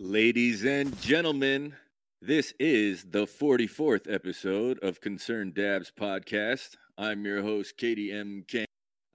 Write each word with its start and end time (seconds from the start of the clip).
Ladies 0.00 0.64
and 0.64 0.98
gentlemen, 1.00 1.74
this 2.22 2.54
is 2.60 3.04
the 3.04 3.26
44th 3.26 4.12
episode 4.12 4.78
of 4.82 5.00
Concerned 5.00 5.54
Dabs 5.54 5.90
podcast. 5.98 6.76
I'm 6.96 7.24
your 7.24 7.42
host, 7.42 7.76
Katie 7.76 8.12
M. 8.12 8.44
Kane. 8.46 8.66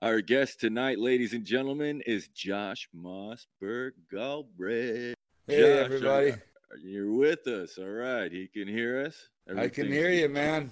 Our 0.02 0.20
guest 0.20 0.60
tonight, 0.60 0.98
ladies 0.98 1.32
and 1.32 1.44
gentlemen, 1.44 2.02
is 2.06 2.28
Josh 2.28 2.88
Mossberg 2.94 3.92
Galbraith. 4.10 5.14
Hey, 5.46 5.60
Josh, 5.60 5.84
everybody. 5.86 6.30
are- 6.32 6.42
You're 6.82 7.12
with 7.12 7.46
us. 7.46 7.78
All 7.78 7.86
right. 7.88 8.30
He 8.30 8.46
can 8.48 8.68
hear 8.68 9.06
us. 9.06 9.28
I 9.56 9.68
can 9.68 9.90
hear 9.90 10.10
you, 10.10 10.28
man. 10.28 10.70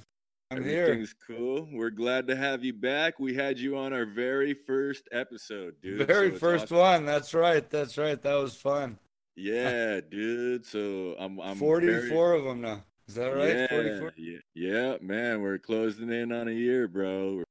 I'm 0.51 0.63
here. 0.65 0.83
Everything's 0.85 1.15
cool. 1.27 1.67
We're 1.73 1.89
glad 1.91 2.27
to 2.27 2.37
have 2.37 2.63
you 2.63 2.75
back. 2.75 3.19
We 3.19 3.35
had 3.35 3.59
you 3.59 3.79
on 3.79 3.95
our 3.95 4.05
very 4.05 4.53
first 4.53 5.09
episode, 5.13 5.77
dude. 5.81 6.07
Very 6.07 6.33
so 6.33 6.39
first 6.39 6.65
awesome. 6.65 6.77
one. 6.77 7.07
That's 7.07 7.33
right. 7.33 7.69
That's 7.71 7.97
right. 7.97 8.21
That 8.21 8.35
was 8.35 8.55
fun. 8.57 8.99
Yeah, 9.37 10.01
dude. 10.11 10.65
So 10.67 11.17
I'm 11.19 11.41
I'm 11.41 11.57
44 11.57 12.01
very- 12.09 12.39
of 12.39 12.45
them 12.45 12.61
now. 12.61 12.85
Is 13.09 13.17
that 13.17 13.29
right? 13.35 13.49
Yeah, 13.57 13.67
44? 13.69 14.13
yeah, 14.17 14.39
yeah, 14.55 14.97
man. 15.01 15.43
We're 15.43 15.59
closing 15.59 16.11
in 16.11 16.33
on 16.33 16.49
a 16.49 16.53
year, 16.53 16.87
bro. 16.89 17.37
We're 17.37 17.45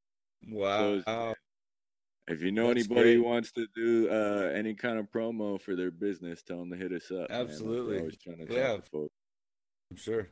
Wow. 0.59 1.01
closing. 1.03 1.35
If 2.27 2.41
you 2.41 2.51
know 2.51 2.73
That's 2.73 2.85
anybody 2.87 3.15
who 3.15 3.23
wants 3.23 3.51
to 3.53 3.67
do 3.75 4.07
uh, 4.09 4.51
any 4.55 4.73
kind 4.73 4.97
of 4.97 5.11
promo 5.11 5.59
for 5.59 5.75
their 5.75 5.91
business, 5.91 6.41
tell 6.41 6.59
them 6.59 6.69
to 6.71 6.77
hit 6.77 6.93
us 6.93 7.11
up. 7.11 7.27
Absolutely. 7.29 7.99
always 7.99 8.17
trying 8.17 8.45
to 8.45 8.53
Yeah. 8.53 8.77
folks. 8.91 9.13
I'm 9.91 9.97
sure. 9.97 10.29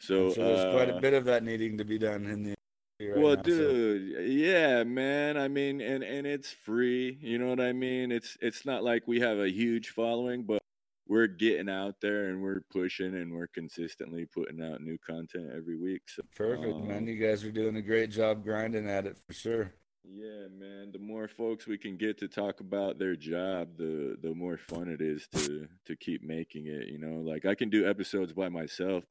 So 0.00 0.26
I'm 0.28 0.34
sure 0.34 0.44
there's 0.56 0.74
quite 0.74 0.90
uh, 0.90 0.96
a 0.96 1.00
bit 1.00 1.14
of 1.14 1.24
that 1.26 1.44
needing 1.44 1.78
to 1.78 1.84
be 1.84 1.98
done 1.98 2.26
in 2.26 2.42
the 2.42 2.54
right 3.00 3.16
well, 3.18 3.36
now, 3.36 3.42
so- 3.42 3.48
dude, 3.50 4.28
yeah, 4.30 4.82
man. 4.82 5.36
I 5.36 5.46
mean, 5.48 5.80
and 5.80 6.02
and 6.02 6.26
it's 6.26 6.50
free. 6.50 7.16
You 7.20 7.38
know 7.38 7.46
what 7.48 7.60
I 7.60 7.72
mean? 7.72 8.10
It's 8.10 8.36
it's 8.40 8.66
not 8.66 8.82
like 8.82 9.06
we 9.06 9.20
have 9.20 9.38
a 9.38 9.48
huge 9.48 9.90
following, 9.90 10.42
but 10.42 10.60
we're 11.08 11.26
getting 11.28 11.68
out 11.68 11.94
there 12.00 12.26
and 12.28 12.42
we're 12.42 12.62
pushing 12.72 13.14
and 13.14 13.32
we're 13.32 13.46
consistently 13.46 14.26
putting 14.26 14.62
out 14.62 14.80
new 14.80 14.98
content 14.98 15.50
every 15.56 15.76
week. 15.76 16.02
So 16.08 16.22
Perfect, 16.36 16.76
man. 16.78 16.98
um, 16.98 17.08
You 17.08 17.16
guys 17.16 17.44
are 17.44 17.52
doing 17.52 17.76
a 17.76 17.82
great 17.82 18.10
job 18.10 18.42
grinding 18.42 18.88
at 18.88 19.06
it 19.06 19.16
for 19.26 19.32
sure. 19.32 19.72
Yeah, 20.08 20.46
man. 20.56 20.90
The 20.92 20.98
more 21.00 21.26
folks 21.28 21.66
we 21.66 21.78
can 21.78 21.96
get 21.96 22.18
to 22.18 22.28
talk 22.28 22.60
about 22.60 22.98
their 22.98 23.16
job, 23.16 23.76
the 23.76 24.16
the 24.22 24.32
more 24.34 24.56
fun 24.56 24.88
it 24.88 25.00
is 25.00 25.26
to 25.34 25.66
to 25.86 25.96
keep 25.96 26.22
making 26.22 26.66
it. 26.66 26.86
You 26.88 26.98
know, 26.98 27.20
like 27.28 27.44
I 27.44 27.56
can 27.56 27.70
do 27.70 27.88
episodes 27.88 28.32
by 28.32 28.48
myself. 28.48 29.02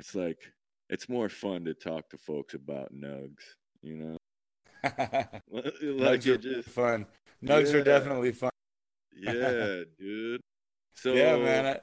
It's 0.00 0.16
like 0.16 0.38
it's 0.90 1.08
more 1.08 1.28
fun 1.28 1.64
to 1.66 1.74
talk 1.74 2.08
to 2.10 2.18
folks 2.18 2.54
about 2.54 2.92
nugs. 2.92 3.44
You 3.82 3.96
know, 3.96 4.16
like 5.52 6.20
Nugs 6.20 6.26
are 6.26 6.36
just 6.38 6.68
fun. 6.70 7.06
Nugs 7.42 7.72
Yeah. 7.72 7.78
are 7.78 7.84
definitely 7.84 8.32
fun. 8.32 8.50
yeah, 9.16 9.82
dude. 9.98 10.40
So 10.94 11.12
yeah, 11.14 11.36
man. 11.36 11.66
I, 11.66 11.80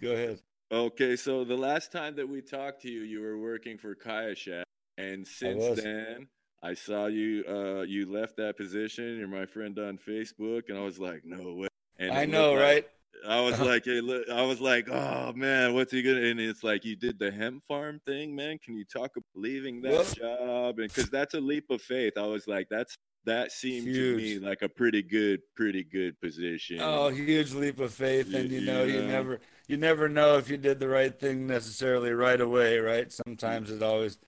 go 0.00 0.12
ahead. 0.12 0.40
Okay, 0.70 1.16
so 1.16 1.44
the 1.44 1.56
last 1.56 1.92
time 1.92 2.16
that 2.16 2.28
we 2.28 2.40
talked 2.40 2.82
to 2.82 2.90
you, 2.90 3.02
you 3.02 3.20
were 3.20 3.38
working 3.38 3.76
for 3.76 3.94
Kaya 3.94 4.34
Shack, 4.34 4.64
and 4.96 5.26
since 5.26 5.62
was. 5.62 5.82
then, 5.82 6.28
I 6.62 6.74
saw 6.74 7.06
you. 7.06 7.44
Uh, 7.46 7.82
you 7.82 8.10
left 8.10 8.36
that 8.38 8.56
position. 8.56 9.18
You're 9.18 9.28
my 9.28 9.46
friend 9.46 9.78
on 9.78 9.98
Facebook, 9.98 10.68
and 10.68 10.78
I 10.78 10.82
was 10.82 10.98
like, 10.98 11.22
no 11.24 11.54
way. 11.54 11.68
And 11.98 12.12
I 12.12 12.24
know, 12.24 12.52
like- 12.52 12.60
right? 12.60 12.86
I 13.28 13.40
was 13.42 13.60
like, 13.60 13.84
hey, 13.84 14.00
look, 14.00 14.28
I 14.30 14.42
was 14.42 14.60
like, 14.60 14.88
oh 14.88 15.32
man, 15.34 15.74
what's 15.74 15.92
he 15.92 16.02
gonna? 16.02 16.22
And 16.22 16.40
it's 16.40 16.64
like 16.64 16.84
you 16.84 16.96
did 16.96 17.18
the 17.18 17.30
hemp 17.30 17.62
farm 17.68 18.00
thing, 18.06 18.34
man. 18.34 18.58
Can 18.58 18.74
you 18.74 18.84
talk 18.84 19.12
about 19.16 19.24
leaving 19.34 19.82
that 19.82 19.92
Well- 19.92 20.04
job? 20.04 20.78
And 20.78 20.88
because 20.88 21.10
that's 21.10 21.34
a 21.34 21.40
leap 21.40 21.70
of 21.70 21.82
faith, 21.82 22.14
I 22.16 22.26
was 22.26 22.48
like, 22.48 22.68
that's 22.70 22.96
that 23.24 23.52
seemed 23.52 23.86
to 23.86 24.16
me 24.16 24.38
like 24.38 24.62
a 24.62 24.68
pretty 24.68 25.02
good, 25.02 25.40
pretty 25.54 25.84
good 25.84 26.20
position. 26.20 26.78
Oh, 26.80 27.08
huge 27.08 27.52
leap 27.52 27.78
of 27.78 27.92
faith, 27.92 28.34
and 28.34 28.50
you 28.50 28.62
know, 28.62 28.84
you 28.84 29.02
never, 29.02 29.40
you 29.68 29.76
never 29.76 30.08
know 30.08 30.38
if 30.38 30.50
you 30.50 30.56
did 30.56 30.80
the 30.80 30.88
right 30.88 31.18
thing 31.18 31.46
necessarily 31.46 32.12
right 32.12 32.40
away, 32.40 32.78
right? 32.78 33.12
Sometimes 33.12 33.70
it's 33.70 33.82
always 33.82 34.18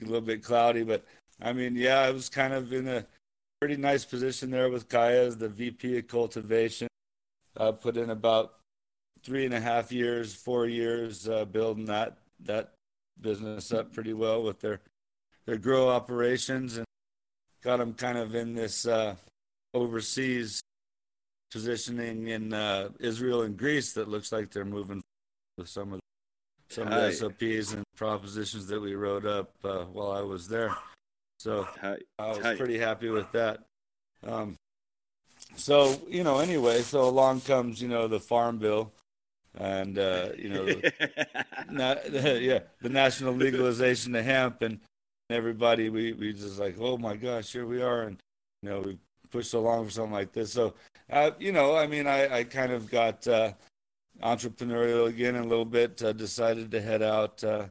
a 0.00 0.04
little 0.04 0.20
bit 0.20 0.42
cloudy, 0.42 0.82
but 0.82 1.04
I 1.40 1.52
mean, 1.52 1.76
yeah, 1.76 1.98
I 2.00 2.10
was 2.10 2.28
kind 2.28 2.54
of 2.54 2.72
in 2.72 2.88
a 2.88 3.06
pretty 3.60 3.76
nice 3.76 4.04
position 4.04 4.50
there 4.50 4.70
with 4.70 4.88
Kaya 4.88 5.26
as 5.26 5.36
the 5.36 5.48
VP 5.48 5.98
of 5.98 6.08
cultivation. 6.08 6.88
I 7.56 7.70
put 7.72 7.96
in 7.96 8.10
about 8.10 8.54
three 9.22 9.44
and 9.44 9.54
a 9.54 9.60
half 9.60 9.92
years, 9.92 10.34
four 10.34 10.66
years 10.66 11.28
uh, 11.28 11.44
building 11.44 11.84
that 11.86 12.18
that 12.40 12.72
business 13.20 13.72
up 13.72 13.92
pretty 13.92 14.14
well 14.14 14.42
with 14.42 14.60
their 14.60 14.80
their 15.46 15.58
grow 15.58 15.88
operations, 15.88 16.76
and 16.76 16.86
got 17.62 17.78
them 17.78 17.94
kind 17.94 18.18
of 18.18 18.34
in 18.34 18.54
this 18.54 18.86
uh, 18.86 19.14
overseas 19.74 20.62
positioning 21.50 22.28
in 22.28 22.52
uh, 22.52 22.88
Israel 22.98 23.42
and 23.42 23.56
Greece 23.56 23.92
that 23.92 24.08
looks 24.08 24.32
like 24.32 24.50
they're 24.50 24.64
moving 24.64 25.02
with 25.58 25.68
some 25.68 25.92
of 25.92 26.00
some 26.70 26.88
of 26.88 27.02
the. 27.02 27.12
SOPs 27.12 27.74
and 27.74 27.84
propositions 27.96 28.66
that 28.68 28.80
we 28.80 28.94
wrote 28.94 29.26
up 29.26 29.52
uh, 29.64 29.84
while 29.84 30.12
I 30.12 30.22
was 30.22 30.48
there. 30.48 30.74
So 31.38 31.66
I 31.82 31.98
was 32.18 32.56
pretty 32.56 32.78
happy 32.78 33.10
with 33.10 33.30
that. 33.32 33.60
Um, 34.26 34.56
so 35.56 36.00
you 36.08 36.24
know, 36.24 36.38
anyway, 36.38 36.82
so 36.82 37.02
along 37.02 37.42
comes 37.42 37.82
you 37.82 37.88
know 37.88 38.08
the 38.08 38.20
farm 38.20 38.58
bill, 38.58 38.92
and 39.58 39.98
uh, 39.98 40.28
you 40.38 40.48
know, 40.48 40.64
the, 40.64 40.92
na- 41.70 41.96
yeah, 42.38 42.60
the 42.80 42.88
national 42.88 43.34
legalization 43.34 44.14
of 44.14 44.24
hemp, 44.24 44.62
and 44.62 44.80
everybody 45.32 45.88
we 45.88 46.12
we 46.12 46.32
just 46.32 46.58
like, 46.58 46.76
oh 46.80 46.96
my 46.98 47.16
gosh, 47.16 47.52
here 47.52 47.66
we 47.66 47.82
are, 47.82 48.02
and 48.02 48.22
you 48.62 48.70
know, 48.70 48.80
we 48.80 48.98
pushed 49.30 49.54
along 49.54 49.86
for 49.86 49.90
something 49.90 50.12
like 50.12 50.32
this. 50.32 50.52
So, 50.52 50.74
uh, 51.10 51.32
you 51.38 51.52
know, 51.52 51.76
I 51.76 51.86
mean, 51.86 52.06
I 52.06 52.38
I 52.38 52.44
kind 52.44 52.72
of 52.72 52.90
got 52.90 53.26
uh, 53.26 53.52
entrepreneurial 54.22 55.08
again 55.08 55.36
a 55.36 55.44
little 55.44 55.64
bit. 55.64 56.02
Uh, 56.02 56.12
decided 56.12 56.70
to 56.70 56.80
head 56.80 57.02
out 57.02 57.42
uh, 57.44 57.66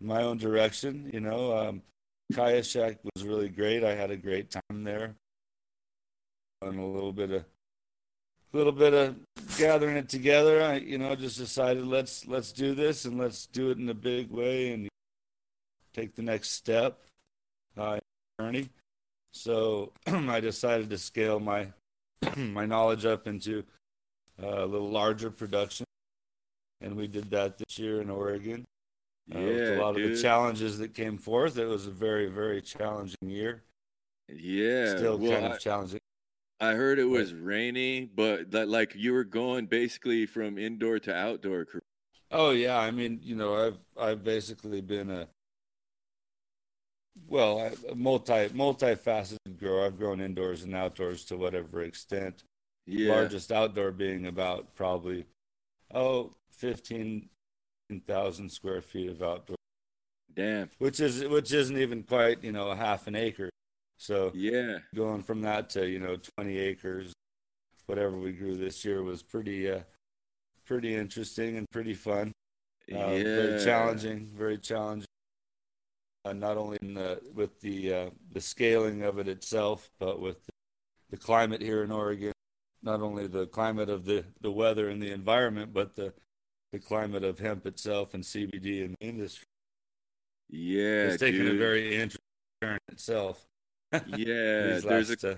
my 0.00 0.22
own 0.22 0.38
direction. 0.38 1.10
You 1.12 1.20
know, 1.20 1.56
um, 1.56 1.82
Shack 2.32 2.98
was 3.14 3.24
really 3.24 3.48
great. 3.48 3.84
I 3.84 3.94
had 3.94 4.10
a 4.10 4.16
great 4.16 4.50
time 4.50 4.84
there, 4.84 5.14
and 6.62 6.78
a 6.78 6.84
little 6.84 7.12
bit 7.12 7.30
of 7.30 7.44
little 8.52 8.72
bit 8.72 8.94
of 8.94 9.16
gathering 9.58 9.96
it 9.96 10.08
together. 10.08 10.62
I, 10.62 10.76
you 10.76 10.98
know, 10.98 11.14
just 11.14 11.38
decided 11.38 11.86
let's 11.86 12.26
let's 12.26 12.52
do 12.52 12.74
this 12.74 13.04
and 13.04 13.18
let's 13.18 13.46
do 13.46 13.70
it 13.70 13.78
in 13.78 13.88
a 13.88 13.94
big 13.94 14.30
way 14.30 14.72
and 14.72 14.88
take 15.92 16.14
the 16.14 16.22
next 16.22 16.50
step 16.52 16.98
uh, 17.78 17.94
in 17.94 18.00
the 18.38 18.44
journey. 18.44 18.68
So 19.32 19.92
I 20.06 20.40
decided 20.40 20.90
to 20.90 20.98
scale 20.98 21.40
my 21.40 21.68
my 22.36 22.66
knowledge 22.66 23.04
up 23.04 23.26
into 23.26 23.64
uh, 24.42 24.64
a 24.64 24.66
little 24.66 24.90
larger 24.90 25.30
production, 25.30 25.86
and 26.80 26.96
we 26.96 27.06
did 27.06 27.30
that 27.30 27.58
this 27.58 27.78
year 27.78 28.00
in 28.00 28.10
Oregon. 28.10 28.64
Uh, 29.32 29.38
with 29.38 29.78
a 29.78 29.80
lot 29.80 29.94
dude. 29.94 30.10
of 30.10 30.16
the 30.16 30.22
challenges 30.22 30.78
that 30.78 30.94
came 30.94 31.16
forth. 31.16 31.56
It 31.56 31.66
was 31.66 31.86
a 31.86 31.90
very 31.90 32.26
very 32.26 32.60
challenging 32.60 33.16
year. 33.30 33.62
yeah, 34.28 34.96
Still 34.96 35.16
well, 35.18 35.32
kind 35.32 35.46
I- 35.46 35.56
of 35.56 35.60
challenging. 35.60 35.98
I 36.60 36.74
heard 36.74 37.00
it 37.00 37.04
was 37.04 37.34
rainy, 37.34 38.04
but 38.04 38.52
that 38.52 38.68
like 38.68 38.94
you 38.94 39.12
were 39.12 39.24
going 39.24 39.66
basically 39.66 40.26
from 40.26 40.58
indoor 40.58 41.00
to 41.00 41.12
outdoor. 41.12 41.66
Oh 42.30 42.50
yeah, 42.50 42.78
I 42.78 42.92
mean, 42.92 43.18
you 43.20 43.34
know, 43.34 43.66
I've 43.66 43.78
I've 44.00 44.22
basically 44.22 44.80
been 44.80 45.10
a 45.10 45.26
well, 47.28 47.60
I- 47.60 47.90
a 47.90 47.94
multi 47.94 48.48
multifaceted 48.48 49.58
grower. 49.58 49.86
I've 49.86 49.98
grown 49.98 50.20
indoors 50.20 50.62
and 50.62 50.74
outdoors 50.74 51.24
to 51.26 51.36
whatever 51.36 51.82
extent. 51.82 52.44
Yeah, 52.86 53.12
Largest 53.14 53.52
outdoor 53.52 53.92
being 53.92 54.26
about 54.26 54.74
probably 54.74 55.26
oh 55.94 56.34
15,000 56.50 58.50
square 58.50 58.80
feet 58.80 59.10
of 59.10 59.22
outdoor, 59.22 59.56
damn. 60.34 60.70
which 60.78 60.98
is 61.00 61.24
which 61.28 61.52
isn't 61.52 61.78
even 61.78 62.02
quite 62.02 62.42
you 62.42 62.52
know 62.52 62.70
a 62.70 62.76
half 62.76 63.06
an 63.06 63.14
acre. 63.14 63.50
So 63.98 64.32
Yeah, 64.34 64.78
going 64.94 65.22
from 65.22 65.42
that 65.42 65.70
to 65.70 65.88
you 65.88 66.00
know 66.00 66.16
20 66.36 66.58
acres, 66.58 67.12
whatever 67.86 68.16
we 68.16 68.32
grew 68.32 68.56
this 68.56 68.84
year 68.84 69.02
was 69.02 69.22
pretty 69.22 69.70
uh, 69.70 69.80
pretty 70.64 70.94
interesting 70.94 71.56
and 71.56 71.66
pretty 71.70 71.94
fun. 71.94 72.32
Uh, 72.92 72.96
yeah. 72.96 73.22
Very 73.22 73.64
challenging, 73.64 74.26
very 74.32 74.58
challenging. 74.58 75.06
Uh, 76.24 76.32
not 76.32 76.56
only 76.56 76.78
in 76.82 76.94
the, 76.94 77.20
with 77.34 77.60
the 77.60 77.92
uh, 77.92 78.10
the 78.30 78.40
scaling 78.40 79.02
of 79.02 79.18
it 79.18 79.26
itself, 79.26 79.90
but 79.98 80.20
with 80.20 80.36
the 81.10 81.16
climate 81.16 81.60
here 81.60 81.82
in 81.82 81.90
Oregon. 81.90 82.32
Not 82.84 83.00
only 83.00 83.26
the 83.28 83.46
climate 83.46 83.88
of 83.88 84.04
the, 84.04 84.24
the 84.40 84.50
weather 84.50 84.88
and 84.88 85.00
the 85.02 85.10
environment, 85.12 85.72
but 85.72 85.94
the 85.94 86.12
the 86.72 86.78
climate 86.78 87.22
of 87.24 87.38
hemp 87.38 87.66
itself 87.66 88.14
and 88.14 88.22
CBD 88.24 88.84
in 88.84 88.94
the 89.00 89.06
industry. 89.06 89.44
Yeah, 90.48 91.08
it's 91.08 91.20
taken 91.20 91.48
a 91.48 91.54
very 91.54 91.94
interesting 91.94 92.18
turn 92.60 92.78
itself. 92.88 93.44
yeah. 93.92 94.78
There's 94.80 95.10
a 95.24 95.32
uh, 95.32 95.36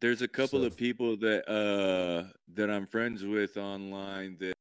there's 0.00 0.22
a 0.22 0.28
couple 0.28 0.60
So- 0.60 0.66
of 0.66 0.76
people 0.76 1.16
that 1.18 1.48
uh 1.48 2.28
that 2.54 2.70
I'm 2.70 2.86
friends 2.86 3.24
with 3.24 3.56
online 3.56 4.36
that 4.40 4.51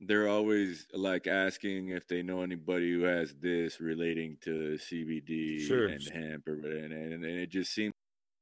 they're 0.00 0.28
always 0.28 0.86
like 0.92 1.26
asking 1.26 1.88
if 1.88 2.06
they 2.06 2.22
know 2.22 2.42
anybody 2.42 2.92
who 2.92 3.02
has 3.02 3.34
this 3.40 3.80
relating 3.80 4.36
to 4.42 4.78
CBD 4.78 5.60
Sure. 5.60 5.86
and 5.86 6.02
hemp 6.08 6.46
or 6.48 6.54
and, 6.54 6.92
and, 6.92 7.12
and 7.12 7.24
it 7.24 7.50
just 7.50 7.72
seems 7.72 7.92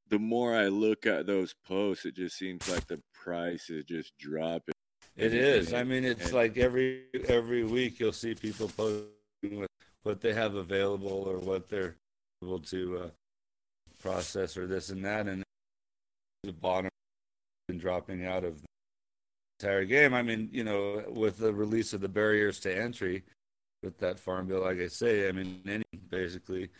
the 0.08 0.18
more 0.18 0.54
I 0.54 0.66
look 0.66 1.06
at 1.06 1.26
those 1.26 1.54
posts, 1.66 2.04
it 2.04 2.14
just 2.14 2.36
seems 2.36 2.68
like 2.68 2.86
the 2.86 3.00
price 3.14 3.70
is 3.70 3.84
just 3.84 4.16
dropping. 4.18 4.74
It 5.16 5.32
is. 5.32 5.72
I 5.72 5.84
mean, 5.84 6.04
it's 6.04 6.26
and, 6.26 6.32
like 6.32 6.58
every 6.58 7.04
every 7.28 7.64
week 7.64 8.00
you'll 8.00 8.12
see 8.12 8.34
people 8.34 8.68
posting 8.68 9.60
what, 9.60 9.70
what 10.02 10.20
they 10.20 10.34
have 10.34 10.56
available 10.56 11.24
or 11.26 11.38
what 11.38 11.68
they're 11.68 11.96
able 12.42 12.58
to 12.58 12.98
uh, 12.98 13.08
process 14.02 14.56
or 14.56 14.66
this 14.66 14.90
and 14.90 15.04
that, 15.04 15.26
and 15.26 15.42
the 16.42 16.52
bottom 16.52 16.90
and 17.68 17.80
dropping 17.80 18.26
out 18.26 18.44
of 18.44 18.60
entire 19.58 19.84
game. 19.84 20.14
I 20.14 20.22
mean, 20.22 20.48
you 20.52 20.64
know, 20.64 21.04
with 21.08 21.38
the 21.38 21.52
release 21.52 21.92
of 21.92 22.00
the 22.00 22.08
barriers 22.08 22.60
to 22.60 22.74
entry 22.74 23.24
with 23.82 23.98
that 23.98 24.18
farm 24.18 24.46
bill, 24.46 24.62
like 24.62 24.80
I 24.80 24.88
say, 24.88 25.28
I 25.28 25.32
mean, 25.32 25.60
any 25.66 25.84
basically 26.08 26.70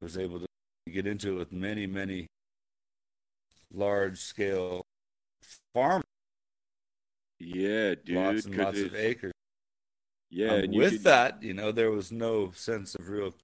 was 0.00 0.18
able 0.18 0.40
to 0.40 0.46
get 0.90 1.06
into 1.06 1.32
it 1.32 1.38
with 1.38 1.52
many, 1.52 1.86
many 1.86 2.26
large 3.72 4.18
scale 4.18 4.82
farm 5.74 6.02
yeah, 7.40 7.94
dude. 8.04 8.16
Lots 8.16 8.44
and 8.44 8.56
lots 8.56 8.80
of 8.80 8.94
acres. 8.94 9.32
Yeah, 10.30 10.52
um, 10.52 10.70
with 10.72 10.92
could... 10.92 11.04
that, 11.04 11.42
you 11.42 11.54
know, 11.54 11.72
there 11.72 11.90
was 11.90 12.12
no 12.12 12.52
sense 12.52 12.94
of 12.94 13.08
real. 13.08 13.34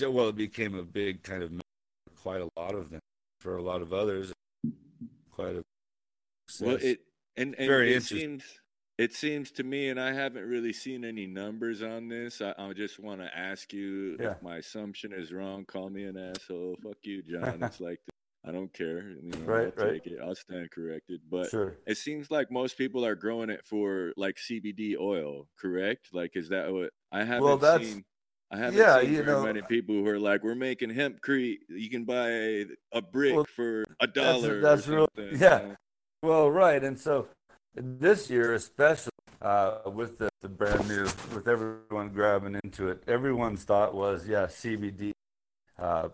Well, 0.00 0.28
it 0.28 0.36
became 0.36 0.76
a 0.76 0.84
big 0.84 1.24
kind 1.24 1.42
of 1.42 1.52
quite 2.22 2.40
a 2.40 2.48
lot 2.56 2.76
of 2.76 2.90
them 2.90 3.00
for 3.40 3.56
a 3.56 3.62
lot 3.62 3.82
of 3.82 3.92
others. 3.92 4.32
Quite 5.32 5.56
a 5.56 5.62
success. 6.46 6.66
well, 6.66 6.78
it 6.80 7.00
and, 7.36 7.54
and 7.58 7.66
very 7.66 7.94
it 7.94 8.02
seems 8.02 8.44
it 8.98 9.14
seems 9.14 9.50
to 9.52 9.64
me, 9.64 9.88
and 9.88 9.98
I 9.98 10.12
haven't 10.12 10.44
really 10.44 10.72
seen 10.72 11.04
any 11.04 11.26
numbers 11.26 11.82
on 11.82 12.08
this. 12.08 12.40
I, 12.40 12.54
I 12.58 12.72
just 12.72 13.00
want 13.00 13.20
to 13.20 13.36
ask 13.36 13.72
you 13.72 14.16
yeah. 14.20 14.32
if 14.32 14.42
my 14.42 14.58
assumption 14.58 15.12
is 15.12 15.32
wrong. 15.32 15.64
Call 15.64 15.88
me 15.88 16.04
an 16.04 16.16
asshole. 16.16 16.76
Fuck 16.82 16.98
you, 17.02 17.22
John. 17.22 17.62
It's 17.62 17.80
like 17.80 18.00
I 18.46 18.52
don't 18.52 18.72
care. 18.72 19.10
You 19.22 19.30
know, 19.30 19.38
right, 19.44 19.72
I'll 19.76 19.84
right. 19.84 19.94
take 20.04 20.12
it. 20.12 20.18
I'll 20.22 20.34
stand 20.34 20.70
corrected. 20.70 21.20
But 21.30 21.50
sure. 21.50 21.78
it 21.86 21.96
seems 21.96 22.30
like 22.30 22.50
most 22.50 22.76
people 22.76 23.04
are 23.04 23.14
growing 23.14 23.50
it 23.50 23.64
for 23.64 24.12
like 24.16 24.36
CBD 24.36 24.94
oil, 25.00 25.48
correct? 25.58 26.08
Like, 26.12 26.32
is 26.34 26.50
that 26.50 26.70
what 26.72 26.90
I 27.10 27.24
haven't 27.24 27.44
well, 27.44 27.56
that's, 27.56 27.84
seen? 27.84 28.04
I 28.50 28.58
haven't 28.58 28.78
yeah, 28.78 29.00
seen 29.00 29.14
very 29.14 29.26
know, 29.26 29.42
many 29.42 29.62
uh 29.62 29.66
people 29.66 29.94
who 29.94 30.06
are 30.08 30.18
like, 30.18 30.44
"We're 30.44 30.54
making 30.54 30.90
hempcrete. 30.90 31.58
You 31.70 31.88
can 31.88 32.04
buy 32.04 32.28
a, 32.28 32.66
a 32.92 33.00
brick 33.00 33.34
well, 33.34 33.46
for 33.56 33.84
a 34.00 34.06
dollar." 34.06 34.60
That's, 34.60 34.84
that's 34.84 34.88
real. 34.88 35.08
Yeah. 35.16 35.62
You 35.62 35.68
know? 35.68 35.76
Well, 36.22 36.50
right, 36.50 36.82
and 36.82 36.98
so 36.98 37.28
this 37.74 38.30
year, 38.30 38.54
especially 38.54 39.10
uh, 39.40 39.78
with 39.86 40.18
the, 40.18 40.28
the 40.40 40.48
brand 40.48 40.88
new, 40.88 41.02
with 41.34 41.48
everyone 41.48 42.10
grabbing 42.10 42.60
into 42.62 42.88
it, 42.88 43.02
everyone's 43.08 43.64
thought 43.64 43.94
was, 43.94 44.28
yeah, 44.28 44.46
CBD. 44.46 45.12
Uh, 45.78 46.10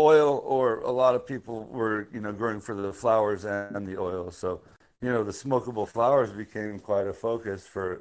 oil 0.00 0.42
or 0.44 0.80
a 0.80 0.90
lot 0.90 1.14
of 1.14 1.26
people 1.26 1.64
were 1.66 2.08
you 2.12 2.20
know 2.20 2.32
growing 2.32 2.60
for 2.60 2.74
the 2.74 2.92
flowers 2.92 3.44
and 3.44 3.86
the 3.86 3.96
oil 3.96 4.30
so 4.30 4.60
you 5.00 5.08
know 5.08 5.22
the 5.22 5.30
smokable 5.30 5.86
flowers 5.86 6.32
became 6.32 6.80
quite 6.80 7.06
a 7.06 7.12
focus 7.12 7.66
for 7.66 7.92
a 7.92 7.98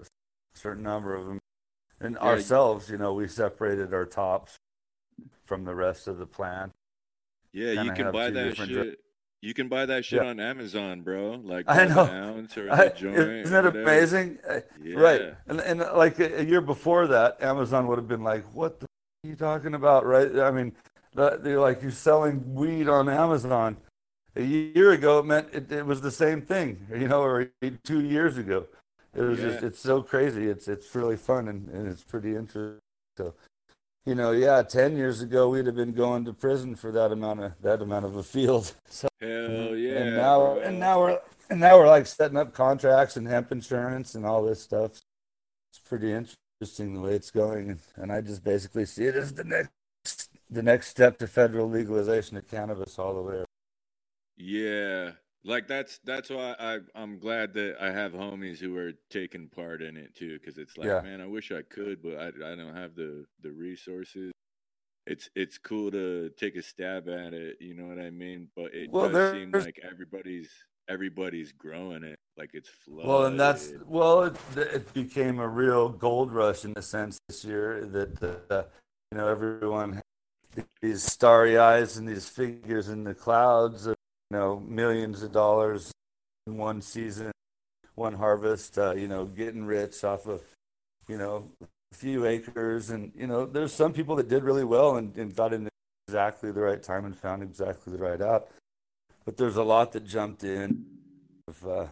certain 0.55 0.81
number 0.81 1.15
of 1.15 1.27
them 1.27 1.39
and 1.99 2.15
yeah. 2.15 2.27
ourselves 2.27 2.89
you 2.89 2.97
know 2.97 3.13
we 3.13 3.27
separated 3.27 3.93
our 3.93 4.05
tops 4.05 4.55
from 5.43 5.65
the 5.65 5.75
rest 5.75 6.07
of 6.07 6.17
the 6.17 6.25
plant 6.25 6.71
yeah 7.51 7.83
you 7.83 7.91
can 7.91 8.11
buy 8.11 8.31
that 8.31 8.55
shit 8.57 8.99
you 9.43 9.53
can 9.53 9.67
buy 9.67 9.85
that 9.85 10.05
shit 10.05 10.23
yeah. 10.23 10.29
on 10.29 10.39
Amazon, 10.39 11.01
bro. 11.01 11.41
Like 11.43 11.65
I 11.67 11.85
know. 11.85 12.03
I, 12.71 12.87
joint 12.89 13.17
isn't 13.17 13.51
that 13.51 13.65
amazing? 13.65 14.39
Uh, 14.49 14.61
yeah. 14.81 14.95
Right. 14.95 15.21
And 15.47 15.59
and 15.59 15.81
uh, 15.81 15.97
like 15.97 16.17
a 16.19 16.45
year 16.45 16.61
before 16.61 17.07
that, 17.07 17.41
Amazon 17.41 17.87
would 17.87 17.97
have 17.97 18.07
been 18.07 18.23
like, 18.23 18.45
"What 18.53 18.79
the 18.79 18.85
are 18.85 19.29
you 19.29 19.35
talking 19.35 19.73
about?" 19.73 20.05
Right? 20.05 20.39
I 20.39 20.49
mean, 20.49 20.71
they're 21.13 21.59
like 21.59 21.81
you're 21.81 21.91
selling 21.91 22.53
weed 22.55 22.87
on 22.87 23.09
Amazon. 23.09 23.77
A 24.35 24.41
year 24.41 24.91
ago, 24.91 25.19
it 25.19 25.25
meant 25.25 25.49
it, 25.51 25.71
it 25.71 25.85
was 25.85 25.99
the 25.99 26.09
same 26.09 26.41
thing, 26.41 26.87
you 26.89 27.07
know, 27.09 27.21
or 27.21 27.51
two 27.83 28.01
years 28.01 28.37
ago. 28.37 28.65
It 29.13 29.21
was 29.21 29.39
yeah. 29.39 29.49
just, 29.49 29.63
it's 29.63 29.79
so 29.79 30.01
crazy. 30.01 30.47
It's, 30.47 30.67
it's 30.67 30.95
really 30.95 31.17
fun 31.17 31.47
and, 31.47 31.69
and 31.69 31.87
it's 31.87 32.03
pretty 32.03 32.35
interesting. 32.35 32.79
So, 33.15 33.35
you 34.05 34.15
know, 34.15 34.31
yeah, 34.31 34.61
10 34.61 34.97
years 34.97 35.21
ago, 35.21 35.49
we'd 35.49 35.65
have 35.65 35.75
been 35.75 35.93
going 35.93 36.25
to 36.25 36.33
prison 36.33 36.75
for 36.75 36.91
that 36.91 37.11
amount 37.11 37.41
of, 37.41 37.53
that 37.61 37.81
amount 37.81 38.05
of 38.05 38.15
a 38.15 38.23
field. 38.23 38.73
So, 38.89 39.07
Hell 39.19 39.75
yeah. 39.75 39.97
And 39.97 40.15
now, 40.17 40.59
and 40.59 40.79
now 40.79 40.99
we're, 40.99 41.19
and 41.49 41.59
now 41.59 41.77
we're 41.77 41.87
like 41.87 42.05
setting 42.05 42.37
up 42.37 42.53
contracts 42.53 43.17
and 43.17 43.27
hemp 43.27 43.51
insurance 43.51 44.15
and 44.15 44.25
all 44.25 44.43
this 44.43 44.61
stuff. 44.61 45.01
It's 45.71 45.79
pretty 45.83 46.11
interesting 46.11 46.93
the 46.93 46.99
way 46.99 47.15
it's 47.15 47.31
going. 47.31 47.69
And, 47.71 47.79
and 47.95 48.11
I 48.11 48.21
just 48.21 48.43
basically 48.43 48.85
see 48.85 49.05
it 49.05 49.15
as 49.15 49.33
the 49.33 49.43
next 49.43 50.29
the 50.49 50.63
next 50.63 50.87
step 50.87 51.17
to 51.17 51.27
federal 51.27 51.69
legalization 51.69 52.37
of 52.37 52.47
cannabis 52.47 52.99
all 52.99 53.15
the 53.15 53.21
way. 53.21 53.45
Yeah, 54.37 55.11
like 55.45 55.67
that's 55.67 55.99
that's 56.05 56.29
why 56.29 56.55
I 56.59 56.79
I'm 56.95 57.19
glad 57.19 57.53
that 57.55 57.75
I 57.81 57.91
have 57.91 58.13
homies 58.13 58.59
who 58.59 58.77
are 58.77 58.93
taking 59.09 59.47
part 59.49 59.81
in 59.81 59.97
it 59.97 60.15
too, 60.15 60.39
because 60.39 60.57
it's 60.57 60.77
like, 60.77 60.87
yeah. 60.87 61.01
man, 61.01 61.21
I 61.21 61.27
wish 61.27 61.51
I 61.51 61.61
could, 61.61 62.01
but 62.01 62.17
I 62.17 62.27
I 62.27 62.55
don't 62.55 62.75
have 62.75 62.95
the 62.95 63.25
the 63.41 63.51
resources. 63.51 64.31
It's 65.05 65.29
it's 65.35 65.57
cool 65.57 65.91
to 65.91 66.29
take 66.37 66.55
a 66.55 66.61
stab 66.61 67.09
at 67.09 67.33
it, 67.33 67.57
you 67.59 67.73
know 67.73 67.87
what 67.87 67.99
I 67.99 68.09
mean? 68.09 68.47
But 68.55 68.73
it 68.73 68.89
well, 68.89 69.09
does 69.09 69.33
seem 69.33 69.51
like 69.51 69.79
everybody's 69.83 70.49
everybody's 70.87 71.51
growing 71.51 72.03
it 72.03 72.19
like 72.37 72.51
it's 72.53 72.69
flooded. 72.69 73.07
Well, 73.07 73.25
and 73.25 73.39
that's 73.39 73.71
well, 73.85 74.23
it, 74.23 74.37
it 74.55 74.93
became 74.93 75.39
a 75.39 75.47
real 75.47 75.89
gold 75.89 76.31
rush 76.31 76.63
in 76.63 76.73
a 76.77 76.81
sense 76.81 77.17
this 77.27 77.43
year 77.43 77.85
that 77.85 78.43
uh, 78.49 78.63
you 79.11 79.17
know 79.17 79.27
everyone 79.27 79.93
has 80.55 80.65
these 80.81 81.03
starry 81.03 81.57
eyes 81.57 81.97
and 81.97 82.07
these 82.07 82.29
figures 82.29 82.89
in 82.89 83.03
the 83.03 83.13
clouds 83.13 83.87
of 83.87 83.95
you 84.29 84.37
know 84.37 84.59
millions 84.59 85.23
of 85.23 85.31
dollars 85.31 85.91
in 86.47 86.57
one 86.57 86.81
season, 86.81 87.31
one 87.95 88.13
harvest. 88.13 88.77
Uh, 88.77 88.93
you 88.93 89.07
know, 89.07 89.25
getting 89.25 89.65
rich 89.65 90.03
off 90.03 90.27
of 90.27 90.41
you 91.07 91.17
know 91.17 91.49
a 91.61 91.95
few 91.95 92.25
acres, 92.25 92.89
and 92.89 93.11
you 93.15 93.27
know 93.27 93.45
there's 93.45 93.73
some 93.73 93.93
people 93.93 94.15
that 94.15 94.29
did 94.29 94.43
really 94.43 94.63
well 94.63 94.97
and, 94.97 95.15
and 95.17 95.35
got 95.35 95.53
in 95.53 95.69
exactly 96.07 96.51
the 96.51 96.61
right 96.61 96.83
time 96.83 97.05
and 97.05 97.15
found 97.15 97.43
exactly 97.43 97.95
the 97.95 98.03
right 98.03 98.21
app. 98.21 98.47
But 99.25 99.37
there's 99.37 99.55
a 99.55 99.63
lot 99.63 99.93
that 99.93 100.05
jumped 100.05 100.43
in. 100.43 100.85
Uh, 101.65 101.87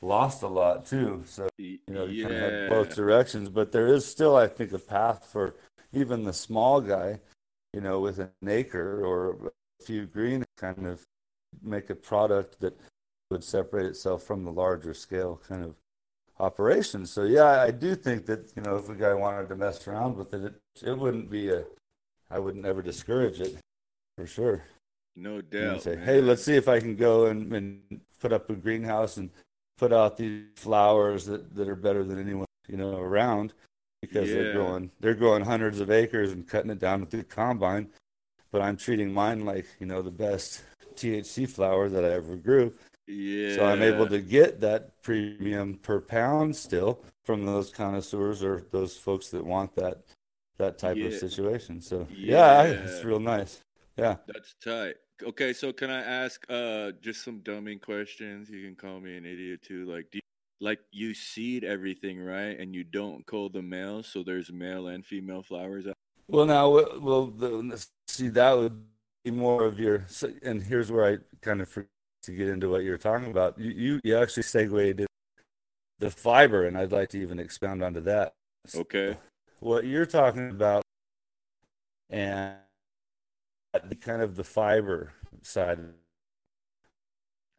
lost 0.00 0.42
a 0.42 0.48
lot 0.48 0.86
too. 0.86 1.22
So 1.26 1.48
you 1.58 1.78
know, 1.88 2.04
you 2.04 2.22
yeah. 2.22 2.28
kind 2.28 2.36
of 2.36 2.52
have 2.52 2.70
both 2.70 2.96
directions. 2.96 3.48
But 3.48 3.72
there 3.72 3.86
is 3.86 4.06
still, 4.06 4.36
I 4.36 4.46
think, 4.46 4.72
a 4.72 4.78
path 4.78 5.28
for 5.30 5.54
even 5.92 6.24
the 6.24 6.32
small 6.32 6.80
guy, 6.80 7.20
you 7.72 7.80
know, 7.80 8.00
with 8.00 8.18
an 8.18 8.30
acre 8.46 9.04
or 9.04 9.48
a 9.80 9.84
few 9.84 10.06
green, 10.06 10.44
kind 10.58 10.86
of 10.86 11.02
make 11.62 11.90
a 11.90 11.94
product 11.94 12.60
that 12.60 12.78
would 13.30 13.44
separate 13.44 13.86
itself 13.86 14.22
from 14.22 14.44
the 14.44 14.52
larger 14.52 14.94
scale 14.94 15.40
kind 15.48 15.64
of 15.64 15.76
operations. 16.40 17.10
So 17.10 17.24
yeah, 17.24 17.62
I 17.62 17.70
do 17.70 17.94
think 17.94 18.26
that 18.26 18.52
you 18.56 18.62
know 18.62 18.76
if 18.76 18.88
a 18.88 18.94
guy 18.94 19.14
wanted 19.14 19.48
to 19.48 19.56
mess 19.56 19.86
around 19.86 20.16
with 20.16 20.34
it, 20.34 20.44
it, 20.44 20.54
it 20.82 20.98
wouldn't 20.98 21.30
be 21.30 21.50
a, 21.50 21.64
I 22.30 22.38
wouldn't 22.38 22.66
ever 22.66 22.82
discourage 22.82 23.40
it, 23.40 23.56
for 24.16 24.26
sure. 24.26 24.64
No 25.16 25.40
doubt. 25.40 25.82
say, 25.82 25.96
hey, 25.96 26.20
let's 26.20 26.44
see 26.44 26.54
if 26.54 26.68
I 26.68 26.78
can 26.78 26.94
go 26.94 27.26
and, 27.26 27.52
and 27.52 28.00
put 28.20 28.32
up 28.32 28.48
a 28.50 28.54
greenhouse 28.54 29.16
and 29.16 29.30
put 29.76 29.92
out 29.92 30.16
these 30.16 30.44
flowers 30.56 31.26
that, 31.26 31.54
that 31.56 31.68
are 31.68 31.76
better 31.76 32.04
than 32.04 32.20
anyone 32.20 32.46
you 32.68 32.76
know 32.76 32.96
around 32.98 33.52
because 34.00 34.28
yeah. 34.28 34.34
they're 34.34 34.52
growing 34.52 34.90
they're 35.00 35.14
growing 35.14 35.44
hundreds 35.44 35.80
of 35.80 35.90
acres 35.90 36.32
and 36.32 36.48
cutting 36.48 36.70
it 36.70 36.78
down 36.78 37.00
with 37.00 37.10
the 37.10 37.24
combine. 37.24 37.88
But 38.50 38.62
I'm 38.62 38.76
treating 38.76 39.12
mine 39.12 39.44
like 39.44 39.66
you 39.78 39.86
know 39.86 40.02
the 40.02 40.10
best 40.10 40.62
THC 40.94 41.48
flower 41.48 41.88
that 41.88 42.04
I 42.04 42.10
ever 42.10 42.36
grew. 42.36 42.72
Yeah. 43.06 43.54
So 43.56 43.64
I'm 43.64 43.82
able 43.82 44.06
to 44.08 44.20
get 44.20 44.60
that 44.60 45.02
premium 45.02 45.78
per 45.82 46.00
pound 46.00 46.54
still 46.54 47.00
from 47.24 47.46
those 47.46 47.70
connoisseurs 47.70 48.42
or 48.42 48.66
those 48.70 48.96
folks 48.96 49.30
that 49.30 49.44
want 49.44 49.74
that 49.76 50.02
that 50.58 50.78
type 50.78 50.96
yeah. 50.96 51.06
of 51.06 51.14
situation. 51.14 51.80
So 51.80 52.06
yeah. 52.10 52.62
yeah, 52.62 52.70
it's 52.70 53.04
real 53.04 53.20
nice. 53.20 53.62
Yeah. 53.96 54.16
That's 54.26 54.54
tight. 54.62 54.96
Okay, 55.22 55.52
so 55.52 55.72
can 55.72 55.90
I 55.90 56.02
ask 56.02 56.44
uh 56.48 56.92
just 57.00 57.24
some 57.24 57.40
dumbing 57.40 57.80
questions? 57.80 58.50
You 58.50 58.62
can 58.62 58.76
call 58.76 59.00
me 59.00 59.16
an 59.16 59.24
idiot 59.24 59.62
too. 59.62 59.84
Like, 59.86 60.10
do 60.12 60.18
you, 60.18 60.22
like 60.60 60.80
you 60.90 61.14
seed 61.14 61.64
everything 61.64 62.20
right 62.20 62.58
and 62.58 62.74
you 62.74 62.84
don't 62.84 63.24
cull 63.26 63.48
the 63.48 63.62
male 63.62 64.02
so 64.02 64.22
there's 64.22 64.52
male 64.52 64.88
and 64.88 65.04
female 65.06 65.42
flowers 65.42 65.86
out 65.86 65.94
well 66.26 66.46
now 66.46 66.68
well 66.98 67.26
the, 67.26 67.86
see 68.18 68.28
that 68.28 68.56
would 68.56 68.84
be 69.24 69.30
more 69.30 69.64
of 69.64 69.78
your 69.78 70.04
and 70.42 70.62
here's 70.62 70.90
where 70.90 71.12
i 71.12 71.16
kind 71.40 71.60
of 71.60 71.68
forget 71.68 71.88
to 72.22 72.32
get 72.32 72.48
into 72.48 72.68
what 72.68 72.82
you're 72.82 72.98
talking 72.98 73.30
about 73.30 73.58
you 73.58 73.70
you, 73.70 74.00
you 74.04 74.16
actually 74.18 74.42
segued 74.42 75.06
the 76.00 76.10
fiber 76.10 76.66
and 76.66 76.76
i'd 76.76 76.92
like 76.92 77.08
to 77.08 77.18
even 77.18 77.38
expound 77.38 77.82
onto 77.82 78.00
that 78.00 78.32
okay 78.74 79.16
what 79.60 79.84
you're 79.84 80.06
talking 80.06 80.50
about 80.50 80.82
and 82.10 82.54
kind 84.00 84.22
of 84.22 84.34
the 84.36 84.44
fiber 84.44 85.12
side 85.42 85.78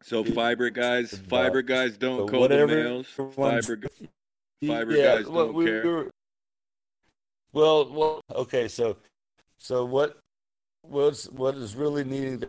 so 0.02 0.24
fiber 0.24 0.70
guys, 0.70 1.12
fiber 1.28 1.60
guys 1.60 1.98
don't 1.98 2.26
call 2.26 2.48
the 2.48 2.66
males. 2.66 3.06
Fiber, 3.06 3.78
fiber 4.66 4.92
yeah, 4.92 5.16
guys 5.16 5.26
don't 5.26 5.52
we, 5.52 5.66
care. 5.66 6.04
We 6.04 6.10
well, 7.52 7.92
well, 7.92 8.20
okay. 8.34 8.68
So, 8.68 8.96
so 9.58 9.84
what, 9.84 10.18
what's 10.82 11.26
what 11.30 11.54
is 11.54 11.74
really 11.74 12.04
needing 12.04 12.44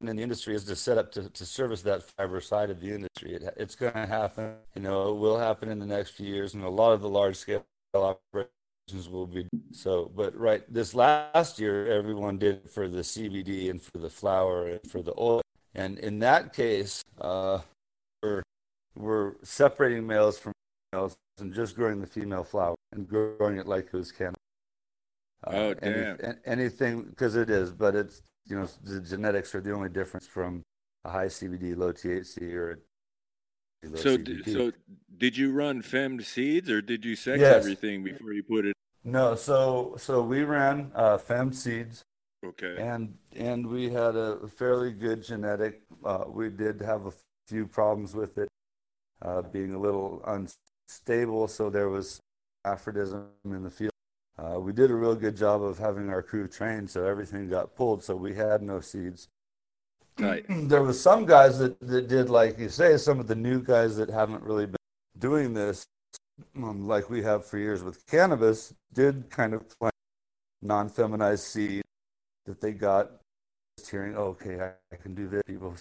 in 0.00 0.16
the 0.16 0.22
industry 0.22 0.54
is 0.54 0.64
to 0.64 0.74
set 0.74 0.96
up 0.98 1.12
to, 1.12 1.28
to 1.28 1.44
service 1.44 1.82
that 1.82 2.02
fiber 2.02 2.40
side 2.40 2.70
of 2.70 2.80
the 2.80 2.90
industry. 2.90 3.34
It, 3.34 3.54
it's 3.56 3.74
going 3.74 3.92
to 3.92 4.06
happen. 4.06 4.54
You 4.74 4.82
know, 4.82 5.10
it 5.10 5.18
will 5.18 5.38
happen 5.38 5.68
in 5.68 5.78
the 5.78 5.86
next 5.86 6.10
few 6.10 6.26
years, 6.26 6.54
and 6.54 6.64
a 6.64 6.70
lot 6.70 6.92
of 6.92 7.02
the 7.02 7.08
large 7.08 7.36
scale 7.36 7.64
operations 7.94 9.08
will 9.08 9.26
be 9.26 9.46
so. 9.72 10.10
But 10.14 10.36
right, 10.36 10.62
this 10.72 10.94
last 10.94 11.58
year, 11.58 11.86
everyone 11.86 12.38
did 12.38 12.70
for 12.70 12.88
the 12.88 13.00
CBD 13.00 13.70
and 13.70 13.80
for 13.80 13.98
the 13.98 14.10
flower 14.10 14.68
and 14.68 14.90
for 14.90 15.02
the 15.02 15.14
oil. 15.18 15.42
And 15.74 15.98
in 15.98 16.18
that 16.20 16.52
case, 16.52 17.02
uh, 17.20 17.60
we're 18.22 18.42
we're 18.96 19.34
separating 19.42 20.06
males 20.06 20.38
from 20.38 20.52
females 20.90 21.16
and 21.38 21.54
just 21.54 21.76
growing 21.76 22.00
the 22.00 22.06
female 22.06 22.44
flower 22.44 22.74
and 22.92 23.08
growing 23.08 23.58
it 23.58 23.66
like 23.66 23.86
it 23.86 23.92
was 23.92 24.12
cannabis. 24.12 24.40
Uh, 25.46 25.50
oh 25.50 25.74
damn! 25.74 26.18
Any, 26.22 26.34
anything 26.44 27.02
because 27.04 27.36
it 27.36 27.50
is, 27.50 27.72
but 27.72 27.94
it's 27.94 28.22
you 28.46 28.58
know 28.58 28.68
the 28.82 29.00
genetics 29.00 29.54
are 29.54 29.60
the 29.60 29.72
only 29.72 29.88
difference 29.88 30.26
from 30.26 30.62
a 31.04 31.10
high 31.10 31.26
CBD, 31.26 31.76
low 31.76 31.92
THC, 31.92 32.52
or 32.52 32.80
low 33.84 33.96
so 33.96 34.18
CBD. 34.18 34.52
so 34.52 34.72
did 35.16 35.36
you 35.36 35.52
run 35.52 35.82
femmed 35.82 36.24
seeds 36.24 36.68
or 36.70 36.82
did 36.82 37.04
you 37.04 37.16
sex 37.16 37.40
yes. 37.40 37.56
everything 37.56 38.02
before 38.04 38.32
you 38.32 38.42
put 38.42 38.66
it? 38.66 38.74
No, 39.04 39.34
so 39.34 39.94
so 39.98 40.22
we 40.22 40.42
ran 40.42 40.90
uh, 40.94 41.16
femmed 41.16 41.56
seeds. 41.56 42.02
Okay. 42.44 42.76
And 42.78 43.16
and 43.34 43.66
we 43.66 43.90
had 43.90 44.16
a 44.16 44.46
fairly 44.48 44.92
good 44.92 45.22
genetic. 45.22 45.82
Uh, 46.04 46.24
we 46.26 46.48
did 46.48 46.80
have 46.80 47.06
a 47.06 47.12
few 47.48 47.66
problems 47.66 48.14
with 48.14 48.38
it, 48.38 48.48
uh, 49.22 49.42
being 49.42 49.74
a 49.74 49.78
little 49.78 50.22
unstable. 50.26 51.48
So 51.48 51.70
there 51.70 51.88
was 51.88 52.20
aphrodism 52.64 53.28
in 53.44 53.62
the 53.62 53.70
field. 53.70 53.92
Uh, 54.40 54.58
we 54.58 54.72
did 54.72 54.90
a 54.90 54.94
real 54.94 55.14
good 55.14 55.36
job 55.36 55.62
of 55.62 55.78
having 55.78 56.08
our 56.08 56.22
crew 56.22 56.48
trained, 56.48 56.88
so 56.88 57.04
everything 57.04 57.48
got 57.48 57.76
pulled, 57.76 58.02
so 58.02 58.16
we 58.16 58.34
had 58.34 58.62
no 58.62 58.80
seeds. 58.80 59.28
Right. 60.18 60.44
There 60.48 60.82
was 60.82 61.00
some 61.00 61.26
guys 61.26 61.58
that, 61.58 61.78
that 61.80 62.08
did, 62.08 62.30
like 62.30 62.58
you 62.58 62.70
say, 62.70 62.96
some 62.96 63.20
of 63.20 63.26
the 63.26 63.34
new 63.34 63.62
guys 63.62 63.96
that 63.96 64.08
haven't 64.08 64.42
really 64.42 64.66
been 64.66 64.76
doing 65.18 65.52
this, 65.52 65.84
um, 66.56 66.88
like 66.88 67.10
we 67.10 67.22
have 67.22 67.44
for 67.44 67.58
years 67.58 67.82
with 67.82 68.06
cannabis, 68.06 68.72
did 68.94 69.28
kind 69.28 69.52
of 69.52 69.68
plant 69.78 69.94
non-feminized 70.62 71.44
seed 71.44 71.82
that 72.46 72.62
they 72.62 72.72
got. 72.72 73.10
Just 73.78 73.90
hearing, 73.90 74.16
oh, 74.16 74.36
okay, 74.36 74.60
I, 74.60 74.72
I 74.92 74.96
can 74.96 75.14
do 75.14 75.28
this. 75.28 75.42
People 75.46 75.74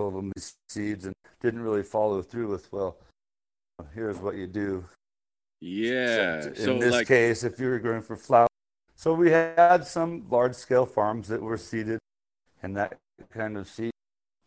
told 0.00 0.14
them 0.14 0.32
these 0.34 0.54
seeds 0.68 1.04
and 1.06 1.14
didn't 1.40 1.62
really 1.62 1.84
follow 1.84 2.22
through 2.22 2.48
with, 2.48 2.72
well, 2.72 2.96
here's 3.94 4.18
what 4.18 4.34
you 4.34 4.48
do. 4.48 4.84
Yeah. 5.60 6.40
So 6.40 6.48
in 6.48 6.54
so 6.56 6.78
this 6.78 6.92
like... 6.92 7.08
case, 7.08 7.44
if 7.44 7.60
you 7.60 7.68
were 7.68 7.78
growing 7.78 8.02
for 8.02 8.16
flower, 8.16 8.48
so 8.96 9.14
we 9.14 9.30
had 9.30 9.86
some 9.86 10.26
large 10.28 10.54
scale 10.54 10.86
farms 10.86 11.28
that 11.28 11.40
were 11.40 11.56
seeded, 11.56 11.98
and 12.62 12.76
that 12.76 12.98
kind 13.32 13.56
of 13.56 13.68
seed 13.68 13.92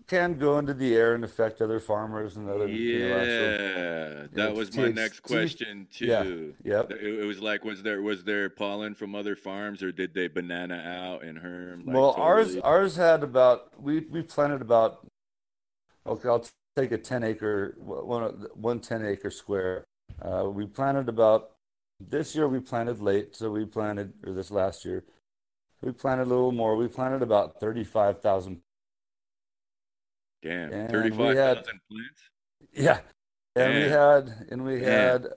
can 0.07 0.37
go 0.37 0.59
into 0.59 0.73
the 0.73 0.95
air 0.95 1.15
and 1.15 1.23
affect 1.23 1.61
other 1.61 1.79
farmers 1.79 2.35
and 2.35 2.49
other. 2.49 2.65
Uh, 2.65 2.67
yeah, 2.67 3.07
know, 3.07 3.23
so, 3.23 4.27
that 4.33 4.55
was 4.55 4.75
my 4.75 4.89
next 4.89 5.21
question 5.21 5.87
too. 5.91 6.53
Yeah, 6.63 6.77
yep. 6.77 6.91
It, 6.91 7.21
it, 7.21 7.25
was 7.25 7.39
like, 7.39 7.63
was 7.63 7.83
there 7.83 8.01
was 8.01 8.23
there 8.23 8.49
pollen 8.49 8.95
from 8.95 9.15
other 9.15 9.35
farms, 9.35 9.81
or 9.81 9.91
did 9.91 10.13
they 10.13 10.27
banana 10.27 10.75
out 10.75 11.23
and 11.23 11.37
herm? 11.37 11.85
Like, 11.85 11.95
well, 11.95 12.13
totally? 12.13 12.27
ours 12.27 12.57
ours 12.57 12.95
had 12.95 13.23
about 13.23 13.81
we 13.81 14.01
we 14.01 14.21
planted 14.21 14.61
about. 14.61 15.07
Okay, 16.05 16.27
I'll 16.27 16.45
take 16.75 16.91
a 16.91 16.97
ten 16.97 17.23
acre 17.23 17.75
one 17.79 18.23
one 18.55 18.79
ten 18.79 19.05
acre 19.05 19.31
square 19.31 19.85
uh, 20.23 20.49
we 20.49 20.65
planted 20.65 21.09
about 21.09 21.51
this 21.99 22.35
year. 22.35 22.47
We 22.47 22.59
planted 22.59 23.01
late, 23.01 23.35
so 23.35 23.51
we 23.51 23.65
planted 23.65 24.13
or 24.25 24.33
this 24.33 24.51
last 24.51 24.85
year 24.85 25.03
we 25.83 25.91
planted 25.91 26.23
a 26.23 26.29
little 26.29 26.51
more. 26.51 26.75
We 26.75 26.87
planted 26.87 27.21
about 27.21 27.59
thirty-five 27.59 28.21
thousand. 28.21 28.61
Damn, 30.41 30.87
thirty-five 30.89 31.35
thousand 31.35 31.79
plants. 31.89 32.21
Yeah, 32.73 32.99
and 33.55 33.73
Damn. 33.73 33.75
we 33.75 33.89
had 33.89 34.47
and 34.49 34.63
we 34.63 34.79
Damn. 34.79 34.89
had 34.89 35.27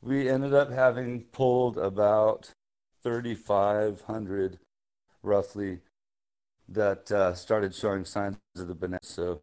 we 0.00 0.28
ended 0.28 0.54
up 0.54 0.70
having 0.70 1.22
pulled 1.32 1.78
about 1.78 2.52
thirty-five 3.02 4.02
hundred, 4.02 4.58
roughly, 5.22 5.80
that 6.68 7.10
uh, 7.10 7.34
started 7.34 7.74
showing 7.74 8.04
signs 8.04 8.38
of 8.56 8.68
the 8.68 8.74
banana. 8.74 9.00
So 9.02 9.40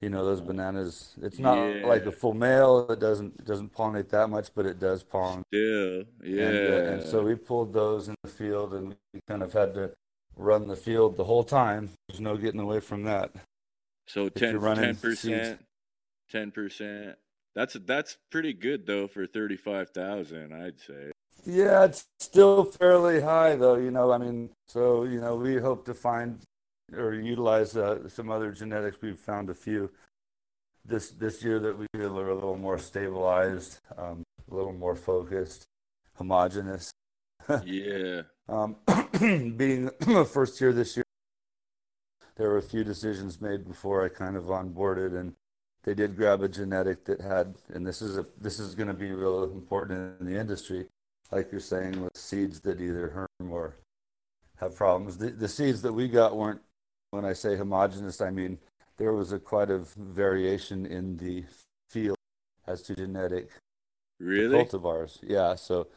you 0.00 0.10
know 0.10 0.24
those 0.24 0.40
bananas. 0.40 1.14
It's 1.22 1.38
not 1.38 1.56
yeah. 1.56 1.86
like 1.86 2.04
a 2.06 2.12
full 2.12 2.34
male 2.34 2.90
it 2.90 3.00
doesn't 3.00 3.34
it 3.38 3.46
doesn't 3.46 3.72
pollinate 3.74 4.10
that 4.10 4.28
much 4.28 4.50
but 4.54 4.66
it 4.66 4.78
does 4.78 5.02
pollinate. 5.02 5.44
Yeah 5.50 6.02
yeah 6.22 6.46
and, 6.46 6.74
uh, 6.74 6.92
and, 6.92 7.02
so 7.02 7.22
we 7.22 7.34
pulled 7.34 7.72
those 7.72 8.08
in 8.08 8.14
the 8.22 8.28
field 8.28 8.74
and 8.74 8.96
we 9.12 9.20
kind 9.28 9.42
of 9.42 9.52
had 9.52 9.74
to 9.74 9.92
run 10.36 10.68
the 10.68 10.76
field 10.76 11.16
the 11.16 11.24
whole 11.24 11.44
time. 11.44 11.90
There's 12.08 12.20
no 12.20 12.36
getting 12.36 12.60
away 12.60 12.80
from 12.80 13.04
that. 13.04 13.32
So 14.06 14.28
10 14.28 14.60
percent 15.00 15.60
10 16.30 16.50
percent. 16.50 17.16
That's 17.54 17.74
that's 17.86 18.18
pretty 18.30 18.52
good 18.52 18.86
though 18.86 19.06
for 19.06 19.26
35000 19.26 20.52
i'd 20.52 20.80
say. 20.80 21.12
Yeah 21.46 21.84
it's 21.84 22.06
still 22.18 22.64
fairly 22.64 23.20
high 23.20 23.56
though 23.56 23.76
you 23.76 23.90
know 23.90 24.12
i 24.12 24.18
mean 24.18 24.50
so 24.66 25.04
you 25.04 25.20
know 25.20 25.36
we 25.36 25.56
hope 25.56 25.84
to 25.86 25.94
find 25.94 26.40
or 26.92 27.14
utilize 27.14 27.76
uh, 27.76 28.08
some 28.08 28.30
other 28.30 28.52
genetics. 28.52 28.98
We've 29.00 29.18
found 29.18 29.50
a 29.50 29.54
few 29.54 29.90
this 30.84 31.10
this 31.10 31.42
year 31.42 31.58
that 31.60 31.78
we 31.78 31.86
feel 31.96 32.18
are 32.18 32.28
a 32.28 32.34
little 32.34 32.56
more 32.56 32.78
stabilized, 32.78 33.78
um, 33.96 34.22
a 34.50 34.54
little 34.54 34.72
more 34.72 34.94
focused, 34.94 35.64
homogenous. 36.14 36.90
yeah. 37.64 38.22
Um, 38.46 38.76
being 39.56 39.86
the 40.00 40.28
first 40.30 40.60
year 40.60 40.70
this 40.74 40.98
year, 40.98 41.04
there 42.36 42.50
were 42.50 42.58
a 42.58 42.62
few 42.62 42.84
decisions 42.84 43.40
made 43.40 43.66
before 43.66 44.04
I 44.04 44.10
kind 44.10 44.36
of 44.36 44.44
onboarded, 44.44 45.18
and 45.18 45.32
they 45.84 45.94
did 45.94 46.14
grab 46.14 46.42
a 46.42 46.48
genetic 46.48 47.06
that 47.06 47.22
had, 47.22 47.54
and 47.72 47.86
this 47.86 48.02
is 48.02 48.18
a 48.18 48.26
this 48.38 48.60
is 48.60 48.74
going 48.74 48.88
to 48.88 48.92
be 48.92 49.10
real 49.12 49.44
important 49.44 50.20
in 50.20 50.26
the 50.26 50.38
industry, 50.38 50.88
like 51.32 51.50
you're 51.50 51.58
saying, 51.58 52.02
with 52.02 52.18
seeds 52.18 52.60
that 52.60 52.82
either 52.82 53.08
herm 53.08 53.50
or 53.50 53.76
have 54.56 54.76
problems. 54.76 55.16
The, 55.16 55.30
the 55.30 55.48
seeds 55.48 55.80
that 55.82 55.92
we 55.94 56.06
got 56.06 56.36
weren't 56.36 56.60
when 57.14 57.24
I 57.24 57.32
say 57.32 57.56
homogenous, 57.56 58.20
I 58.20 58.30
mean 58.30 58.58
there 58.96 59.12
was 59.12 59.32
a 59.32 59.38
quite 59.38 59.70
a 59.70 59.78
variation 59.96 60.84
in 60.84 61.16
the 61.16 61.44
field 61.88 62.16
as 62.66 62.82
to 62.82 62.94
genetic 62.94 63.50
really 64.18 64.56
cultivars. 64.56 65.18
Yeah, 65.22 65.54
so 65.54 65.88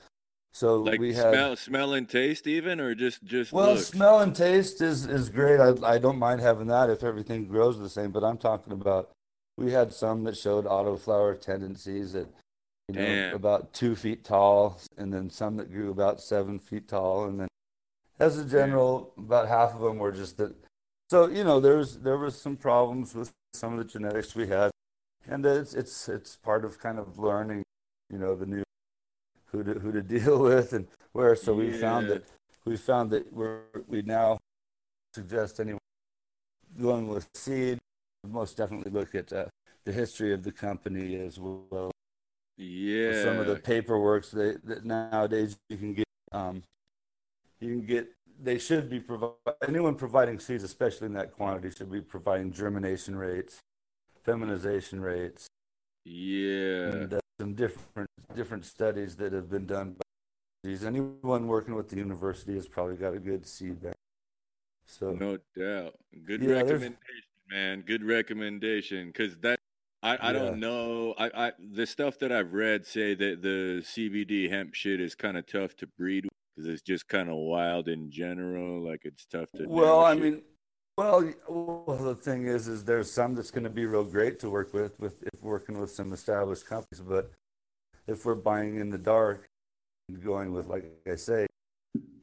so 0.54 0.82
like 0.82 1.00
we 1.00 1.14
had 1.14 1.34
smell, 1.34 1.56
smell 1.56 1.94
and 1.94 2.08
taste 2.08 2.48
even, 2.48 2.80
or 2.80 2.94
just 2.96 3.24
just 3.24 3.52
well, 3.52 3.74
looks? 3.74 3.88
smell 3.88 4.20
and 4.20 4.36
taste 4.36 4.82
is 4.82 5.06
is 5.06 5.30
great. 5.30 5.60
I 5.60 5.74
I 5.84 5.98
don't 5.98 6.20
mind 6.20 6.42
having 6.42 6.68
that 6.68 6.90
if 6.90 7.04
everything 7.04 7.48
grows 7.48 7.80
the 7.80 7.90
same. 7.90 8.12
But 8.12 8.24
I'm 8.24 8.38
talking 8.38 8.74
about 8.74 9.10
we 9.58 9.72
had 9.72 9.94
some 9.94 10.24
that 10.26 10.38
showed 10.38 10.66
autoflower 10.66 11.40
tendencies 11.40 12.14
that 12.14 12.28
you 12.88 12.96
know 12.96 13.06
Damn. 13.06 13.36
about 13.36 13.74
two 13.74 13.96
feet 13.96 14.24
tall, 14.24 14.80
and 14.98 15.12
then 15.12 15.30
some 15.30 15.58
that 15.58 15.72
grew 15.72 15.90
about 15.90 16.22
seven 16.22 16.60
feet 16.60 16.88
tall, 16.88 17.26
and 17.26 17.40
then 17.40 17.48
as 18.20 18.38
a 18.38 18.46
general, 18.46 19.14
Damn. 19.16 19.26
about 19.26 19.48
half 19.48 19.74
of 19.74 19.82
them 19.82 19.98
were 19.98 20.12
just 20.12 20.38
that 20.38 20.56
so 21.10 21.28
you 21.28 21.44
know, 21.44 21.60
there's 21.60 21.98
there 21.98 22.18
was 22.18 22.40
some 22.40 22.58
problems 22.58 23.16
with 23.16 23.32
some 23.54 23.74
of 23.74 23.80
the 23.80 23.86
genetics 23.86 24.36
we 24.36 24.48
had, 24.48 24.72
and 25.28 25.46
it's 25.46 25.74
it's 25.74 26.10
it's 26.10 26.36
part 26.36 26.66
of 26.66 26.80
kind 26.80 27.00
of 27.00 27.18
learning, 27.20 27.64
you 28.12 28.18
know, 28.18 28.36
the 28.36 28.46
new 28.46 28.64
who 29.52 29.64
to 29.64 29.74
who 29.80 29.92
to 29.92 30.02
deal 30.16 30.40
with 30.40 30.74
and 30.74 30.88
where. 31.14 31.36
So 31.36 31.54
we 31.54 31.72
yeah. 31.72 31.80
found 31.80 32.10
that 32.10 32.24
we 32.66 32.78
found 32.78 33.12
that 33.12 33.32
we're 33.34 33.62
we 33.88 34.02
now 34.02 34.38
suggest 35.14 35.60
anyone 35.60 35.80
going 36.78 37.08
with 37.08 37.28
seed 37.34 37.80
most 38.28 38.58
definitely 38.58 38.92
look 38.92 39.16
at 39.16 39.32
uh, 39.32 39.46
the 39.86 39.92
history 39.92 40.34
of 40.34 40.44
the 40.44 40.52
company 40.52 41.16
as 41.16 41.40
well. 41.40 41.92
Yeah, 42.58 43.24
some 43.24 43.38
of 43.38 43.46
the 43.46 43.56
paperwork 43.56 44.30
that, 44.32 44.66
that 44.66 44.84
nowadays 44.84 45.58
you 45.70 45.78
can 45.78 45.94
get 45.94 46.08
um, 46.32 46.64
you 47.60 47.70
can 47.70 47.86
get 47.86 48.08
they 48.42 48.58
should 48.58 48.90
be 48.90 49.00
providing 49.00 49.38
anyone 49.68 49.96
providing 49.96 50.40
seeds, 50.40 50.64
especially 50.64 51.08
in 51.08 51.14
that 51.14 51.32
quantity, 51.32 51.70
should 51.70 51.92
be 51.92 52.02
providing 52.02 52.52
germination 52.52 53.16
rates, 53.16 53.60
feminization 54.24 55.02
rates. 55.02 55.48
Yeah, 56.06 56.92
and 56.92 57.14
uh, 57.16 57.20
some 57.40 57.54
different 57.54 58.10
different 58.36 58.66
studies 58.66 59.16
that 59.18 59.34
have 59.34 59.50
been 59.50 59.66
done. 59.66 59.94
By 59.94 60.04
these 60.64 60.84
anyone 60.84 61.48
working 61.48 61.76
with 61.76 61.90
the 61.90 61.98
university 61.98 62.56
has 62.56 62.68
probably 62.68 62.96
got 62.96 63.14
a 63.14 63.20
good 63.20 63.46
seed 63.46 63.82
bank. 63.82 63.96
So 64.86 65.12
no 65.12 65.38
doubt, 65.58 65.96
good 66.26 66.42
yeah, 66.42 66.54
recommendation, 66.54 66.98
man. 67.50 67.82
Good 67.82 68.04
recommendation 68.04 69.08
because 69.08 69.38
that 69.40 69.60
I, 70.04 70.16
I 70.16 70.28
yeah. 70.28 70.32
don't 70.34 70.60
know. 70.60 71.14
I, 71.18 71.48
I 71.48 71.52
the 71.60 71.86
stuff 71.86 72.20
that 72.20 72.32
I've 72.32 72.54
read 72.54 72.86
say 72.86 73.16
that 73.16 73.42
the 73.42 73.84
CBD 73.84 74.50
hemp 74.50 74.76
shit 74.76 75.02
is 75.02 75.16
kind 75.16 75.38
of 75.38 75.46
tough 75.46 75.76
to 75.78 75.88
breed 75.88 76.28
because 76.58 76.72
it's 76.72 76.82
just 76.82 77.08
kind 77.08 77.30
of 77.30 77.36
wild 77.36 77.88
in 77.88 78.10
general. 78.10 78.82
Like 78.82 79.02
it's 79.04 79.26
tough 79.26 79.50
to. 79.58 79.66
Well, 79.68 80.04
I 80.04 80.16
mean, 80.16 80.42
well, 80.98 81.32
well, 81.48 81.98
the 81.98 82.16
thing 82.16 82.48
is, 82.48 82.68
is 82.68 82.84
there's 82.84 83.12
some 83.12 83.36
that's 83.36 83.52
going 83.52 83.66
to 83.66 83.70
be 83.70 83.86
real 83.86 84.04
great 84.04 84.40
to 84.40 84.50
work 84.50 84.74
with, 84.74 85.00
with 85.00 85.22
if 85.22 85.42
working 85.44 85.80
with 85.80 85.92
some 85.92 86.12
established 86.12 86.66
companies. 86.66 87.02
But 87.02 87.32
if 88.08 88.26
we're 88.26 88.36
buying 88.36 88.78
in 88.78 88.90
the 88.90 88.98
dark, 88.98 89.46
and 90.10 90.24
going 90.24 90.54
with, 90.54 90.68
like 90.68 90.86
I 91.10 91.16
say, 91.16 91.46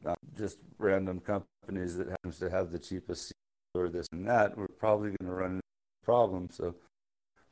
uh, 0.04 0.14
just 0.36 0.58
random 0.78 1.20
companies 1.20 1.96
that 1.96 2.08
happens 2.08 2.38
to 2.40 2.50
have 2.50 2.72
the 2.72 2.78
cheapest 2.78 3.32
or 3.74 3.88
this 3.88 4.08
and 4.12 4.26
that, 4.26 4.56
we're 4.58 4.66
probably 4.66 5.10
going 5.10 5.30
to 5.30 5.34
run 5.34 5.50
into 5.52 5.62
problems. 6.02 6.56
So 6.56 6.74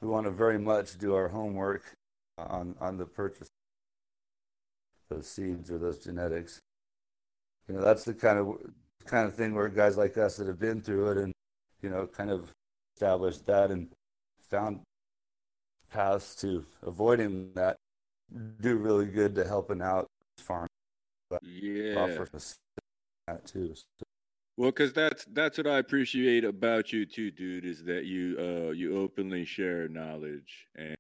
we 0.01 0.09
want 0.09 0.27
to 0.27 0.33
very 0.33 0.59
much 0.59 0.99
do 0.99 1.15
our 1.15 1.29
homework 1.29 1.83
on 2.39 2.75
on 2.81 2.97
the 2.97 3.07
purchase 3.07 3.43
of 5.11 5.19
those 5.19 5.29
seeds 5.29 5.71
or 5.71 5.79
those 5.79 6.03
genetics. 6.03 6.61
You 7.73 7.79
know, 7.79 7.85
that's 7.85 8.05
the 8.05 8.12
kind 8.12 8.38
of 8.38 8.59
kind 9.07 9.26
of 9.26 9.35
thing 9.35 9.55
where 9.55 9.69
guys 9.69 9.97
like 9.97 10.19
us 10.19 10.37
that 10.37 10.47
have 10.47 10.59
been 10.59 10.83
through 10.83 11.12
it 11.12 11.17
and 11.17 11.33
you 11.81 11.88
know 11.88 12.07
kind 12.07 12.31
of 12.31 12.52
established 12.95 13.47
that 13.47 13.71
and 13.71 13.88
found 14.50 14.81
paths 15.91 16.35
to 16.37 16.67
avoiding 16.83 17.50
that 17.55 17.76
do 18.61 18.76
really 18.76 19.07
good 19.07 19.35
to 19.37 19.45
helping 19.45 19.81
out 19.81 20.07
farm. 20.38 20.67
Yeah. 21.41 22.19
That 23.26 23.47
too. 23.47 23.75
So. 23.75 24.05
Well, 24.59 24.71
because 24.71 24.93
that's 24.93 25.25
that's 25.33 25.57
what 25.57 25.67
I 25.67 25.79
appreciate 25.79 26.45
about 26.45 26.93
you 26.93 27.07
too, 27.07 27.31
dude. 27.31 27.64
Is 27.64 27.83
that 27.85 28.05
you 28.05 28.37
uh 28.38 28.73
you 28.73 28.99
openly 28.99 29.47
share 29.47 29.88
knowledge 29.88 30.69
and 30.76 30.95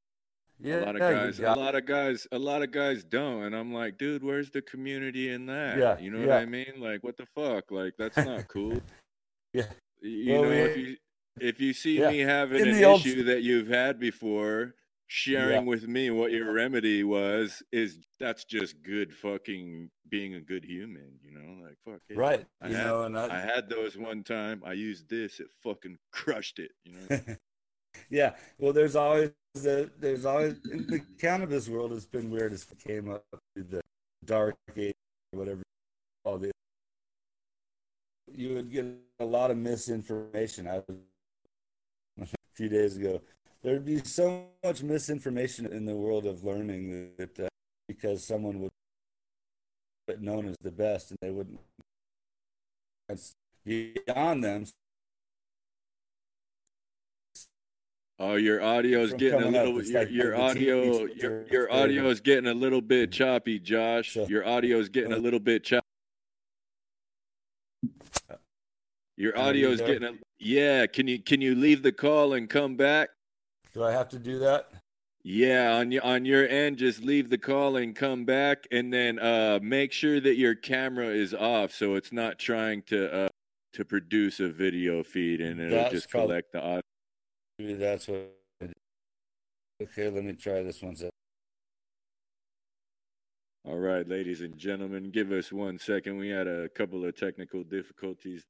yeah, 0.62 0.84
a 0.84 0.86
lot 0.86 0.94
of 0.96 1.00
guys, 1.00 1.38
a 1.40 1.54
lot 1.54 1.74
of 1.74 1.86
guys, 1.86 2.26
a 2.32 2.38
lot 2.38 2.62
of 2.62 2.70
guys 2.70 3.04
don't, 3.04 3.44
and 3.44 3.54
I'm 3.54 3.72
like, 3.72 3.98
dude, 3.98 4.22
where's 4.22 4.50
the 4.50 4.62
community 4.62 5.30
in 5.30 5.46
that? 5.46 5.78
Yeah, 5.78 5.98
you 5.98 6.10
know 6.10 6.20
yeah. 6.20 6.26
what 6.26 6.36
I 6.36 6.46
mean? 6.46 6.74
Like, 6.78 7.02
what 7.02 7.16
the 7.16 7.26
fuck? 7.34 7.70
Like, 7.70 7.94
that's 7.98 8.16
not 8.16 8.48
cool. 8.48 8.80
yeah, 9.52 9.64
you 10.00 10.32
well, 10.32 10.42
know, 10.42 10.48
we, 10.50 10.56
if 10.56 10.76
you 10.76 10.96
if 11.40 11.60
you 11.60 11.72
see 11.72 11.98
yeah. 11.98 12.10
me 12.10 12.20
having 12.20 12.60
in 12.60 12.68
an 12.68 12.74
issue 12.76 13.18
old... 13.18 13.26
that 13.26 13.42
you've 13.42 13.68
had 13.68 13.98
before, 13.98 14.74
sharing 15.06 15.64
yeah. 15.64 15.68
with 15.68 15.86
me 15.86 16.10
what 16.10 16.30
your 16.30 16.52
remedy 16.52 17.04
was, 17.04 17.62
is 17.72 17.98
that's 18.18 18.44
just 18.44 18.82
good 18.82 19.12
fucking 19.14 19.90
being 20.08 20.34
a 20.34 20.40
good 20.40 20.64
human. 20.64 21.18
You 21.22 21.32
know, 21.32 21.64
like 21.64 21.76
fuck 21.84 22.00
it. 22.08 22.16
Right. 22.16 22.46
I 22.60 22.68
you 22.68 22.76
had, 22.76 22.86
know, 22.86 23.02
and 23.02 23.18
I... 23.18 23.26
I 23.26 23.40
had 23.40 23.68
those 23.68 23.96
one 23.96 24.22
time. 24.22 24.62
I 24.64 24.72
used 24.72 25.08
this. 25.08 25.40
It 25.40 25.48
fucking 25.62 25.98
crushed 26.12 26.58
it. 26.58 26.70
You 26.84 26.94
know. 27.10 27.20
yeah. 28.10 28.32
Well, 28.58 28.72
there's 28.72 28.96
always 28.96 29.32
the 29.54 29.90
there's 29.98 30.24
always 30.24 30.54
in 30.70 30.86
the 30.86 31.00
cannabis 31.20 31.68
world. 31.68 31.92
It's 31.92 32.06
been 32.06 32.30
weird. 32.30 32.52
As 32.52 32.62
it 32.62 32.78
came 32.78 33.10
up 33.10 33.24
through 33.54 33.64
the 33.64 33.80
dark 34.24 34.56
age, 34.76 34.94
whatever. 35.32 35.62
All 36.24 36.38
the 36.38 36.52
you 38.34 38.54
would 38.54 38.70
get 38.70 38.86
a 39.20 39.24
lot 39.24 39.50
of 39.50 39.56
misinformation. 39.56 40.66
I 40.66 40.82
was 40.86 40.96
a 42.20 42.26
few 42.54 42.68
days 42.68 42.96
ago. 42.96 43.20
There'd 43.62 43.84
be 43.84 43.98
so 43.98 44.46
much 44.64 44.82
misinformation 44.82 45.66
in 45.66 45.84
the 45.84 45.94
world 45.94 46.26
of 46.26 46.42
learning 46.42 47.10
that 47.18 47.38
uh, 47.38 47.48
because 47.86 48.24
someone 48.24 48.60
would 48.60 48.72
be 50.08 50.14
known 50.18 50.48
as 50.48 50.56
the 50.62 50.72
best, 50.72 51.10
and 51.10 51.18
they 51.20 51.30
wouldn't. 51.30 51.60
That's 53.08 53.34
beyond 53.64 54.42
them. 54.42 54.64
Oh, 58.24 58.36
your 58.36 58.62
audio 58.62 59.00
is 59.00 59.12
getting 59.14 59.42
a 59.42 59.48
little. 59.48 59.82
Your, 59.82 60.00
like 60.00 60.10
your 60.12 60.40
audio, 60.40 61.06
your, 61.06 61.44
your 61.48 61.72
audio 61.72 62.08
is 62.08 62.20
getting 62.20 62.46
a 62.48 62.54
little 62.54 62.80
bit 62.80 63.10
choppy, 63.10 63.58
Josh. 63.58 64.14
So, 64.14 64.28
your 64.28 64.46
audio 64.46 64.78
is 64.78 64.88
getting 64.88 65.12
a 65.12 65.16
little 65.16 65.40
bit 65.40 65.64
choppy. 65.64 65.84
Your 69.16 69.36
audio 69.36 69.70
is 69.70 69.80
getting 69.80 70.04
a. 70.04 70.12
Yeah, 70.38 70.86
can 70.86 71.08
you 71.08 71.20
can 71.20 71.40
you 71.40 71.56
leave 71.56 71.82
the 71.82 71.90
call 71.90 72.34
and 72.34 72.48
come 72.48 72.76
back? 72.76 73.08
Do 73.74 73.82
I 73.82 73.90
have 73.90 74.08
to 74.10 74.20
do 74.20 74.38
that? 74.38 74.70
Yeah, 75.24 75.74
on 75.74 75.90
your 75.90 76.04
on 76.04 76.24
your 76.24 76.46
end, 76.46 76.76
just 76.76 77.02
leave 77.02 77.28
the 77.28 77.38
call 77.38 77.76
and 77.76 77.92
come 77.92 78.24
back, 78.24 78.68
and 78.70 78.92
then 78.92 79.18
uh, 79.18 79.58
make 79.60 79.90
sure 79.90 80.20
that 80.20 80.36
your 80.36 80.54
camera 80.54 81.08
is 81.08 81.34
off, 81.34 81.72
so 81.72 81.96
it's 81.96 82.12
not 82.12 82.38
trying 82.38 82.82
to 82.82 83.24
uh, 83.24 83.28
to 83.72 83.84
produce 83.84 84.38
a 84.38 84.48
video 84.48 85.02
feed, 85.02 85.40
and 85.40 85.60
it'll 85.60 85.76
That's 85.76 85.92
just 85.92 86.10
collect 86.12 86.52
the 86.52 86.60
audio. 86.60 86.82
Maybe 87.62 87.74
that's 87.74 88.08
what. 88.08 88.28
Okay, 89.80 90.10
let 90.10 90.24
me 90.24 90.32
try 90.32 90.64
this 90.64 90.82
one. 90.82 90.96
Second. 90.96 91.12
All 93.64 93.78
right, 93.78 94.08
ladies 94.08 94.40
and 94.40 94.58
gentlemen, 94.58 95.12
give 95.12 95.30
us 95.30 95.52
one 95.52 95.78
second. 95.78 96.18
We 96.18 96.28
had 96.28 96.48
a 96.48 96.68
couple 96.70 97.04
of 97.04 97.16
technical 97.16 97.62
difficulties. 97.62 98.42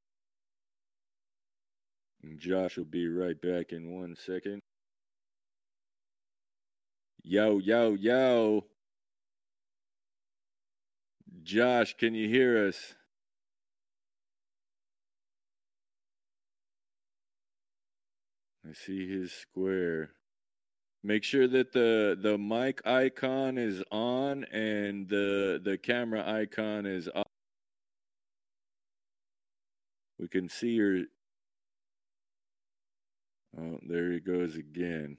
Josh 2.38 2.78
will 2.78 2.86
be 2.86 3.06
right 3.06 3.38
back 3.38 3.72
in 3.72 3.90
one 3.90 4.16
second. 4.16 4.60
Yo, 7.22 7.58
yo, 7.58 7.92
yo. 7.92 8.64
Josh, 11.42 11.94
can 11.98 12.14
you 12.14 12.30
hear 12.30 12.66
us? 12.66 12.94
I 18.68 18.72
see 18.74 19.08
his 19.08 19.32
square. 19.32 20.10
Make 21.02 21.24
sure 21.24 21.48
that 21.48 21.72
the 21.72 22.16
the 22.20 22.38
mic 22.38 22.86
icon 22.86 23.58
is 23.58 23.82
on 23.90 24.44
and 24.44 25.08
the 25.08 25.60
the 25.62 25.76
camera 25.76 26.22
icon 26.24 26.86
is 26.86 27.08
off. 27.14 27.26
We 30.18 30.28
can 30.28 30.48
see 30.48 30.70
your 30.70 31.04
Oh, 33.58 33.78
there 33.86 34.12
he 34.12 34.20
goes 34.20 34.56
again. 34.56 35.18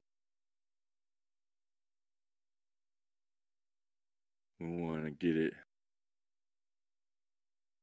We 4.59 4.67
want 4.81 5.03
to 5.03 5.11
get 5.11 5.37
it. 5.37 5.53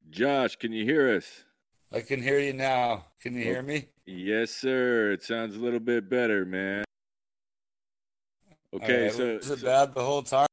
Josh, 0.09 0.57
can 0.57 0.73
you 0.73 0.85
hear 0.85 1.15
us? 1.15 1.45
I 1.93 2.01
can 2.01 2.23
hear 2.23 2.39
you 2.39 2.53
now. 2.53 3.07
Can 3.21 3.35
you 3.35 3.43
hear 3.43 3.63
me? 3.63 3.89
Yes, 4.07 4.53
sir. 4.53 5.13
It 5.13 5.25
sounds 5.25 5.57
a 5.57 5.59
little 5.59 5.81
bit 5.81 6.09
better, 6.09 6.45
man. 6.45 6.85
Okay, 8.73 9.05
right. 9.05 9.13
so 9.13 9.37
was 9.37 9.51
it 9.51 9.59
so, 9.59 9.67
bad 9.67 9.95
the 9.95 10.05
whole 10.05 10.23
time? 10.23 10.47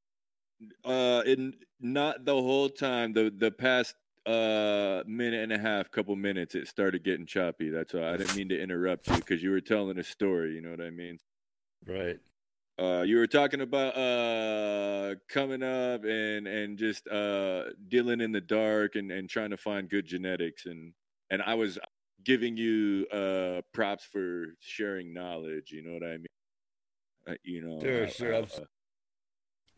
Uh, 0.83 1.21
in 1.27 1.53
not 1.79 2.25
the 2.25 2.33
whole 2.33 2.69
time. 2.69 3.13
The 3.13 3.31
the 3.35 3.51
past 3.51 3.93
uh 4.25 5.03
minute 5.05 5.43
and 5.43 5.53
a 5.53 5.59
half, 5.59 5.91
couple 5.91 6.15
minutes, 6.15 6.55
it 6.55 6.67
started 6.67 7.03
getting 7.03 7.27
choppy. 7.27 7.69
That's 7.69 7.93
why 7.93 8.13
I 8.13 8.17
didn't 8.17 8.35
mean 8.35 8.49
to 8.49 8.59
interrupt 8.59 9.07
you 9.07 9.17
because 9.17 9.43
you 9.43 9.51
were 9.51 9.61
telling 9.61 9.99
a 9.99 10.03
story. 10.03 10.55
You 10.55 10.61
know 10.61 10.71
what 10.71 10.81
I 10.81 10.89
mean? 10.89 11.19
Right. 11.85 12.19
Uh, 12.79 13.03
you 13.03 13.17
were 13.17 13.27
talking 13.27 13.61
about 13.61 13.95
uh 13.95 15.15
coming 15.29 15.61
up 15.61 16.03
and 16.03 16.47
and 16.47 16.79
just 16.79 17.07
uh 17.07 17.65
dealing 17.87 18.21
in 18.21 18.31
the 18.31 18.41
dark 18.41 18.95
and 18.95 19.11
and 19.11 19.29
trying 19.29 19.51
to 19.51 19.57
find 19.57 19.89
good 19.89 20.05
genetics 20.07 20.65
and 20.65 20.93
and 21.29 21.41
I 21.41 21.55
was 21.55 21.77
giving 22.23 22.57
you 22.57 23.05
uh 23.11 23.61
props 23.73 24.05
for 24.11 24.47
sharing 24.59 25.13
knowledge. 25.13 25.71
You 25.71 25.83
know 25.83 25.93
what 25.93 26.03
I 26.03 26.17
mean? 26.17 26.25
Uh, 27.27 27.33
you 27.43 27.61
know. 27.61 27.79
Sure, 27.79 28.05
I, 28.05 28.09
sure. 28.09 28.35
I, 28.35 28.39
uh, 28.39 28.65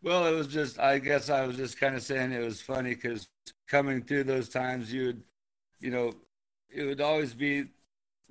well, 0.02 0.26
it 0.26 0.36
was 0.36 0.48
just. 0.48 0.80
I 0.80 1.00
guess 1.00 1.30
I 1.30 1.46
was 1.46 1.58
just 1.58 1.80
kind 1.80 1.96
of 1.96 2.02
saying 2.02 2.32
it 2.32 2.44
was 2.44 2.62
funny 2.62 2.96
because 2.96 3.28
coming 3.68 4.04
through 4.04 4.24
those 4.26 4.50
times, 4.50 4.94
you 4.94 5.08
would, 5.08 5.24
you 5.80 5.92
know, 5.92 6.14
it 6.70 6.84
would 6.84 7.02
always 7.02 7.34
be 7.34 7.66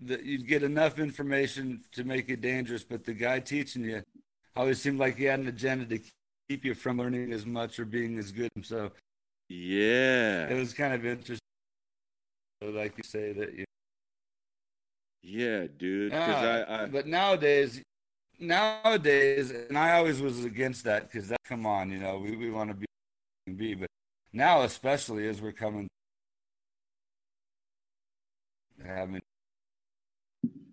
that 0.02 0.24
you'd 0.24 0.46
get 0.46 0.62
enough 0.62 0.98
information 0.98 1.83
to 1.92 2.04
make 2.04 2.28
it 2.28 2.40
dangerous, 2.40 2.85
but 2.85 3.04
the 3.04 3.12
guy 3.12 3.40
teaching 3.40 3.85
you 3.85 4.02
always 4.54 4.81
seemed 4.81 4.98
like 4.98 5.16
he 5.16 5.24
had 5.24 5.40
an 5.40 5.48
agenda 5.48 5.85
to 5.87 6.02
keep 6.48 6.64
you 6.64 6.74
from 6.74 6.98
learning 6.98 7.33
as 7.33 7.44
much 7.44 7.78
or 7.78 7.85
being 7.85 8.16
as 8.18 8.31
good. 8.31 8.50
So, 8.62 8.92
yeah, 9.48 10.48
it 10.48 10.59
was 10.59 10.72
kind 10.72 10.94
of 10.94 11.04
interesting. 11.04 11.38
Like 12.61 12.97
you 12.97 13.05
say 13.05 13.33
that 13.33 13.55
you. 13.55 13.64
Yeah, 15.23 15.66
dude. 15.79 16.12
Uh, 16.12 16.16
I, 16.16 16.83
I, 16.83 16.87
but 16.87 17.07
nowadays, 17.07 17.83
nowadays, 18.38 19.51
and 19.51 19.79
I 19.79 19.97
always 19.99 20.21
was 20.21 20.44
against 20.44 20.85
that 20.85 21.11
because 21.11 21.29
that. 21.29 21.38
Come 21.44 21.66
on, 21.66 21.90
you 21.90 21.99
know, 21.99 22.18
we, 22.18 22.37
we 22.37 22.51
want 22.51 22.71
to 22.71 22.75
be 22.75 22.87
be, 23.55 23.75
but 23.75 23.88
now 24.33 24.62
especially 24.62 25.27
as 25.29 25.40
we're 25.40 25.53
coming, 25.53 25.88
having 28.85 29.23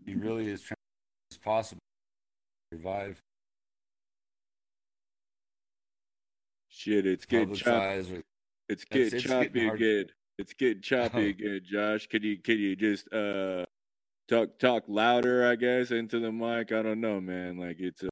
he 0.05 0.15
really 0.15 0.49
is 0.49 0.61
trying 0.61 0.77
as 1.31 1.37
possible 1.37 1.81
to 2.71 2.77
revive. 2.77 3.19
Shit, 6.69 7.05
it's 7.05 7.25
getting 7.25 7.55
choppy. 7.55 8.23
It's 8.67 8.83
getting 8.85 9.19
choppy 9.19 9.67
again. 9.67 10.05
It's 10.37 10.53
getting 10.53 10.81
choppy 10.81 11.29
again, 11.29 11.61
Josh. 11.63 12.07
Can 12.07 12.23
you 12.23 12.37
can 12.37 12.57
you 12.57 12.75
just 12.75 13.11
uh 13.13 13.65
talk 14.27 14.59
talk 14.59 14.83
louder, 14.87 15.47
I 15.47 15.55
guess, 15.55 15.91
into 15.91 16.19
the 16.19 16.31
mic? 16.31 16.71
I 16.71 16.81
don't 16.81 17.01
know, 17.01 17.21
man. 17.21 17.57
Like 17.57 17.77
it's 17.79 18.03
a... 18.03 18.09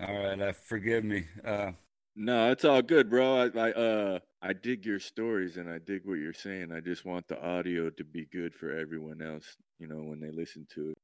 All 0.00 0.14
right, 0.14 0.40
uh, 0.40 0.52
forgive 0.52 1.04
me. 1.04 1.26
Uh 1.44 1.72
no, 2.16 2.52
it's 2.52 2.64
all 2.64 2.82
good, 2.82 3.10
bro. 3.10 3.50
I, 3.54 3.58
I 3.58 3.72
uh 3.72 4.18
I 4.40 4.52
dig 4.52 4.86
your 4.86 5.00
stories 5.00 5.56
and 5.56 5.68
I 5.68 5.78
dig 5.78 6.02
what 6.04 6.18
you're 6.18 6.32
saying. 6.32 6.70
I 6.70 6.80
just 6.80 7.04
want 7.04 7.26
the 7.26 7.42
audio 7.42 7.90
to 7.90 8.04
be 8.04 8.26
good 8.30 8.54
for 8.54 8.70
everyone 8.70 9.20
else, 9.20 9.56
you 9.80 9.88
know, 9.88 10.02
when 10.02 10.20
they 10.20 10.30
listen 10.30 10.66
to 10.74 10.90
it. 10.90 10.98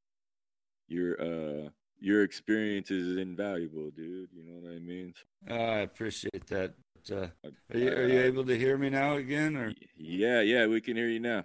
Your 0.86 1.20
uh 1.20 1.70
your 1.98 2.22
experience 2.22 2.90
is 2.90 3.16
invaluable, 3.18 3.90
dude. 3.90 4.30
You 4.32 4.44
know 4.44 4.60
what 4.60 4.74
I 4.74 4.78
mean? 4.78 5.12
Uh, 5.48 5.54
I 5.54 5.78
appreciate 5.80 6.46
that. 6.48 6.74
Uh, 7.10 7.28
are 7.72 7.78
you 7.78 7.88
are 7.88 8.08
you 8.08 8.20
able 8.20 8.44
to 8.44 8.58
hear 8.58 8.76
me 8.76 8.90
now 8.90 9.16
again? 9.16 9.56
Or 9.56 9.72
yeah, 9.96 10.40
yeah, 10.40 10.66
we 10.66 10.80
can 10.80 10.96
hear 10.96 11.08
you 11.08 11.20
now. 11.20 11.44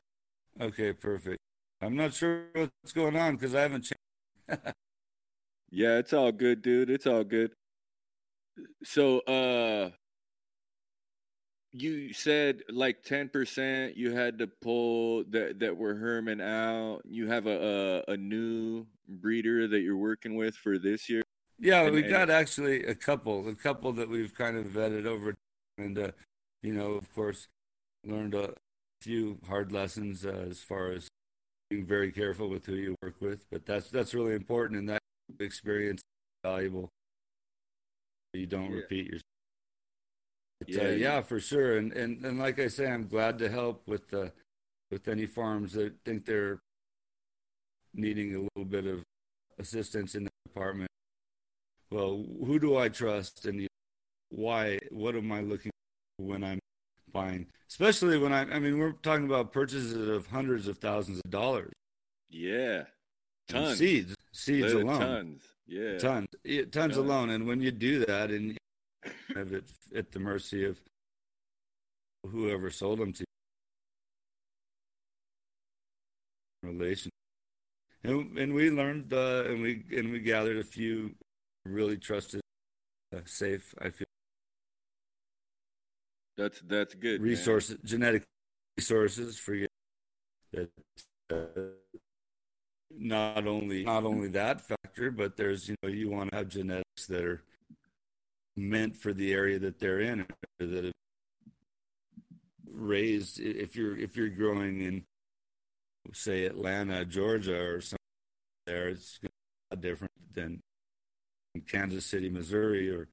Okay, 0.59 0.93
perfect. 0.93 1.39
I'm 1.81 1.95
not 1.95 2.13
sure 2.13 2.45
what's 2.53 2.93
going 2.93 3.15
on 3.15 3.35
because 3.35 3.53
I 3.53 3.61
haven't 3.61 3.83
changed. 3.83 4.63
yeah, 5.69 5.97
it's 5.97 6.13
all 6.13 6.31
good, 6.31 6.61
dude. 6.61 6.89
It's 6.89 7.05
all 7.05 7.23
good. 7.23 7.51
So, 8.83 9.19
uh, 9.19 9.89
you 11.75 12.13
said 12.13 12.61
like 12.69 13.03
10% 13.03 13.97
you 13.97 14.13
had 14.13 14.39
to 14.39 14.47
pull 14.47 15.25
that 15.29 15.59
that 15.59 15.75
were 15.75 15.93
herming 15.93 16.41
out 16.41 17.01
you 17.03 17.27
have 17.27 17.47
a, 17.47 18.03
a, 18.07 18.13
a 18.13 18.17
new 18.17 18.85
breeder 19.09 19.67
that 19.67 19.81
you're 19.81 19.97
working 19.97 20.35
with 20.35 20.55
for 20.55 20.77
this 20.77 21.09
year 21.09 21.21
yeah 21.59 21.81
and, 21.81 21.95
we 21.95 22.01
got 22.01 22.29
actually 22.29 22.83
a 22.85 22.95
couple 22.95 23.47
a 23.47 23.55
couple 23.55 23.91
that 23.93 24.09
we've 24.09 24.33
kind 24.33 24.57
of 24.57 24.65
vetted 24.67 25.05
over 25.05 25.35
and 25.77 25.97
uh, 25.97 26.11
you 26.63 26.73
know 26.73 26.91
of 26.91 27.13
course 27.13 27.47
learned 28.05 28.33
a 28.33 28.53
few 29.01 29.37
hard 29.47 29.71
lessons 29.71 30.25
uh, 30.25 30.45
as 30.49 30.61
far 30.61 30.91
as 30.91 31.07
being 31.69 31.85
very 31.85 32.11
careful 32.11 32.49
with 32.49 32.65
who 32.65 32.75
you 32.75 32.95
work 33.01 33.15
with 33.21 33.45
but 33.51 33.65
that's 33.65 33.89
that's 33.89 34.13
really 34.13 34.33
important 34.33 34.79
and 34.79 34.89
that 34.89 34.99
experience 35.39 36.01
valuable 36.43 36.89
you 38.33 38.45
don't 38.45 38.71
yeah. 38.71 38.77
repeat 38.77 39.07
your 39.07 39.19
yeah, 40.67 40.83
uh, 40.83 40.89
yeah, 40.89 41.21
for 41.21 41.39
sure. 41.39 41.77
And, 41.77 41.91
and 41.93 42.23
and 42.25 42.39
like 42.39 42.59
I 42.59 42.67
say, 42.67 42.87
I'm 42.89 43.07
glad 43.07 43.37
to 43.39 43.49
help 43.49 43.83
with 43.87 44.13
uh, 44.13 44.29
with 44.91 45.07
any 45.07 45.25
farms 45.25 45.73
that 45.73 45.93
think 46.05 46.25
they're 46.25 46.59
needing 47.93 48.35
a 48.35 48.39
little 48.39 48.69
bit 48.69 48.85
of 48.85 49.03
assistance 49.59 50.15
in 50.15 50.25
the 50.25 50.29
department. 50.45 50.89
Well, 51.95 52.25
who 52.45 52.59
do 52.59 52.77
I 52.77 52.89
trust, 52.89 53.45
and 53.45 53.65
why? 54.27 54.79
What 54.91 55.15
am 55.15 55.31
I 55.31 55.39
looking 55.39 55.71
for 56.17 56.25
when 56.25 56.43
I'm 56.43 56.59
buying? 57.09 57.47
Especially 57.69 58.17
when 58.17 58.33
I, 58.33 58.41
I 58.41 58.59
mean, 58.59 58.79
we're 58.79 58.91
talking 58.91 59.23
about 59.23 59.53
purchases 59.53 60.09
of 60.09 60.27
hundreds 60.27 60.67
of 60.67 60.79
thousands 60.79 61.21
of 61.23 61.31
dollars. 61.31 61.71
Yeah, 62.29 62.83
tons 63.47 63.69
and 63.69 63.77
seeds, 63.77 64.15
seeds 64.33 64.73
alone, 64.73 64.99
tons, 64.99 65.43
yeah, 65.65 65.97
tons, 65.97 66.27
tons, 66.45 66.67
tons 66.69 66.97
alone. 66.97 67.29
And 67.29 67.47
when 67.47 67.61
you 67.61 67.71
do 67.71 68.03
that, 68.03 68.29
and 68.29 68.57
have 69.33 69.53
it 69.53 69.63
at 69.95 70.11
the 70.11 70.19
mercy 70.19 70.65
of 70.65 70.77
whoever 72.29 72.71
sold 72.71 72.99
them 72.99 73.13
to 73.13 73.21
you. 73.21 73.25
relation 76.73 77.09
and, 78.03 78.37
and 78.37 78.53
we 78.53 78.69
learned 78.69 79.13
uh, 79.13 79.43
and 79.45 79.61
we 79.61 79.85
and 79.95 80.11
we 80.11 80.19
gathered 80.19 80.57
a 80.57 80.63
few 80.63 81.15
really 81.65 81.97
trusted 81.97 82.41
uh, 83.15 83.19
safe 83.25 83.73
i 83.81 83.89
feel 83.89 84.07
that's 86.37 86.61
that's 86.61 86.93
good 86.95 87.21
resources 87.21 87.77
man. 87.77 87.79
genetic 87.85 88.23
resources 88.77 89.37
for 89.37 89.55
you 89.55 89.67
that 90.51 90.69
uh, 91.31 91.61
not 92.97 93.47
only 93.47 93.83
not 93.83 94.03
only 94.03 94.27
that 94.27 94.61
factor 94.61 95.11
but 95.11 95.37
there's 95.37 95.67
you 95.67 95.75
know 95.81 95.89
you 95.89 96.09
want 96.09 96.29
to 96.31 96.37
have 96.37 96.47
genetics 96.47 97.07
that 97.07 97.23
are 97.23 97.43
meant 98.55 98.95
for 98.95 99.13
the 99.13 99.33
area 99.33 99.59
that 99.59 99.79
they're 99.79 99.99
in 99.99 100.25
that 100.59 100.91
raised 102.73 103.39
if 103.39 103.75
you're 103.75 103.97
if 103.97 104.15
you're 104.15 104.29
growing 104.29 104.81
in 104.81 105.03
say 106.13 106.45
Atlanta, 106.45 107.05
Georgia 107.05 107.59
or 107.59 107.81
something 107.81 107.97
there, 108.65 108.89
it's 108.89 109.19
different 109.79 110.11
than 110.33 110.61
in 111.55 111.61
Kansas 111.61 112.05
City, 112.05 112.29
Missouri 112.29 112.89
or 112.91 113.07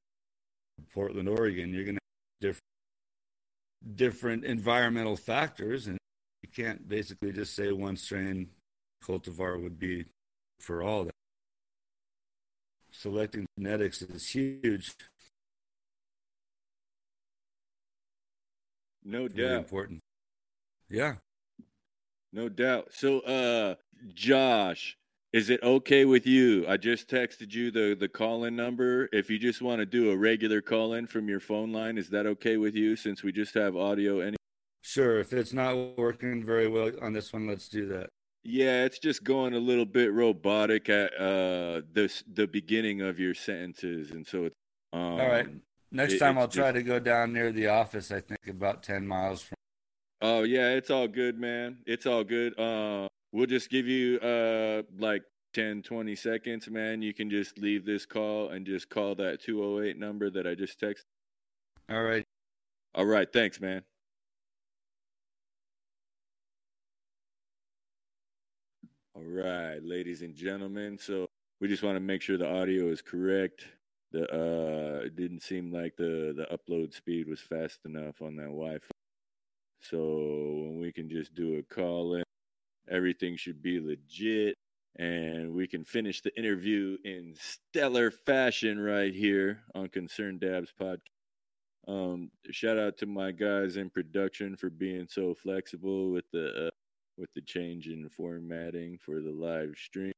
Portland, 0.93 1.27
Oregon. 1.27 1.73
You're 1.73 1.85
gonna 1.85 1.99
have 2.41 2.41
different 2.41 2.61
different 3.95 4.45
environmental 4.45 5.17
factors 5.17 5.87
and 5.87 5.97
you 6.41 6.49
can't 6.49 6.87
basically 6.87 7.31
just 7.31 7.55
say 7.55 7.71
one 7.71 7.97
strain 7.97 8.49
cultivar 9.03 9.61
would 9.61 9.79
be 9.79 10.05
for 10.59 10.83
all 10.83 11.05
that. 11.05 11.13
Selecting 12.91 13.45
genetics 13.57 14.01
is 14.01 14.29
huge 14.29 14.93
No 19.05 19.27
doubt. 19.27 19.37
Really 19.37 19.55
important. 19.55 19.99
Yeah. 20.89 21.15
No 22.31 22.49
doubt. 22.49 22.93
So, 22.93 23.19
uh, 23.21 23.75
Josh, 24.13 24.97
is 25.33 25.49
it 25.49 25.61
okay 25.63 26.05
with 26.05 26.27
you? 26.27 26.63
I 26.67 26.77
just 26.77 27.09
texted 27.09 27.51
you 27.53 27.71
the 27.71 27.97
the 27.99 28.07
call 28.07 28.45
in 28.45 28.55
number. 28.55 29.09
If 29.11 29.31
you 29.31 29.39
just 29.39 29.61
want 29.61 29.79
to 29.79 29.85
do 29.85 30.11
a 30.11 30.15
regular 30.15 30.61
call 30.61 30.93
in 30.93 31.07
from 31.07 31.27
your 31.27 31.39
phone 31.39 31.73
line, 31.73 31.97
is 31.97 32.09
that 32.09 32.27
okay 32.27 32.57
with 32.57 32.75
you? 32.75 32.95
Since 32.95 33.23
we 33.23 33.31
just 33.31 33.55
have 33.55 33.75
audio. 33.75 34.19
Any. 34.19 34.37
Sure. 34.81 35.19
If 35.19 35.33
it's 35.33 35.51
not 35.51 35.97
working 35.97 36.45
very 36.45 36.67
well 36.67 36.91
on 37.01 37.13
this 37.13 37.33
one, 37.33 37.47
let's 37.47 37.67
do 37.67 37.87
that. 37.87 38.09
Yeah, 38.43 38.83
it's 38.83 38.99
just 38.99 39.23
going 39.23 39.53
a 39.53 39.59
little 39.59 39.85
bit 39.85 40.13
robotic 40.13 40.89
at 40.89 41.13
uh 41.15 41.81
the 41.93 42.13
the 42.31 42.45
beginning 42.45 43.01
of 43.01 43.19
your 43.19 43.33
sentences, 43.33 44.11
and 44.11 44.27
so 44.27 44.45
it's 44.45 44.55
um, 44.91 45.01
all 45.01 45.27
right. 45.27 45.47
Next 45.91 46.13
it, 46.13 46.19
time 46.19 46.37
I'll 46.37 46.47
try 46.47 46.71
just, 46.71 46.75
to 46.75 46.83
go 46.83 46.99
down 46.99 47.33
near 47.33 47.51
the 47.51 47.67
office. 47.67 48.11
I 48.11 48.19
think 48.19 48.47
about 48.47 48.83
ten 48.83 49.07
miles 49.07 49.41
from. 49.41 49.55
Oh 50.21 50.43
yeah, 50.43 50.71
it's 50.71 50.91
all 50.91 51.07
good, 51.07 51.39
man. 51.39 51.77
It's 51.87 52.05
all 52.05 52.23
good. 52.23 52.59
Uh, 52.59 53.07
we'll 53.33 53.47
just 53.47 53.69
give 53.69 53.87
you 53.87 54.17
uh 54.19 54.83
like 54.97 55.23
10, 55.53 55.83
20 55.83 56.15
seconds, 56.15 56.69
man. 56.69 57.01
You 57.01 57.13
can 57.13 57.29
just 57.29 57.57
leave 57.57 57.85
this 57.85 58.05
call 58.05 58.49
and 58.49 58.65
just 58.65 58.89
call 58.89 59.15
that 59.15 59.41
208 59.41 59.99
number 59.99 60.29
that 60.29 60.47
I 60.47 60.55
just 60.55 60.79
texted. 60.79 61.03
All 61.89 62.01
right. 62.01 62.23
All 62.95 63.05
right. 63.05 63.27
Thanks, 63.31 63.59
man. 63.59 63.83
All 69.15 69.23
right, 69.23 69.79
ladies 69.83 70.21
and 70.21 70.33
gentlemen. 70.33 70.97
So 70.97 71.27
we 71.59 71.67
just 71.67 71.83
want 71.83 71.97
to 71.97 71.99
make 71.99 72.21
sure 72.21 72.37
the 72.37 72.47
audio 72.47 72.87
is 72.87 73.01
correct 73.01 73.65
the 74.13 74.31
uh 74.31 75.05
it 75.05 75.15
didn't 75.15 75.41
seem 75.41 75.73
like 75.73 75.97
the 75.97 76.33
the 76.37 76.47
upload 76.55 76.93
speed 76.93 77.27
was 77.27 77.41
fast 77.41 77.79
enough 77.85 78.21
on 78.21 78.35
that 78.37 78.43
Wi-Fi. 78.43 78.91
So 79.81 79.97
when 79.97 80.79
we 80.79 80.93
can 80.93 81.09
just 81.09 81.33
do 81.33 81.57
a 81.57 81.73
call 81.73 82.15
in, 82.15 82.22
everything 82.93 83.35
should 83.35 83.61
be 83.61 83.79
legit 83.79 84.55
and 84.97 85.51
we 85.51 85.67
can 85.67 85.83
finish 85.83 86.21
the 86.21 86.35
interview 86.37 86.97
in 87.03 87.35
stellar 87.39 88.11
fashion 88.11 88.79
right 88.79 89.13
here 89.13 89.63
on 89.73 89.87
Concerned 89.89 90.41
Dabs 90.41 90.71
podcast. 90.79 90.99
Um, 91.87 92.31
shout 92.51 92.77
out 92.77 92.97
to 92.99 93.05
my 93.05 93.31
guys 93.31 93.75
in 93.75 93.89
production 93.89 94.55
for 94.55 94.69
being 94.69 95.07
so 95.09 95.33
flexible 95.33 96.11
with 96.11 96.25
the 96.31 96.67
uh, 96.67 96.69
with 97.17 97.33
the 97.33 97.41
change 97.41 97.87
in 97.87 98.07
formatting 98.09 98.97
for 98.97 99.21
the 99.21 99.31
live 99.31 99.75
stream. 99.75 100.13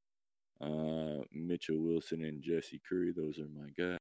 Uh, 0.62 1.24
Mitchell 1.34 1.80
Wilson 1.80 2.24
and 2.24 2.42
Jesse 2.42 2.82
Curry, 2.88 3.14
those 3.16 3.40
are 3.40 3.48
my 3.48 3.70
guys. 3.78 3.98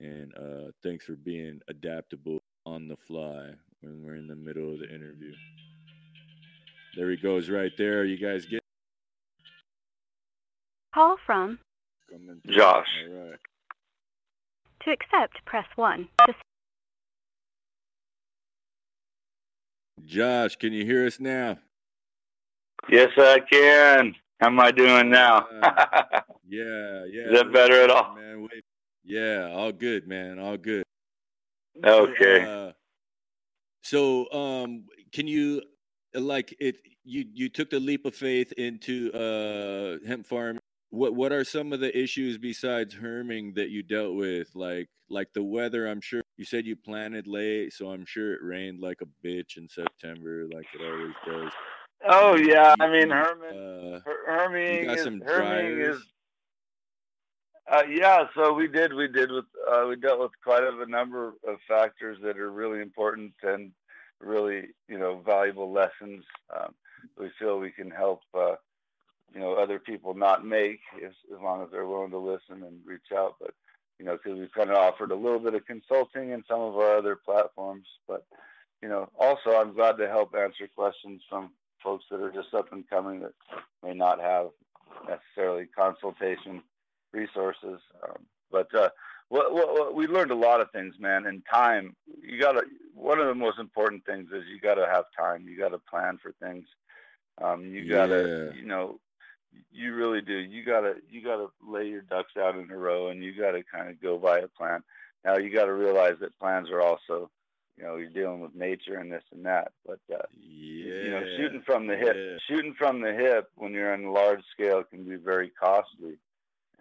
And 0.00 0.32
uh, 0.36 0.70
thanks 0.82 1.04
for 1.04 1.16
being 1.16 1.60
adaptable 1.68 2.40
on 2.66 2.88
the 2.88 2.96
fly 2.96 3.50
when 3.80 4.02
we're 4.02 4.16
in 4.16 4.26
the 4.26 4.34
middle 4.34 4.72
of 4.72 4.80
the 4.80 4.92
interview. 4.92 5.34
There 6.96 7.10
he 7.10 7.16
goes, 7.16 7.50
right 7.50 7.72
there. 7.76 8.04
You 8.04 8.16
guys 8.16 8.46
get 8.46 8.60
call 10.94 11.16
from 11.26 11.58
Josh. 12.46 12.86
All 13.08 13.30
right. 13.30 13.38
To 14.84 14.90
accept, 14.90 15.44
press 15.44 15.66
one. 15.76 16.08
Josh, 20.06 20.56
can 20.56 20.72
you 20.72 20.84
hear 20.84 21.06
us 21.06 21.18
now? 21.18 21.58
Yes, 22.88 23.10
I 23.16 23.40
can. 23.50 24.14
How 24.40 24.48
am 24.48 24.60
I 24.60 24.70
doing 24.70 25.10
now? 25.10 25.46
yeah, 26.46 27.04
yeah. 27.10 27.30
Is 27.30 27.38
that 27.40 27.52
better 27.52 27.82
at 27.82 27.90
all? 27.90 28.14
Man, 28.14 28.42
wait. 28.42 28.62
Yeah, 29.02 29.50
all 29.52 29.72
good, 29.72 30.06
man. 30.06 30.38
All 30.38 30.58
good. 30.58 30.84
Okay. 31.82 32.42
Uh, 32.42 32.72
so, 33.82 34.30
um, 34.32 34.84
can 35.12 35.26
you 35.26 35.62
like 36.14 36.54
it? 36.60 36.76
You 37.04 37.24
you 37.32 37.48
took 37.48 37.70
the 37.70 37.80
leap 37.80 38.06
of 38.06 38.14
faith 38.14 38.52
into 38.52 39.12
uh 39.12 40.06
hemp 40.06 40.26
farm. 40.26 40.58
What 40.90 41.14
what 41.14 41.32
are 41.32 41.44
some 41.44 41.72
of 41.72 41.80
the 41.80 41.96
issues 41.96 42.38
besides 42.38 42.94
herming 42.94 43.54
that 43.54 43.70
you 43.70 43.82
dealt 43.82 44.14
with? 44.14 44.48
Like 44.54 44.88
like 45.08 45.32
the 45.32 45.42
weather. 45.42 45.86
I'm 45.86 46.00
sure 46.00 46.22
you 46.36 46.44
said 46.44 46.66
you 46.66 46.76
planted 46.76 47.26
late, 47.26 47.72
so 47.72 47.90
I'm 47.90 48.04
sure 48.06 48.34
it 48.34 48.42
rained 48.42 48.80
like 48.80 48.98
a 49.02 49.26
bitch 49.26 49.56
in 49.56 49.68
September, 49.68 50.46
like 50.52 50.66
it 50.74 50.84
always 50.84 51.14
does. 51.26 51.52
Oh 52.06 52.36
yeah, 52.36 52.74
I 52.80 52.90
mean 52.90 53.10
herming. 53.10 53.94
Uh, 53.94 54.00
Herming 54.28 54.90
is 54.90 55.06
Herming 55.06 55.90
is. 55.90 56.02
Uh, 57.70 57.82
yeah, 57.88 58.26
so 58.36 58.52
we 58.52 58.68
did. 58.68 58.92
We 58.92 59.08
did 59.08 59.30
with 59.30 59.46
uh, 59.70 59.86
we 59.88 59.96
dealt 59.96 60.20
with 60.20 60.32
quite 60.42 60.62
a 60.62 60.86
number 60.86 61.28
of 61.48 61.56
factors 61.66 62.18
that 62.22 62.38
are 62.38 62.52
really 62.52 62.82
important 62.82 63.32
and 63.42 63.72
really 64.20 64.68
you 64.88 64.98
know 64.98 65.22
valuable 65.24 65.72
lessons. 65.72 66.24
Um, 66.54 66.74
we 67.18 67.30
feel 67.38 67.58
we 67.58 67.70
can 67.70 67.90
help 67.90 68.20
uh, 68.34 68.54
you 69.32 69.40
know 69.40 69.54
other 69.54 69.78
people 69.78 70.14
not 70.14 70.46
make 70.46 70.80
as, 71.04 71.12
long 71.42 71.62
as 71.62 71.68
they're 71.70 71.86
willing 71.86 72.10
to 72.10 72.18
listen 72.18 72.62
and 72.64 72.78
reach 72.84 73.12
out. 73.14 73.36
But 73.40 73.54
you 73.98 74.04
know, 74.04 74.16
because 74.16 74.38
we've 74.38 74.52
kind 74.52 74.70
of 74.70 74.76
offered 74.76 75.10
a 75.10 75.16
little 75.16 75.38
bit 75.38 75.54
of 75.54 75.66
consulting 75.66 76.30
in 76.30 76.42
some 76.48 76.60
of 76.60 76.76
our 76.76 76.96
other 76.96 77.16
platforms. 77.16 77.86
But 78.08 78.26
you 78.82 78.88
know, 78.88 79.08
also 79.18 79.50
I'm 79.50 79.74
glad 79.74 79.98
to 79.98 80.08
help 80.08 80.34
answer 80.34 80.68
questions 80.74 81.22
from 81.28 81.50
folks 81.82 82.04
that 82.10 82.20
are 82.20 82.32
just 82.32 82.54
up 82.54 82.72
and 82.72 82.88
coming 82.88 83.20
that 83.20 83.34
may 83.82 83.94
not 83.94 84.20
have 84.20 84.48
necessarily 85.08 85.66
consultation 85.66 86.62
resources. 87.12 87.80
Um, 88.02 88.26
but 88.50 88.74
uh, 88.74 88.88
what, 89.28 89.52
what, 89.52 89.94
we 89.94 90.06
learned 90.06 90.30
a 90.30 90.36
lot 90.36 90.60
of 90.60 90.70
things, 90.70 90.94
man. 90.98 91.26
And 91.26 91.42
time, 91.50 91.96
you 92.20 92.40
got 92.40 92.52
to. 92.52 92.62
One 92.94 93.18
of 93.18 93.26
the 93.26 93.34
most 93.34 93.58
important 93.58 94.06
things 94.06 94.30
is 94.32 94.44
you 94.52 94.60
got 94.60 94.76
to 94.76 94.86
have 94.86 95.06
time. 95.18 95.48
You 95.48 95.58
got 95.58 95.70
to 95.70 95.78
plan 95.78 96.18
for 96.22 96.32
things. 96.40 96.66
Um, 97.42 97.64
you 97.64 97.88
got 97.88 98.06
to, 98.06 98.52
yeah. 98.54 98.60
you 98.60 98.66
know, 98.66 99.00
you 99.72 99.94
really 99.94 100.20
do. 100.20 100.34
You 100.34 100.64
gotta 100.64 100.94
you 101.10 101.22
gotta 101.22 101.48
lay 101.66 101.88
your 101.88 102.02
ducks 102.02 102.32
out 102.38 102.56
in 102.56 102.70
a 102.70 102.76
row, 102.76 103.08
and 103.08 103.22
you 103.22 103.32
gotta 103.32 103.62
kind 103.62 103.90
of 103.90 104.00
go 104.00 104.18
by 104.18 104.38
a 104.38 104.48
plan. 104.48 104.82
Now 105.24 105.36
you 105.38 105.50
got 105.50 105.66
to 105.66 105.72
realize 105.72 106.16
that 106.20 106.38
plans 106.38 106.70
are 106.70 106.82
also, 106.82 107.30
you 107.78 107.84
know, 107.84 107.96
you're 107.96 108.10
dealing 108.10 108.40
with 108.40 108.54
nature 108.54 108.98
and 108.98 109.10
this 109.10 109.22
and 109.32 109.44
that. 109.46 109.72
But 109.86 110.00
uh, 110.12 110.26
yeah, 110.38 110.94
you 110.94 111.10
know, 111.10 111.24
shooting 111.36 111.62
from 111.64 111.86
the 111.86 111.96
hip, 111.96 112.14
yeah. 112.16 112.36
shooting 112.46 112.74
from 112.74 113.00
the 113.00 113.12
hip 113.12 113.50
when 113.56 113.72
you're 113.72 113.92
on 113.92 114.04
a 114.04 114.12
large 114.12 114.42
scale 114.52 114.82
can 114.84 115.04
be 115.04 115.16
very 115.16 115.50
costly, 115.50 116.18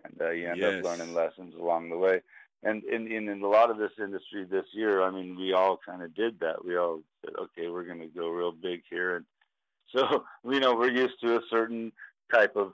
and 0.03 0.21
uh, 0.21 0.31
you 0.31 0.49
end 0.49 0.59
yes. 0.59 0.75
up 0.75 0.83
learning 0.83 1.13
lessons 1.13 1.55
along 1.55 1.89
the 1.89 1.97
way. 1.97 2.21
And 2.63 2.83
in, 2.85 3.11
in, 3.11 3.27
in 3.27 3.41
a 3.41 3.47
lot 3.47 3.69
of 3.69 3.77
this 3.77 3.91
industry 3.99 4.45
this 4.45 4.65
year, 4.71 5.03
I 5.03 5.11
mean, 5.11 5.35
we 5.37 5.53
all 5.53 5.79
kind 5.85 6.01
of 6.01 6.15
did 6.15 6.39
that. 6.39 6.63
We 6.63 6.77
all 6.77 7.01
said, 7.23 7.33
okay, 7.37 7.67
we're 7.67 7.83
going 7.83 7.99
to 7.99 8.07
go 8.07 8.29
real 8.29 8.53
big 8.53 8.83
here, 8.89 9.17
and 9.17 9.25
so 9.95 10.23
you 10.49 10.59
know, 10.59 10.73
we're 10.73 10.91
used 10.91 11.19
to 11.21 11.35
a 11.35 11.41
certain 11.49 11.91
type 12.33 12.55
of 12.55 12.73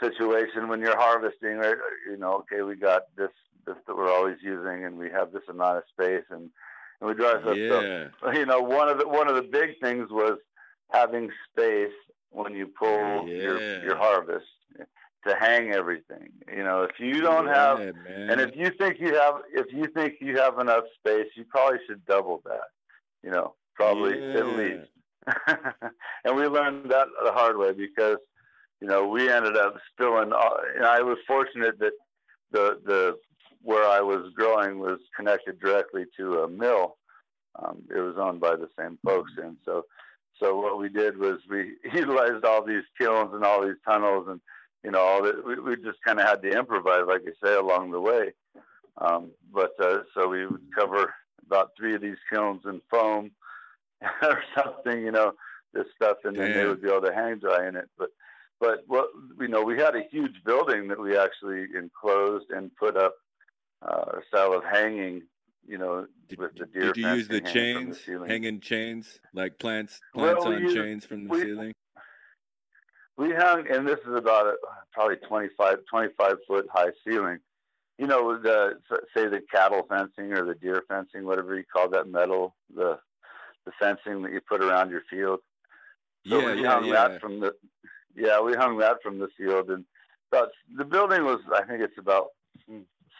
situation 0.00 0.68
when 0.68 0.80
you're 0.80 0.98
harvesting, 0.98 1.56
right? 1.56 1.76
You 2.08 2.18
know, 2.18 2.44
okay, 2.52 2.62
we 2.62 2.76
got 2.76 3.02
this 3.16 3.30
this 3.66 3.76
that 3.86 3.96
we're 3.96 4.12
always 4.12 4.36
using, 4.42 4.84
and 4.84 4.98
we 4.98 5.10
have 5.10 5.32
this 5.32 5.42
amount 5.48 5.78
of 5.78 5.84
space, 5.90 6.24
and 6.30 6.50
and 7.00 7.08
we 7.08 7.14
drive 7.14 7.40
stuff. 7.42 7.56
Yeah. 7.56 8.08
So, 8.20 8.32
you 8.32 8.46
know, 8.46 8.60
one 8.60 8.88
of 8.88 8.98
the 8.98 9.08
one 9.08 9.28
of 9.28 9.34
the 9.34 9.42
big 9.42 9.80
things 9.80 10.08
was 10.10 10.38
having 10.92 11.30
space 11.50 11.92
when 12.30 12.54
you 12.54 12.66
pull 12.66 13.26
yeah. 13.26 13.42
your 13.42 13.82
your 13.82 13.96
harvest 13.96 14.46
to 15.26 15.36
hang 15.36 15.72
everything. 15.72 16.28
You 16.54 16.64
know, 16.64 16.82
if 16.82 16.98
you 16.98 17.20
don't 17.20 17.46
yeah, 17.46 17.54
have, 17.54 17.78
man. 17.78 18.30
and 18.30 18.40
if 18.40 18.56
you 18.56 18.70
think 18.78 18.98
you 19.00 19.14
have, 19.14 19.34
if 19.52 19.66
you 19.72 19.86
think 19.94 20.14
you 20.20 20.36
have 20.38 20.58
enough 20.58 20.84
space, 20.98 21.26
you 21.34 21.44
probably 21.44 21.78
should 21.86 22.04
double 22.06 22.42
that. 22.44 22.68
You 23.22 23.30
know, 23.30 23.54
probably 23.74 24.18
yeah. 24.18 24.38
at 24.38 24.46
least. 24.46 24.90
and 26.24 26.36
we 26.36 26.46
learned 26.46 26.90
that 26.90 27.08
the 27.24 27.32
hard 27.32 27.56
way 27.56 27.72
because 27.72 28.18
you 28.80 28.88
know, 28.88 29.06
we 29.06 29.30
ended 29.30 29.56
up 29.56 29.74
spilling. 29.92 30.32
And 30.76 30.84
I 30.84 31.02
was 31.02 31.18
fortunate 31.26 31.78
that 31.78 31.92
the 32.50 32.80
the 32.84 33.18
where 33.62 33.88
I 33.88 34.00
was 34.00 34.32
growing 34.34 34.78
was 34.78 34.98
connected 35.16 35.58
directly 35.60 36.04
to 36.18 36.42
a 36.42 36.48
mill. 36.48 36.96
Um, 37.58 37.82
it 37.90 38.00
was 38.00 38.16
owned 38.18 38.40
by 38.40 38.54
the 38.54 38.68
same 38.78 38.98
folks, 39.04 39.32
and 39.42 39.56
so 39.64 39.84
so 40.38 40.56
what 40.56 40.78
we 40.78 40.88
did 40.88 41.16
was 41.16 41.38
we 41.48 41.72
utilized 41.92 42.44
all 42.44 42.64
these 42.64 42.84
kilns 42.98 43.32
and 43.32 43.44
all 43.44 43.64
these 43.64 43.80
tunnels, 43.86 44.26
and 44.28 44.40
you 44.86 44.92
know. 44.92 45.32
We, 45.44 45.58
we 45.58 45.76
just 45.76 45.98
kind 46.06 46.20
of 46.20 46.26
had 46.26 46.42
to 46.42 46.50
improvise, 46.50 47.02
like 47.08 47.22
I 47.26 47.46
say, 47.46 47.54
along 47.56 47.90
the 47.90 48.00
way. 48.00 48.32
Um, 48.98 49.32
but 49.52 49.72
uh, 49.82 49.98
so 50.14 50.28
we 50.28 50.46
would 50.46 50.62
cover 50.74 51.12
about 51.44 51.72
three 51.76 51.96
of 51.96 52.00
these 52.00 52.16
kilns 52.32 52.62
in 52.64 52.80
foam 52.88 53.32
or 54.22 54.42
something, 54.56 55.02
you 55.02 55.10
know, 55.10 55.32
this 55.74 55.86
stuff, 55.94 56.18
and 56.24 56.36
then 56.36 56.52
Damn. 56.52 56.58
they 56.58 56.66
would 56.66 56.82
be 56.82 56.88
able 56.88 57.02
to 57.02 57.12
hang 57.12 57.38
dry 57.40 57.66
in 57.66 57.76
it. 57.76 57.88
But 57.98 58.10
but 58.60 58.84
what 58.86 59.08
you 59.40 59.48
know, 59.48 59.62
we 59.62 59.76
had 59.76 59.96
a 59.96 60.04
huge 60.10 60.36
building 60.44 60.88
that 60.88 61.00
we 61.00 61.18
actually 61.18 61.66
enclosed 61.76 62.46
and 62.50 62.74
put 62.76 62.96
up 62.96 63.14
uh, 63.82 64.18
a 64.18 64.20
style 64.28 64.52
of 64.52 64.64
hanging. 64.64 65.22
You 65.68 65.78
know, 65.78 66.06
did, 66.28 66.38
with 66.38 66.54
the 66.56 66.66
deer. 66.66 66.92
Did 66.92 66.96
you 66.96 67.08
use 67.08 67.26
the 67.26 67.40
chains, 67.40 67.98
the 68.06 68.24
hanging 68.24 68.60
chains, 68.60 69.18
like 69.34 69.58
plants, 69.58 70.00
plants 70.14 70.44
well, 70.44 70.50
we 70.50 70.56
on 70.58 70.62
used, 70.62 70.76
chains 70.76 71.04
from 71.04 71.24
the 71.24 71.30
we, 71.30 71.40
ceiling? 71.42 71.72
We 73.16 73.32
hung, 73.32 73.66
and 73.70 73.86
this 73.86 73.98
is 74.06 74.14
about 74.14 74.46
a, 74.46 74.54
probably 74.92 75.16
25, 75.16 75.78
25 75.90 76.36
foot 76.46 76.66
high 76.70 76.90
ceiling. 77.06 77.38
You 77.98 78.06
know, 78.06 78.36
the 78.38 78.78
say 79.14 79.26
the 79.26 79.40
cattle 79.50 79.86
fencing 79.88 80.32
or 80.32 80.44
the 80.44 80.54
deer 80.54 80.84
fencing, 80.86 81.24
whatever 81.24 81.56
you 81.56 81.64
call 81.64 81.88
that 81.90 82.08
metal, 82.08 82.54
the 82.74 82.98
the 83.64 83.72
fencing 83.80 84.22
that 84.22 84.32
you 84.32 84.40
put 84.40 84.62
around 84.62 84.90
your 84.90 85.02
field. 85.08 85.40
So 86.26 86.38
yeah, 86.38 86.54
we 86.54 86.62
yeah, 86.62 86.70
hung 86.70 86.84
yeah. 86.84 87.08
that 87.08 87.20
from 87.20 87.40
the 87.40 87.54
yeah, 88.14 88.40
we 88.40 88.54
hung 88.54 88.78
that 88.78 89.02
from 89.02 89.18
the 89.18 89.28
field, 89.36 89.70
and 89.70 89.84
but 90.30 90.50
the 90.76 90.84
building 90.84 91.24
was, 91.24 91.38
I 91.54 91.62
think 91.64 91.82
it's 91.82 91.98
about 91.98 92.28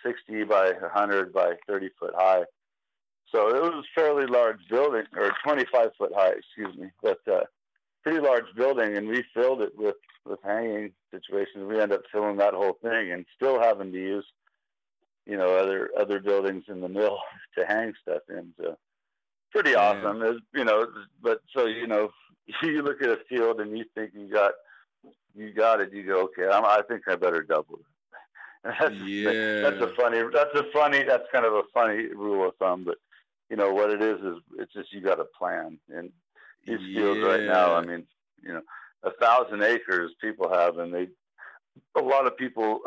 60 0.05 0.45
by 0.45 0.73
100 0.73 1.33
by 1.33 1.55
30 1.67 1.91
foot 1.99 2.15
high. 2.17 2.45
So 3.33 3.49
it 3.49 3.63
was 3.63 3.85
a 3.85 4.01
fairly 4.01 4.27
large 4.27 4.61
building, 4.69 5.05
or 5.17 5.33
25 5.45 5.91
foot 5.99 6.13
high, 6.15 6.33
excuse 6.33 6.77
me, 6.77 6.91
but 7.03 7.19
uh, 7.31 7.45
pretty 8.07 8.25
large 8.25 8.45
building, 8.55 8.97
and 8.97 9.09
we 9.09 9.25
filled 9.35 9.61
it 9.63 9.77
with 9.77 9.97
with 10.25 10.39
hanging 10.45 10.93
situations. 11.11 11.65
We 11.69 11.81
ended 11.81 11.99
up 11.99 12.05
filling 12.13 12.37
that 12.37 12.55
whole 12.55 12.79
thing, 12.83 13.13
and 13.13 13.27
still 13.35 13.61
having 13.61 13.93
to 13.93 13.99
use, 13.99 14.27
you 15.27 15.37
know, 15.37 15.57
other 15.57 15.91
other 15.99 16.21
buildings 16.21 16.65
in 16.69 16.81
the 16.81 16.89
mill 16.89 17.19
to 17.59 17.67
hang 17.67 17.95
stuff 18.01 18.23
in. 18.29 18.55
So 18.61 18.77
pretty 19.51 19.75
awesome, 19.75 20.21
yeah. 20.21 20.33
you 20.55 20.65
know. 20.65 20.87
But 21.21 21.41
so 21.55 21.67
you 21.67 21.89
know, 21.89 22.11
you 22.63 22.83
look 22.83 23.03
at 23.03 23.09
a 23.09 23.19
field 23.29 23.61
and 23.61 23.77
you 23.77 23.85
think 23.97 24.13
you 24.15 24.33
got 24.33 24.53
you 25.35 25.53
got 25.53 25.81
it. 25.81 25.93
You 25.93 26.05
go, 26.05 26.23
okay, 26.25 26.47
I'm, 26.47 26.65
i 26.65 26.83
think 26.89 27.03
I 27.09 27.17
better 27.17 27.43
double 27.43 27.81
it. 27.81 28.75
That's, 28.81 28.95
yeah. 29.05 29.69
That's 29.69 29.83
a 29.83 29.93
funny. 29.97 30.23
That's 30.33 30.55
a 30.55 30.65
funny. 30.73 31.03
That's 31.03 31.27
kind 31.33 31.45
of 31.45 31.55
a 31.55 31.63
funny 31.75 32.07
rule 32.15 32.47
of 32.47 32.55
thumb, 32.57 32.85
but 32.85 32.99
you 33.51 33.57
know 33.57 33.73
what 33.73 33.91
it 33.91 34.01
is 34.01 34.21
is 34.21 34.37
it's 34.61 34.73
just 34.73 34.93
you 34.93 35.01
got 35.01 35.19
a 35.19 35.27
plan. 35.39 35.81
And 35.89 36.13
these 36.67 36.79
yeah. 36.83 37.01
fields 37.01 37.21
right 37.21 37.43
now, 37.43 37.75
I 37.75 37.85
mean, 37.85 38.05
you 38.43 38.53
know, 38.53 38.63
a 39.03 39.11
thousand 39.13 39.63
acres 39.63 40.13
people 40.21 40.53
have, 40.53 40.79
and 40.79 40.93
they 40.93 41.09
a 41.97 42.03
lot 42.03 42.27
of 42.27 42.37
people 42.37 42.81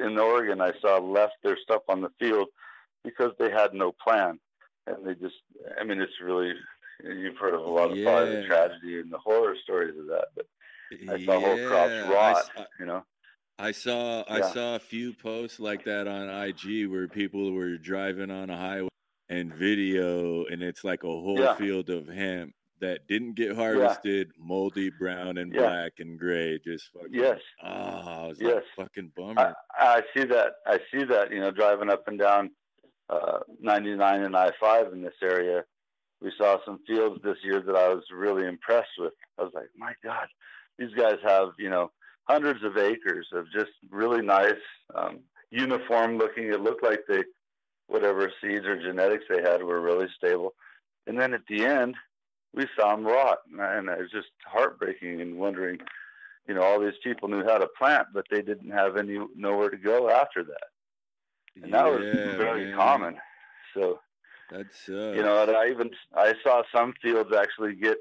in 0.00 0.18
Oregon 0.18 0.60
I 0.60 0.72
saw 0.80 0.98
left 0.98 1.34
their 1.42 1.58
stuff 1.62 1.82
on 1.88 2.00
the 2.00 2.10
field 2.18 2.48
because 3.04 3.32
they 3.38 3.50
had 3.50 3.74
no 3.74 3.92
plan, 3.92 4.38
and 4.86 5.06
they 5.06 5.14
just. 5.14 5.36
I 5.80 5.84
mean, 5.84 6.00
it's 6.00 6.20
really 6.22 6.52
you've 7.02 7.36
heard 7.36 7.54
of 7.54 7.60
a 7.60 7.68
lot 7.68 7.90
of 7.90 7.96
yeah. 7.96 8.24
the 8.24 8.44
tragedy 8.46 9.00
and 9.00 9.12
the 9.12 9.18
horror 9.18 9.56
stories 9.62 9.98
of 9.98 10.06
that, 10.06 10.28
but 10.34 10.46
I 11.10 11.24
saw 11.24 11.40
whole 11.40 11.68
crops 11.68 12.08
rot. 12.08 12.50
I, 12.56 12.66
you 12.80 12.86
know. 12.86 13.04
I 13.58 13.72
saw 13.72 14.22
I 14.28 14.38
yeah. 14.38 14.52
saw 14.52 14.74
a 14.76 14.80
few 14.80 15.14
posts 15.14 15.60
like 15.60 15.84
that 15.84 16.06
on 16.06 16.28
IG 16.28 16.88
where 16.88 17.08
people 17.08 17.52
were 17.52 17.78
driving 17.78 18.30
on 18.30 18.50
a 18.50 18.56
highway 18.56 18.88
and 19.28 19.52
video, 19.52 20.44
and 20.44 20.62
it's 20.62 20.84
like 20.84 21.04
a 21.04 21.08
whole 21.08 21.38
yeah. 21.38 21.54
field 21.54 21.90
of 21.90 22.06
hemp 22.06 22.52
that 22.80 23.06
didn't 23.08 23.34
get 23.34 23.56
harvested, 23.56 24.32
yeah. 24.36 24.44
moldy, 24.44 24.90
brown, 24.90 25.38
and 25.38 25.52
black 25.52 25.94
and 25.98 26.18
gray. 26.18 26.58
Just 26.64 26.90
fucking, 26.92 27.12
yes. 27.12 27.38
Oh, 27.64 28.34
yes. 28.38 28.62
like 28.76 28.88
fucking 28.88 29.12
bummer. 29.16 29.54
I, 29.78 29.98
I, 29.98 30.02
see 30.14 30.24
that. 30.24 30.52
I 30.66 30.78
see 30.92 31.04
that. 31.04 31.32
You 31.32 31.40
know, 31.40 31.50
driving 31.50 31.90
up 31.90 32.06
and 32.08 32.18
down 32.18 32.50
uh, 33.08 33.38
99 33.60 34.22
and 34.22 34.36
I-5 34.36 34.92
in 34.92 35.02
this 35.02 35.14
area, 35.22 35.64
we 36.20 36.32
saw 36.36 36.58
some 36.64 36.80
fields 36.86 37.20
this 37.22 37.38
year 37.42 37.60
that 37.60 37.76
I 37.76 37.88
was 37.88 38.04
really 38.12 38.46
impressed 38.46 38.98
with. 38.98 39.12
I 39.38 39.42
was 39.42 39.52
like, 39.54 39.68
my 39.76 39.92
God, 40.02 40.26
these 40.78 40.94
guys 40.96 41.16
have 41.24 41.50
you 41.58 41.70
know 41.70 41.90
hundreds 42.24 42.64
of 42.64 42.76
acres 42.76 43.28
of 43.32 43.46
just 43.52 43.70
really 43.90 44.22
nice 44.22 44.52
um, 44.94 45.20
uniform 45.50 46.18
looking. 46.18 46.44
It 46.44 46.60
looked 46.60 46.82
like 46.82 47.00
they 47.08 47.22
whatever 47.88 48.32
seeds 48.40 48.66
or 48.66 48.80
genetics 48.80 49.24
they 49.28 49.42
had 49.42 49.62
were 49.62 49.80
really 49.80 50.08
stable. 50.16 50.54
And 51.06 51.18
then 51.18 51.34
at 51.34 51.46
the 51.48 51.64
end, 51.64 51.94
we 52.56 52.66
saw 52.74 52.96
them 52.96 53.04
rot, 53.04 53.38
and 53.58 53.88
it 53.88 53.98
was 53.98 54.10
just 54.10 54.28
heartbreaking 54.44 55.20
and 55.20 55.38
wondering, 55.38 55.78
you 56.48 56.54
know, 56.54 56.62
all 56.62 56.80
these 56.80 56.98
people 57.04 57.28
knew 57.28 57.44
how 57.44 57.58
to 57.58 57.68
plant, 57.78 58.08
but 58.12 58.24
they 58.30 58.42
didn't 58.42 58.70
have 58.70 58.96
any 58.96 59.18
nowhere 59.36 59.70
to 59.70 59.76
go 59.76 60.10
after 60.10 60.42
that, 60.42 61.62
and 61.62 61.72
that 61.72 61.84
was 61.84 62.00
very 62.36 62.66
man. 62.66 62.76
common. 62.76 63.16
So 63.74 64.00
that's 64.50 64.88
you 64.88 65.22
know, 65.22 65.44
I 65.44 65.70
even 65.70 65.90
I 66.14 66.34
saw 66.42 66.62
some 66.74 66.94
fields 67.02 67.32
actually 67.34 67.74
get 67.74 67.98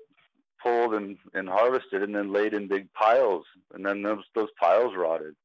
pulled 0.66 0.94
and, 0.94 1.18
and 1.34 1.48
harvested 1.48 2.02
and 2.02 2.16
then 2.16 2.34
laid 2.34 2.54
in 2.54 2.68
big 2.68 2.92
piles. 2.94 3.46
And 3.74 3.86
then 3.86 4.02
those 4.02 4.24
those 4.34 4.50
piles 4.60 4.94
rotted. 4.96 5.36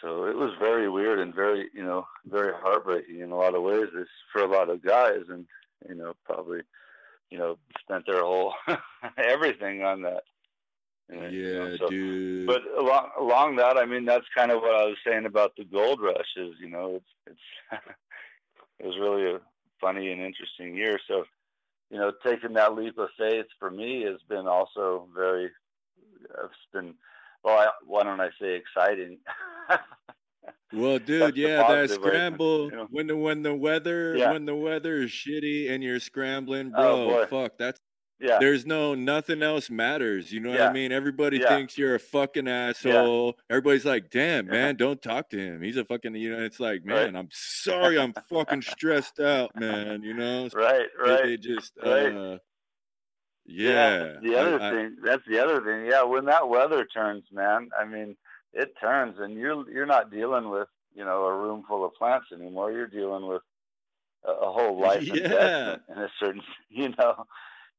So 0.00 0.24
it 0.24 0.36
was 0.36 0.50
very 0.58 0.88
weird 0.88 1.20
and 1.20 1.34
very 1.34 1.68
you 1.74 1.84
know 1.84 2.06
very 2.26 2.52
heartbreaking 2.54 3.20
in 3.20 3.30
a 3.30 3.36
lot 3.36 3.54
of 3.54 3.62
ways. 3.62 3.88
It's 3.94 4.10
for 4.32 4.42
a 4.42 4.50
lot 4.50 4.70
of 4.70 4.82
guys 4.84 5.22
and 5.28 5.46
you 5.88 5.94
know 5.94 6.14
probably 6.24 6.60
you 7.32 7.38
know 7.38 7.58
spent 7.80 8.04
their 8.06 8.22
whole 8.22 8.54
everything 9.16 9.82
on 9.82 10.02
that. 10.02 10.24
Yeah 11.10 11.28
you 11.28 11.54
know, 11.54 11.76
so, 11.76 11.88
dude. 11.88 12.46
but 12.46 12.62
along 12.78 13.10
along 13.18 13.56
that 13.56 13.76
i 13.76 13.84
mean 13.84 14.06
that's 14.06 14.24
kind 14.34 14.50
of 14.50 14.62
what 14.62 14.74
i 14.74 14.86
was 14.86 14.96
saying 15.06 15.26
about 15.26 15.54
the 15.56 15.64
gold 15.64 16.00
rush 16.00 16.32
is 16.36 16.54
you 16.58 16.70
know 16.70 16.94
it's 17.26 17.38
it's 17.72 17.82
it 18.78 18.86
was 18.86 18.96
really 18.98 19.34
a 19.34 19.40
funny 19.82 20.10
and 20.10 20.22
interesting 20.22 20.74
year. 20.76 20.98
So 21.06 21.24
you 21.90 21.98
know, 21.98 22.12
taking 22.24 22.54
that 22.54 22.74
leap 22.74 22.96
of 22.96 23.10
faith 23.18 23.44
for 23.58 23.70
me 23.70 24.04
has 24.04 24.18
been 24.26 24.46
also 24.46 25.08
very, 25.14 25.50
it's 26.24 26.54
been, 26.72 26.94
well, 27.44 27.58
I, 27.58 27.66
why 27.84 28.02
don't 28.02 28.20
I 28.20 28.30
say 28.40 28.54
exciting? 28.54 29.18
well, 30.72 30.98
dude, 30.98 31.36
yeah, 31.36 31.66
that 31.68 31.90
scramble 31.90 32.70
you 32.70 32.76
know? 32.76 32.86
when 32.90 33.06
the 33.06 33.16
when 33.16 33.42
the 33.42 33.54
weather 33.54 34.16
yeah. 34.16 34.32
when 34.32 34.44
the 34.44 34.54
weather 34.54 35.02
is 35.02 35.10
shitty 35.10 35.70
and 35.70 35.82
you're 35.82 36.00
scrambling, 36.00 36.72
oh, 36.74 37.08
bro. 37.08 37.20
Oh, 37.20 37.26
fuck, 37.26 37.58
that's 37.58 37.78
yeah. 38.22 38.38
there's 38.38 38.64
no 38.64 38.94
nothing 38.94 39.42
else 39.42 39.68
matters. 39.68 40.32
You 40.32 40.40
know 40.40 40.52
yeah. 40.52 40.60
what 40.60 40.70
I 40.70 40.72
mean? 40.72 40.92
Everybody 40.92 41.38
yeah. 41.38 41.48
thinks 41.48 41.76
you're 41.76 41.96
a 41.96 42.00
fucking 42.00 42.48
asshole. 42.48 43.34
Everybody's 43.50 43.84
like, 43.84 44.10
damn, 44.10 44.46
man, 44.46 44.76
don't 44.76 45.02
talk 45.02 45.28
to 45.30 45.38
him. 45.38 45.62
He's 45.62 45.76
a 45.76 45.84
fucking, 45.84 46.14
you 46.14 46.34
know, 46.34 46.42
it's 46.42 46.60
like, 46.60 46.84
man, 46.84 47.14
right. 47.14 47.16
I'm 47.16 47.28
sorry, 47.32 47.98
I'm 47.98 48.14
fucking 48.30 48.62
stressed 48.62 49.20
out, 49.20 49.50
man. 49.58 50.02
You 50.02 50.14
know? 50.14 50.48
Right, 50.54 50.86
right. 51.04 51.24
They, 51.24 51.36
just, 51.36 51.72
right. 51.84 52.14
Uh, 52.14 52.38
yeah. 53.44 54.14
the 54.22 54.36
other 54.38 54.60
I, 54.60 54.70
thing. 54.70 54.96
I, 55.02 55.06
that's 55.06 55.22
the 55.28 55.42
other 55.42 55.60
thing. 55.60 55.90
Yeah, 55.90 56.04
when 56.04 56.26
that 56.26 56.48
weather 56.48 56.86
turns, 56.86 57.24
man. 57.32 57.68
I 57.78 57.84
mean, 57.84 58.16
it 58.52 58.74
turns, 58.80 59.16
and 59.18 59.34
you're 59.34 59.68
you're 59.70 59.86
not 59.86 60.10
dealing 60.10 60.50
with 60.50 60.68
you 60.94 61.04
know 61.04 61.24
a 61.24 61.36
room 61.36 61.64
full 61.68 61.84
of 61.84 61.94
plants 61.94 62.26
anymore. 62.32 62.72
You're 62.72 62.86
dealing 62.86 63.26
with 63.26 63.42
a, 64.24 64.30
a 64.30 64.52
whole 64.52 64.80
life 64.80 65.02
yeah. 65.02 65.14
investment 65.14 65.82
in 65.88 65.98
a 65.98 66.08
certain, 66.20 66.42
you 66.70 66.88
know 66.98 67.26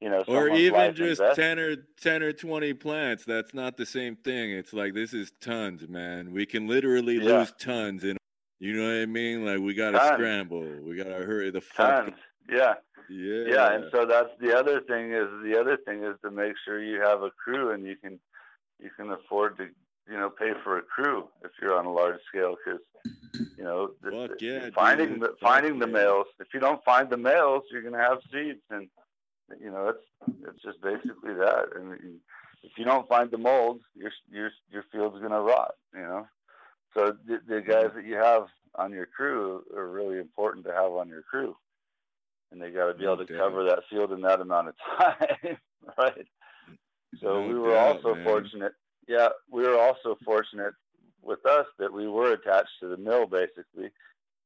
you 0.03 0.09
know, 0.09 0.21
or 0.27 0.49
even 0.49 0.93
just 0.95 1.21
ten 1.33 1.57
or 1.57 1.77
ten 2.01 2.21
or 2.21 2.33
twenty 2.33 2.73
plants. 2.73 3.23
That's 3.23 3.53
not 3.53 3.77
the 3.77 3.85
same 3.85 4.17
thing. 4.17 4.51
It's 4.51 4.73
like 4.73 4.93
this 4.93 5.13
is 5.13 5.31
tons, 5.39 5.87
man. 5.87 6.33
We 6.33 6.45
can 6.45 6.67
literally 6.67 7.19
yeah. 7.19 7.37
lose 7.37 7.53
tons, 7.57 8.03
and 8.03 8.17
you 8.59 8.73
know 8.73 8.83
what 8.83 9.01
I 9.01 9.05
mean. 9.05 9.45
Like 9.45 9.59
we 9.59 9.73
gotta 9.73 9.99
tons. 9.99 10.11
scramble. 10.15 10.67
We 10.85 10.97
gotta 10.97 11.23
hurry 11.23 11.51
the 11.51 11.61
fuck. 11.61 12.05
Tons. 12.05 12.17
Yeah. 12.51 12.73
Yeah. 13.09 13.43
Yeah, 13.47 13.73
and 13.75 13.85
so 13.93 14.05
that's 14.05 14.29
the 14.41 14.57
other 14.57 14.81
thing 14.81 15.13
is 15.13 15.27
the 15.43 15.57
other 15.57 15.77
thing 15.77 16.03
is 16.03 16.15
to 16.23 16.31
make 16.31 16.53
sure 16.65 16.83
you 16.83 16.99
have 16.99 17.21
a 17.21 17.29
crew 17.31 17.71
and 17.71 17.85
you 17.85 17.95
can 17.95 18.19
you 18.81 18.89
can 18.97 19.09
afford 19.11 19.55
to 19.57 19.69
you 20.09 20.17
know 20.17 20.29
pay 20.29 20.51
for 20.63 20.77
a 20.77 20.81
crew 20.81 21.27
if 21.43 21.51
you're 21.61 21.77
on 21.77 21.85
a 21.85 21.91
large 21.91 22.19
scale 22.27 22.55
because 22.63 22.81
you 23.57 23.63
know 23.63 23.91
the, 24.01 24.35
yeah, 24.39 24.69
finding 24.75 25.19
the 25.19 25.35
finding 25.41 25.79
the 25.79 25.87
males 25.87 26.27
if 26.39 26.47
you 26.53 26.59
don't 26.59 26.83
find 26.83 27.09
the 27.09 27.17
males 27.17 27.63
you're 27.71 27.81
gonna 27.81 27.97
have 27.97 28.19
seeds 28.31 28.61
and 28.69 28.89
you 29.59 29.71
know, 29.71 29.89
it's 29.89 30.33
it's 30.47 30.61
just 30.63 30.81
basically 30.81 31.33
that. 31.33 31.65
And 31.75 32.19
if 32.63 32.71
you 32.77 32.85
don't 32.85 33.07
find 33.07 33.29
the 33.31 33.37
mold, 33.37 33.81
your 33.95 34.11
your 34.31 34.51
your 34.71 34.83
field's 34.91 35.21
gonna 35.21 35.41
rot. 35.41 35.75
You 35.93 36.01
know, 36.01 36.27
so 36.95 37.15
the, 37.25 37.39
the 37.47 37.61
guys 37.61 37.91
that 37.95 38.05
you 38.05 38.15
have 38.15 38.47
on 38.75 38.91
your 38.91 39.05
crew 39.05 39.63
are 39.75 39.87
really 39.87 40.19
important 40.19 40.65
to 40.65 40.73
have 40.73 40.91
on 40.91 41.09
your 41.09 41.21
crew, 41.23 41.55
and 42.51 42.61
they 42.61 42.71
got 42.71 42.87
to 42.87 42.93
be 42.93 43.03
no 43.05 43.13
able 43.13 43.25
to 43.25 43.33
doubt. 43.33 43.41
cover 43.49 43.63
that 43.65 43.83
field 43.89 44.11
in 44.11 44.21
that 44.21 44.41
amount 44.41 44.69
of 44.69 44.75
time, 44.97 45.57
right? 45.97 46.27
So 47.21 47.41
no 47.41 47.47
we 47.47 47.53
were 47.55 47.73
doubt, 47.73 47.97
also 47.97 48.15
man. 48.15 48.23
fortunate. 48.23 48.73
Yeah, 49.07 49.29
we 49.51 49.63
were 49.63 49.79
also 49.79 50.17
fortunate 50.23 50.73
with 51.21 51.45
us 51.45 51.65
that 51.79 51.91
we 51.91 52.07
were 52.07 52.33
attached 52.33 52.79
to 52.81 52.87
the 52.87 52.97
mill, 52.97 53.25
basically. 53.25 53.89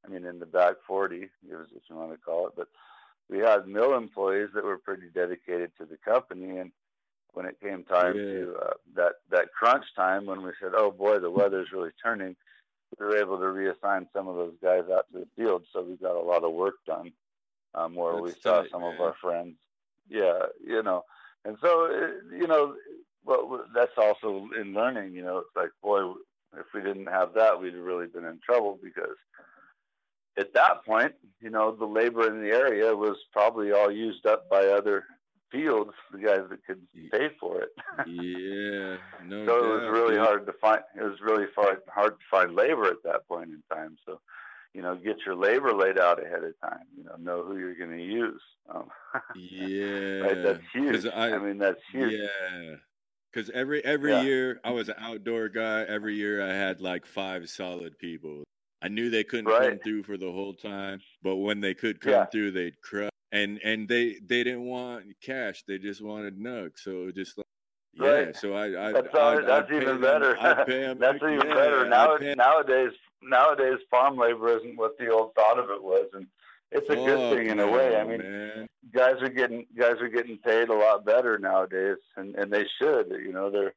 I 0.05 0.09
mean, 0.09 0.25
in 0.25 0.39
the 0.39 0.45
back 0.45 0.75
40, 0.85 1.17
if 1.17 1.29
you 1.43 1.95
want 1.95 2.11
to 2.11 2.17
call 2.17 2.47
it, 2.47 2.53
but 2.55 2.67
we 3.29 3.39
had 3.39 3.67
mill 3.67 3.95
employees 3.95 4.49
that 4.53 4.63
were 4.63 4.77
pretty 4.77 5.09
dedicated 5.13 5.71
to 5.77 5.85
the 5.85 5.97
company 5.97 6.57
and 6.57 6.71
when 7.33 7.45
it 7.45 7.59
came 7.61 7.83
time 7.83 8.15
yeah. 8.15 8.23
to 8.23 8.55
uh, 8.63 8.73
that 8.95 9.13
that 9.29 9.51
crunch 9.53 9.85
time 9.95 10.25
when 10.25 10.41
we 10.41 10.51
said 10.61 10.71
oh 10.75 10.89
boy 10.91 11.19
the 11.19 11.29
weather's 11.29 11.71
really 11.71 11.91
turning 12.03 12.35
we 12.97 13.05
were 13.05 13.17
able 13.17 13.37
to 13.37 13.43
reassign 13.43 14.07
some 14.13 14.27
of 14.27 14.35
those 14.35 14.55
guys 14.61 14.83
out 14.91 15.05
to 15.11 15.19
the 15.19 15.27
field 15.35 15.63
so 15.71 15.83
we 15.83 15.95
got 15.97 16.15
a 16.15 16.19
lot 16.19 16.43
of 16.43 16.53
work 16.53 16.75
done 16.85 17.11
um, 17.75 17.95
where 17.95 18.13
That's 18.13 18.23
we 18.23 18.41
saw 18.41 18.61
tight, 18.61 18.71
some 18.71 18.81
man. 18.81 18.93
of 18.95 19.01
our 19.01 19.15
friends 19.21 19.55
yeah 20.09 20.39
you 20.65 20.81
know 20.81 21.03
and 21.45 21.57
so 21.61 21.85
uh, 21.85 22.35
you 22.35 22.47
know 22.47 22.75
well 23.27 23.65
that's 23.75 23.97
also 23.97 24.49
in 24.59 24.73
learning 24.73 25.13
you 25.13 25.23
know 25.23 25.39
it's 25.39 25.55
like 25.55 25.69
boy 25.83 26.13
if 26.57 26.65
we 26.73 26.81
didn't 26.81 27.07
have 27.07 27.33
that 27.33 27.59
we'd 27.59 27.73
have 27.73 27.83
really 27.83 28.07
been 28.07 28.25
in 28.25 28.39
trouble 28.45 28.79
because 28.81 29.17
at 30.37 30.53
that 30.53 30.85
point, 30.85 31.13
you 31.41 31.49
know, 31.49 31.75
the 31.75 31.85
labor 31.85 32.27
in 32.27 32.41
the 32.41 32.55
area 32.55 32.95
was 32.95 33.17
probably 33.33 33.71
all 33.71 33.91
used 33.91 34.25
up 34.25 34.49
by 34.49 34.65
other 34.67 35.05
fields, 35.51 35.91
the 36.11 36.19
guys 36.19 36.41
that 36.49 36.65
could 36.65 36.81
pay 37.11 37.29
for 37.39 37.61
it. 37.61 37.69
yeah, 38.07 38.97
no. 39.25 39.45
so 39.45 39.61
doubt, 39.61 39.65
it 39.65 39.69
was 39.69 39.89
really 39.91 40.15
dude. 40.15 40.25
hard 40.25 40.45
to 40.45 40.53
find. 40.53 40.81
It 40.95 41.03
was 41.03 41.19
really 41.21 41.45
hard 41.55 41.79
hard 41.87 42.13
to 42.19 42.25
find 42.29 42.55
labor 42.55 42.85
at 42.85 43.03
that 43.03 43.27
point 43.27 43.49
in 43.49 43.63
time. 43.73 43.97
So, 44.05 44.19
you 44.73 44.81
know, 44.81 44.95
get 44.95 45.17
your 45.25 45.35
labor 45.35 45.73
laid 45.73 45.97
out 45.97 46.23
ahead 46.23 46.43
of 46.43 46.53
time. 46.61 46.85
You 46.95 47.05
know, 47.05 47.15
know 47.19 47.43
who 47.43 47.57
you're 47.57 47.75
going 47.75 47.97
to 47.97 48.03
use. 48.03 48.41
Um, 48.69 48.89
yeah, 49.35 50.19
right. 50.19 50.43
That's 50.43 50.63
huge. 50.73 51.05
I, 51.07 51.33
I 51.33 51.39
mean, 51.39 51.57
that's 51.57 51.81
huge. 51.91 52.13
Yeah. 52.13 52.75
Because 53.31 53.49
every 53.51 53.83
every 53.83 54.11
yeah. 54.11 54.21
year 54.21 54.59
I 54.63 54.71
was 54.71 54.89
an 54.89 54.95
outdoor 54.99 55.49
guy. 55.49 55.83
Every 55.83 56.15
year 56.15 56.41
I 56.41 56.53
had 56.53 56.81
like 56.81 57.05
five 57.05 57.49
solid 57.49 57.97
people 57.99 58.43
I 58.81 58.89
knew 58.89 59.09
they 59.09 59.23
couldn't 59.23 59.45
right. 59.45 59.69
come 59.71 59.79
through 59.79 60.03
for 60.03 60.17
the 60.17 60.31
whole 60.31 60.53
time, 60.53 61.01
but 61.23 61.37
when 61.37 61.61
they 61.61 61.73
could 61.73 61.99
come 61.99 62.13
yeah. 62.13 62.25
through, 62.25 62.51
they'd 62.51 62.79
crush. 62.81 63.09
And 63.31 63.59
and 63.63 63.87
they 63.87 64.17
they 64.25 64.43
didn't 64.43 64.65
want 64.65 65.05
cash; 65.21 65.63
they 65.67 65.77
just 65.77 66.01
wanted 66.01 66.39
nugs. 66.39 66.79
So 66.79 67.01
it 67.01 67.05
was 67.07 67.13
just 67.15 67.37
like, 67.37 67.47
yeah. 67.93 68.07
Right. 68.07 68.35
So 68.35 68.53
I, 68.53 68.89
I 68.89 68.93
that's, 68.93 69.13
I, 69.13 69.41
that's 69.41 69.71
I 69.71 69.75
even 69.75 69.99
better. 69.99 70.35
Them, 70.65 70.97
that's 70.99 71.17
even 71.17 71.47
yeah, 71.47 71.53
better. 71.53 71.89
Now 71.89 72.17
nowadays 72.17 72.93
nowadays 73.21 73.79
farm 73.91 74.15
labor 74.17 74.55
isn't 74.57 74.77
what 74.77 74.97
the 74.97 75.09
old 75.09 75.33
thought 75.35 75.59
of 75.59 75.69
it 75.71 75.83
was, 75.83 76.07
and 76.13 76.27
it's 76.71 76.89
a 76.89 76.95
good 76.95 77.37
thing 77.37 77.49
in 77.49 77.59
a 77.59 77.67
way. 77.67 77.95
I 77.95 78.03
mean, 78.03 78.19
man. 78.19 78.67
guys 78.93 79.15
are 79.21 79.29
getting 79.29 79.65
guys 79.77 79.95
are 80.01 80.09
getting 80.09 80.37
paid 80.37 80.69
a 80.69 80.73
lot 80.73 81.05
better 81.05 81.37
nowadays, 81.39 81.97
and 82.15 82.35
and 82.35 82.51
they 82.51 82.65
should. 82.79 83.09
You 83.09 83.31
know, 83.31 83.49
they're 83.49 83.73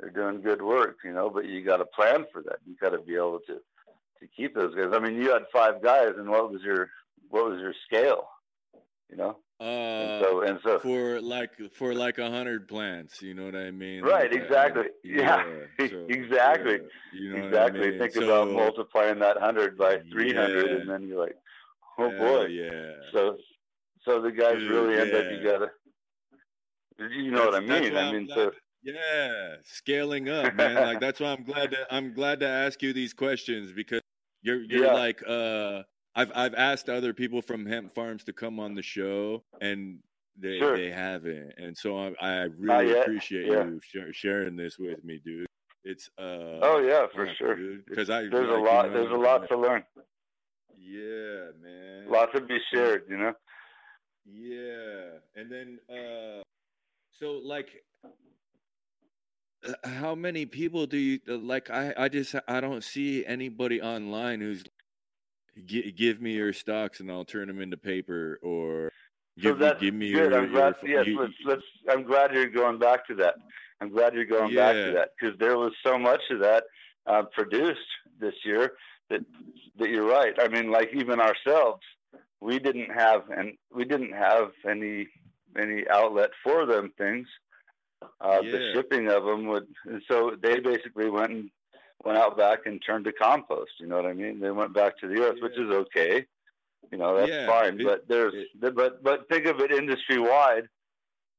they're 0.00 0.10
doing 0.10 0.42
good 0.42 0.62
work. 0.62 0.98
You 1.04 1.12
know, 1.12 1.30
but 1.30 1.46
you 1.46 1.62
got 1.62 1.78
to 1.78 1.86
plan 1.86 2.24
for 2.32 2.42
that. 2.42 2.58
You 2.66 2.76
got 2.80 2.90
to 2.90 2.98
be 2.98 3.14
able 3.14 3.40
to 3.46 3.54
to 4.20 4.26
keep 4.36 4.54
those 4.54 4.74
guys. 4.74 4.92
I 4.92 4.98
mean, 4.98 5.20
you 5.20 5.32
had 5.32 5.42
five 5.52 5.82
guys, 5.82 6.12
and 6.16 6.28
what 6.28 6.50
was 6.50 6.62
your 6.62 6.90
what 7.28 7.48
was 7.48 7.60
your 7.60 7.74
scale? 7.86 8.28
You 9.10 9.16
know. 9.16 9.36
Uh, 9.58 9.64
and 9.64 10.24
so 10.24 10.40
and 10.42 10.58
so 10.62 10.78
for 10.80 11.18
like 11.18 11.50
for 11.72 11.94
like 11.94 12.18
a 12.18 12.30
hundred 12.30 12.68
plants, 12.68 13.22
you 13.22 13.32
know 13.32 13.46
what 13.46 13.54
I 13.54 13.70
mean? 13.70 14.02
Right, 14.02 14.30
like, 14.30 14.42
exactly. 14.42 14.82
Uh, 14.82 14.88
yeah, 15.02 15.44
yeah. 15.78 15.88
So, 15.88 16.06
exactly. 16.10 16.72
Yeah, 16.74 17.20
you 17.20 17.36
know 17.38 17.46
exactly. 17.46 17.80
I 17.80 17.90
mean? 17.90 17.98
Think 17.98 18.12
so, 18.12 18.24
about 18.24 18.52
multiplying 18.52 19.18
that 19.20 19.38
hundred 19.38 19.78
by 19.78 20.00
three 20.12 20.34
hundred, 20.34 20.66
yeah. 20.66 20.76
and 20.76 20.90
then 20.90 21.08
you're 21.08 21.18
like, 21.18 21.36
oh 21.98 22.10
boy. 22.10 22.46
Yeah. 22.46 22.92
So, 23.12 23.36
so 24.02 24.20
the 24.20 24.32
guys 24.32 24.58
Dude, 24.58 24.70
really 24.70 24.98
end 24.98 25.14
up. 25.14 25.24
together. 25.30 25.72
You 26.98 27.30
know 27.30 27.50
that's, 27.50 27.66
what 27.66 27.78
I 27.78 27.80
mean? 27.80 27.96
I 27.96 28.12
mean, 28.12 28.28
so 28.32 28.52
yeah, 28.82 29.56
scaling 29.64 30.28
up, 30.28 30.54
man. 30.54 30.74
like 30.74 31.00
that's 31.00 31.20
why 31.20 31.32
I'm 31.32 31.44
glad 31.44 31.72
to 31.72 31.86
I'm 31.90 32.14
glad 32.14 32.40
to 32.40 32.48
ask 32.48 32.80
you 32.82 32.92
these 32.92 33.12
questions 33.12 33.72
because 33.72 34.00
you're 34.42 34.62
you're 34.62 34.86
yeah. 34.86 34.92
like 34.92 35.22
uh 35.28 35.82
I've 36.14 36.30
I've 36.34 36.54
asked 36.54 36.88
other 36.88 37.12
people 37.12 37.42
from 37.42 37.66
hemp 37.66 37.94
farms 37.94 38.24
to 38.24 38.32
come 38.32 38.60
on 38.60 38.74
the 38.74 38.82
show 38.82 39.42
and 39.60 39.98
they 40.38 40.58
sure. 40.58 40.76
they 40.76 40.90
haven't, 40.90 41.54
and 41.58 41.76
so 41.76 41.98
I, 41.98 42.12
I 42.20 42.48
really 42.58 42.98
appreciate 42.98 43.46
yeah. 43.46 43.64
you 43.64 43.80
sh- 43.82 44.16
sharing 44.16 44.54
this 44.54 44.78
with 44.78 45.02
me, 45.02 45.20
dude. 45.24 45.46
It's 45.82 46.08
uh 46.18 46.60
oh 46.62 46.78
yeah 46.78 47.06
for 47.14 47.26
sure 47.34 47.56
because 47.88 48.10
I 48.10 48.28
there's 48.28 48.48
like, 48.48 48.58
a 48.58 48.60
lot 48.60 48.86
you 48.86 48.92
know, 48.92 49.00
there's 49.00 49.12
a 49.12 49.16
lot 49.16 49.48
to 49.48 49.58
learn. 49.58 49.84
Yeah, 50.78 51.50
man. 51.62 52.10
Lots 52.10 52.34
lot 52.34 52.40
to 52.40 52.46
be 52.46 52.58
shared, 52.72 53.04
you 53.08 53.16
know. 53.16 53.32
Yeah, 54.24 55.18
and 55.40 55.50
then 55.50 55.78
uh, 55.88 56.42
so 57.18 57.40
like 57.44 57.84
how 59.84 60.14
many 60.14 60.46
people 60.46 60.86
do 60.86 60.96
you 60.96 61.20
like? 61.26 61.70
I 61.70 61.94
I 61.96 62.08
just 62.08 62.34
I 62.48 62.60
don't 62.60 62.82
see 62.82 63.24
anybody 63.24 63.80
online 63.80 64.40
who's 64.40 64.64
give 65.66 66.20
me 66.20 66.32
your 66.32 66.52
stalks 66.52 67.00
and 67.00 67.10
I'll 67.10 67.24
turn 67.24 67.48
them 67.48 67.60
into 67.60 67.76
paper 67.76 68.38
or 68.42 68.92
give, 69.38 69.54
so 69.54 69.64
that's 69.64 69.80
give 69.80 69.94
me 69.94 70.12
good. 70.12 70.32
your. 70.32 70.42
I'm 70.42 70.50
glad. 70.50 70.74
Your, 70.82 70.98
yes, 70.98 71.06
you, 71.06 71.20
let's, 71.20 71.32
let's. 71.44 71.62
I'm 71.88 72.02
glad 72.04 72.32
you're 72.32 72.48
going 72.48 72.78
back 72.78 73.06
to 73.08 73.14
that. 73.16 73.34
I'm 73.80 73.90
glad 73.90 74.14
you're 74.14 74.24
going 74.24 74.52
yeah. 74.52 74.72
back 74.72 74.74
to 74.74 74.92
that 74.92 75.08
because 75.18 75.38
there 75.38 75.56
was 75.56 75.72
so 75.84 75.98
much 75.98 76.20
of 76.30 76.40
that 76.40 76.64
uh, 77.06 77.22
produced 77.32 77.78
this 78.18 78.34
year 78.44 78.72
that 79.10 79.20
that 79.78 79.88
you're 79.90 80.08
right. 80.08 80.34
I 80.38 80.48
mean, 80.48 80.70
like 80.70 80.90
even 80.94 81.20
ourselves, 81.20 81.82
we 82.40 82.58
didn't 82.58 82.90
have 82.90 83.30
and 83.30 83.56
we 83.74 83.84
didn't 83.84 84.12
have 84.12 84.52
any 84.68 85.08
any 85.58 85.88
outlet 85.88 86.30
for 86.44 86.66
them 86.66 86.92
things 86.98 87.26
uh, 88.20 88.40
yeah. 88.42 88.50
the 88.50 88.72
shipping 88.74 89.08
of 89.08 89.24
them 89.24 89.46
would. 89.46 89.66
And 89.84 90.02
so 90.08 90.36
they 90.40 90.60
basically 90.60 91.10
went 91.10 91.30
and 91.30 91.50
went 92.04 92.18
out 92.18 92.36
back 92.36 92.60
and 92.66 92.82
turned 92.84 93.04
to 93.06 93.12
compost. 93.12 93.72
You 93.78 93.86
know 93.86 93.96
what 93.96 94.06
I 94.06 94.12
mean? 94.12 94.40
They 94.40 94.50
went 94.50 94.74
back 94.74 94.98
to 94.98 95.08
the 95.08 95.22
earth, 95.22 95.36
yeah. 95.38 95.42
which 95.42 95.58
is 95.58 95.70
okay. 95.70 96.26
You 96.92 96.98
know 96.98 97.16
that's 97.16 97.30
yeah, 97.30 97.46
fine. 97.46 97.80
It, 97.80 97.84
but 97.84 98.08
there's 98.08 98.34
it, 98.34 98.74
but 98.74 99.02
but 99.02 99.28
think 99.28 99.46
of 99.46 99.60
it 99.60 99.72
industry 99.72 100.18
wide, 100.18 100.68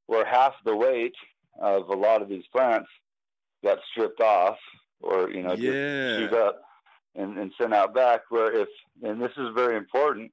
where 0.07 0.25
half 0.25 0.53
the 0.65 0.75
weight 0.75 1.15
of 1.59 1.89
a 1.89 1.95
lot 1.95 2.21
of 2.21 2.27
these 2.27 2.43
plants 2.51 2.89
got 3.63 3.79
stripped 3.91 4.19
off 4.19 4.57
or 5.01 5.29
you 5.29 5.43
know 5.43 5.53
yeah. 5.53 6.17
chewed 6.17 6.33
up 6.33 6.61
and, 7.17 7.37
and 7.37 7.51
sent 7.57 7.73
out 7.73 7.93
back. 7.93 8.21
Where 8.29 8.53
if 8.53 8.69
and 9.03 9.21
this 9.21 9.31
is 9.37 9.49
very 9.53 9.75
important 9.75 10.31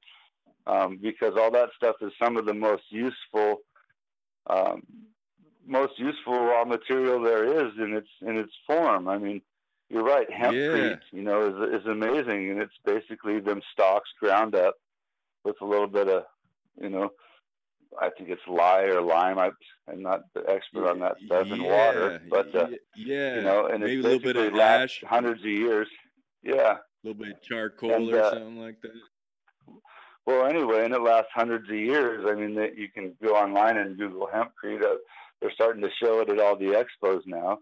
um, 0.67 0.99
because 1.01 1.35
all 1.37 1.51
that 1.51 1.71
stuff 1.77 1.97
is 2.01 2.13
some 2.23 2.37
of 2.37 2.47
the 2.47 2.55
most 2.55 2.85
useful 2.91 3.63
um, 4.47 4.83
most 5.67 5.99
useful 5.99 6.39
raw 6.39 6.65
material 6.65 7.23
there 7.23 7.67
is 7.67 7.73
in 7.79 7.95
its 7.95 8.09
in 8.23 8.37
its 8.37 8.53
form. 8.67 9.09
I 9.09 9.19
mean, 9.19 9.41
you're 9.89 10.05
right. 10.05 10.29
Hempcrete, 10.31 11.01
yeah. 11.13 11.19
you 11.19 11.23
know, 11.23 11.49
is 11.49 11.81
is 11.81 11.87
amazing, 11.87 12.51
and 12.51 12.61
it's 12.61 12.75
basically 12.85 13.41
them 13.41 13.63
stalks 13.73 14.11
ground 14.21 14.55
up 14.55 14.75
with 15.45 15.57
a 15.61 15.65
little 15.65 15.87
bit 15.87 16.09
of, 16.09 16.25
you 16.81 16.89
know, 16.89 17.13
I 18.01 18.11
think 18.11 18.31
it's 18.31 18.43
lye 18.49 18.85
or 18.85 19.01
lime. 19.01 19.39
I, 19.39 19.51
am 19.91 20.03
not 20.03 20.23
the 20.35 20.43
expert 20.49 20.89
on 20.89 21.01
that 21.01 21.17
stuff 21.25 21.47
in 21.47 21.63
water, 21.63 22.21
but 22.29 22.55
uh, 22.55 22.69
yeah, 22.97 23.37
you 23.37 23.43
know, 23.43 23.67
and 23.67 23.81
maybe 23.81 23.97
it's 23.97 24.07
a 24.07 24.09
little 24.09 24.33
bit 24.33 24.37
of 24.37 24.59
ash, 24.59 25.03
hundreds 25.07 25.41
of 25.41 25.51
years. 25.51 25.89
Yeah, 26.45 26.77
a 26.77 26.79
little 27.03 27.23
bit 27.23 27.37
of 27.37 27.43
charcoal 27.43 27.93
and, 27.93 28.13
or 28.13 28.23
uh, 28.23 28.31
something 28.31 28.61
like 28.61 28.81
that. 28.83 28.93
Well, 30.27 30.47
anyway, 30.47 30.85
and 30.85 30.95
it 30.95 31.03
lasts 31.03 31.31
hundreds 31.35 31.69
of 31.69 31.75
years. 31.75 32.25
I 32.29 32.35
mean, 32.35 32.55
that 32.55 32.77
you 32.79 32.89
can 32.89 33.15
go 33.23 33.35
online 33.35 33.77
and 33.77 33.99
Google 33.99 34.29
hempcrete. 34.33 34.83
Uh, 34.83 34.97
they're 35.41 35.53
starting 35.53 35.83
to 35.83 35.91
show 36.03 36.21
it 36.21 36.31
at 36.31 36.39
all 36.39 36.57
the 36.57 36.85
expos 36.85 37.21
now. 37.27 37.59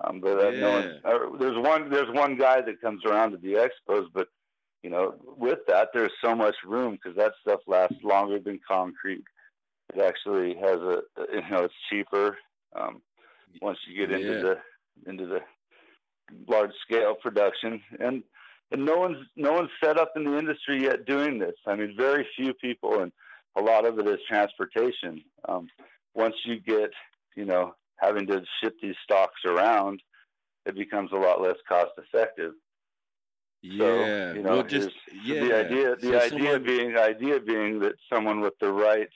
Um, 0.00 0.20
but 0.20 0.38
uh, 0.38 0.48
yeah. 0.50 0.60
no 0.60 0.70
one, 0.70 1.00
uh, 1.04 1.38
there's 1.38 1.58
one 1.58 1.90
there's 1.90 2.14
one 2.14 2.36
guy 2.36 2.60
that 2.60 2.80
comes 2.80 3.04
around 3.04 3.32
to 3.32 3.38
the 3.38 3.54
expos, 3.54 4.06
but 4.12 4.28
you 4.82 4.90
know, 4.90 5.14
with 5.36 5.58
that, 5.66 5.88
there's 5.92 6.12
so 6.22 6.36
much 6.36 6.54
room 6.64 6.92
because 6.92 7.16
that 7.16 7.32
stuff 7.40 7.60
lasts 7.66 7.96
longer 8.04 8.38
than 8.38 8.60
concrete. 8.66 9.24
It 9.94 10.00
actually 10.00 10.54
has 10.54 10.76
a, 10.76 11.00
you 11.32 11.50
know, 11.50 11.64
it's 11.64 11.74
cheaper 11.90 12.36
um, 12.76 13.02
once 13.60 13.78
you 13.88 13.96
get 13.96 14.12
into 14.12 14.40
the 14.40 15.10
into 15.10 15.26
the 15.26 15.40
large 16.46 16.72
scale 16.86 17.14
production, 17.14 17.80
and 18.00 18.22
and 18.70 18.84
no 18.84 18.96
one's 18.96 19.18
no 19.36 19.52
one's 19.52 19.70
set 19.82 19.98
up 19.98 20.12
in 20.16 20.24
the 20.24 20.38
industry 20.38 20.82
yet 20.82 21.06
doing 21.06 21.38
this. 21.38 21.54
I 21.66 21.74
mean, 21.74 21.94
very 21.96 22.26
few 22.36 22.54
people, 22.54 23.02
and 23.02 23.12
a 23.56 23.62
lot 23.62 23.86
of 23.86 23.98
it 23.98 24.06
is 24.06 24.18
transportation. 24.28 25.22
Um, 25.48 25.68
once 26.14 26.34
you 26.44 26.60
get, 26.60 26.90
you 27.36 27.44
know, 27.44 27.74
having 27.96 28.26
to 28.26 28.42
ship 28.62 28.74
these 28.82 28.94
stalks 29.04 29.40
around, 29.46 30.02
it 30.66 30.74
becomes 30.74 31.12
a 31.12 31.16
lot 31.16 31.40
less 31.40 31.56
cost 31.68 31.92
effective. 31.96 32.52
Yeah, 33.62 33.80
so, 33.80 34.32
you 34.34 34.42
know, 34.42 34.50
well, 34.50 34.62
just 34.62 34.90
yeah. 35.24 35.40
The 35.40 35.66
idea, 35.66 35.96
the 35.96 36.10
so 36.10 36.18
idea 36.18 36.28
someone... 36.28 36.62
being, 36.62 36.96
idea 36.96 37.40
being 37.40 37.80
that 37.80 37.94
someone 38.12 38.40
with 38.40 38.54
the 38.60 38.72
right 38.72 39.08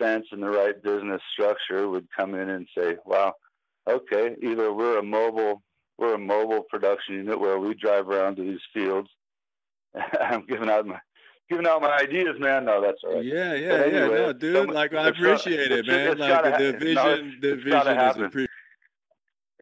sense 0.00 0.26
and 0.32 0.42
the 0.42 0.50
right 0.50 0.82
business 0.82 1.22
structure 1.32 1.88
would 1.88 2.06
come 2.14 2.34
in 2.34 2.50
and 2.50 2.68
say, 2.76 2.96
"Wow, 3.06 3.34
okay, 3.88 4.36
either 4.42 4.72
we're 4.72 4.98
a 4.98 5.02
mobile, 5.02 5.62
we're 5.98 6.14
a 6.14 6.18
mobile 6.18 6.62
production 6.62 7.16
unit 7.16 7.38
where 7.38 7.58
we 7.58 7.74
drive 7.74 8.08
around 8.08 8.36
to 8.36 8.42
these 8.42 8.60
fields. 8.72 9.08
I'm 10.20 10.44
giving 10.46 10.68
out 10.68 10.86
my 10.86 10.98
giving 11.48 11.66
out 11.66 11.82
my 11.82 11.96
ideas, 11.96 12.38
man. 12.38 12.64
No, 12.64 12.80
that's 12.80 12.98
all 13.04 13.16
right. 13.16 13.24
Yeah, 13.24 13.54
yeah, 13.54 13.72
anyway, 13.74 13.92
yeah. 13.92 14.26
No, 14.26 14.32
dude, 14.32 14.70
like 14.70 14.94
I 14.94 15.08
appreciate 15.08 15.70
it, 15.70 15.86
man. 15.86 16.18
Like 16.18 16.58
the 16.58 16.72
vision, 16.72 16.94
no, 16.94 17.16
the 17.40 17.56
vision 17.56 17.98
is 17.98 18.16
appreciated. 18.16 18.50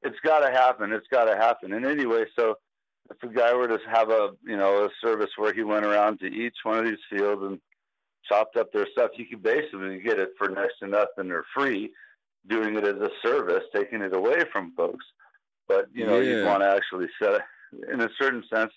It's 0.05 0.19
got 0.25 0.41
to 0.41 0.51
happen. 0.51 0.93
It's 0.93 1.07
got 1.09 1.27
to 1.27 1.37
happen. 1.37 1.73
And 1.73 1.87
anyway, 1.87 2.25
so 2.37 2.57
if 3.11 3.23
a 3.23 3.33
guy 3.33 3.55
were 3.55 3.69
to 3.69 3.79
have 3.91 4.11
a 4.11 4.31
you 4.45 4.57
know 4.57 4.85
a 4.85 4.89
service 5.05 5.31
where 5.37 5.53
he 5.53 5.63
went 5.63 5.85
around 5.87 6.19
to 6.21 6.27
each 6.27 6.57
one 6.63 6.79
of 6.79 6.85
these 6.85 6.99
fields 7.11 7.43
and 7.43 7.61
chopped 8.29 8.57
up 8.57 8.73
their 8.73 8.87
stuff, 8.93 9.11
you 9.17 9.27
could 9.27 9.43
basically 9.43 10.01
get 10.01 10.19
it 10.19 10.31
for 10.39 10.49
next 10.49 10.79
to 10.81 10.87
nothing 10.87 11.31
or 11.31 11.45
free, 11.55 11.91
doing 12.49 12.77
it 12.77 12.85
as 12.85 12.97
a 12.97 13.11
service, 13.23 13.65
taking 13.75 14.01
it 14.01 14.15
away 14.15 14.43
from 14.53 14.73
folks. 14.77 15.05
But 15.69 15.87
you 15.93 16.07
know, 16.07 16.21
yeah. 16.21 16.37
you 16.37 16.45
want 16.45 16.63
to 16.63 16.69
actually 16.69 17.07
set 17.21 17.35
it 17.35 17.43
in 17.93 18.01
a 18.01 18.09
certain 18.21 18.45
sense. 18.53 18.73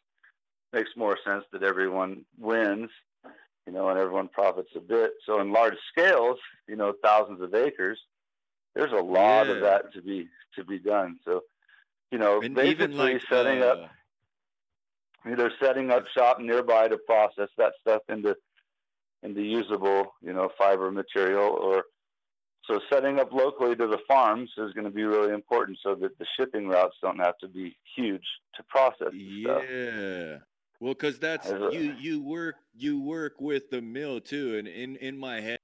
Makes 0.73 0.91
more 0.97 1.17
sense 1.25 1.45
that 1.53 1.63
everyone 1.63 2.25
wins, 2.37 2.89
you 3.65 3.73
know, 3.73 3.89
and 3.89 3.97
everyone 3.97 4.27
profits 4.27 4.71
a 4.75 4.79
bit. 4.79 5.11
So 5.25 5.39
in 5.39 5.51
large 5.51 5.77
scales, 5.89 6.37
you 6.67 6.75
know, 6.75 6.93
thousands 7.03 7.41
of 7.41 7.53
acres, 7.53 7.99
there's 8.75 8.91
a 8.91 8.95
lot 8.95 9.47
yeah. 9.47 9.53
of 9.53 9.61
that 9.61 9.93
to 9.93 10.01
be 10.01 10.27
to 10.55 10.63
be 10.63 10.79
done. 10.79 11.17
So, 11.25 11.41
you 12.11 12.17
know, 12.17 12.41
and 12.41 12.55
basically 12.55 13.13
like, 13.13 13.21
setting 13.29 13.61
uh, 13.61 13.67
up 13.67 13.89
either 15.27 15.51
setting 15.61 15.91
up 15.91 16.05
shop 16.07 16.39
nearby 16.39 16.87
to 16.87 16.97
process 16.97 17.49
that 17.57 17.73
stuff 17.81 18.01
into 18.09 18.35
into 19.23 19.41
usable, 19.41 20.13
you 20.21 20.33
know, 20.33 20.49
fiber 20.57 20.91
material 20.91 21.49
or 21.49 21.85
so 22.67 22.79
setting 22.91 23.19
up 23.19 23.31
locally 23.31 23.75
to 23.75 23.87
the 23.87 23.99
farms 24.07 24.49
is 24.57 24.73
going 24.73 24.85
to 24.85 24.91
be 24.91 25.03
really 25.03 25.33
important 25.33 25.77
so 25.83 25.95
that 25.95 26.17
the 26.17 26.25
shipping 26.37 26.67
routes 26.67 26.95
don't 27.01 27.19
have 27.19 27.37
to 27.39 27.47
be 27.47 27.75
huge 27.95 28.25
to 28.55 28.63
process. 28.63 29.13
Yeah. 29.13 30.37
Stuff. 30.37 30.41
Well, 30.79 30.93
because 30.93 31.19
that's 31.19 31.49
a, 31.49 31.69
you 31.71 31.95
you 31.99 32.21
work 32.21 32.55
you 32.75 32.99
work 32.99 33.39
with 33.39 33.69
the 33.69 33.81
mill 33.81 34.19
too, 34.19 34.57
and 34.57 34.67
in 34.67 34.97
in 34.97 35.17
my 35.17 35.39
head, 35.39 35.59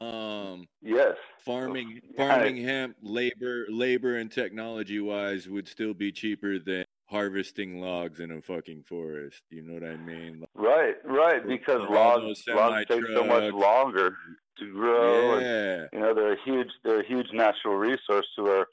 um, 0.00 0.66
yes, 0.82 1.14
farming 1.44 2.00
farming 2.16 2.56
hemp 2.64 2.96
labor 3.00 3.66
labor 3.68 4.16
and 4.16 4.30
technology 4.30 4.98
wise 4.98 5.48
would 5.48 5.68
still 5.68 5.94
be 5.94 6.10
cheaper 6.10 6.58
than 6.58 6.84
harvesting 7.08 7.80
logs 7.80 8.18
in 8.18 8.32
a 8.32 8.42
fucking 8.42 8.82
forest. 8.82 9.40
You 9.50 9.62
know 9.62 9.74
what 9.74 9.84
I 9.84 9.96
mean? 9.96 10.44
Right, 10.54 10.96
right. 11.04 11.46
Because 11.46 11.82
logs 11.88 12.42
logs 12.48 12.86
take 12.88 13.06
so 13.14 13.24
much 13.24 13.52
longer 13.52 14.16
to 14.58 14.72
grow. 14.72 15.38
Yeah. 15.38 15.72
And, 15.72 15.88
you 15.92 16.00
know, 16.00 16.14
they're 16.14 16.32
a 16.32 16.44
huge 16.44 16.70
they're 16.84 17.00
a 17.00 17.06
huge 17.06 17.28
natural 17.32 17.76
resource 17.76 18.26
to 18.36 18.48
our 18.48 18.68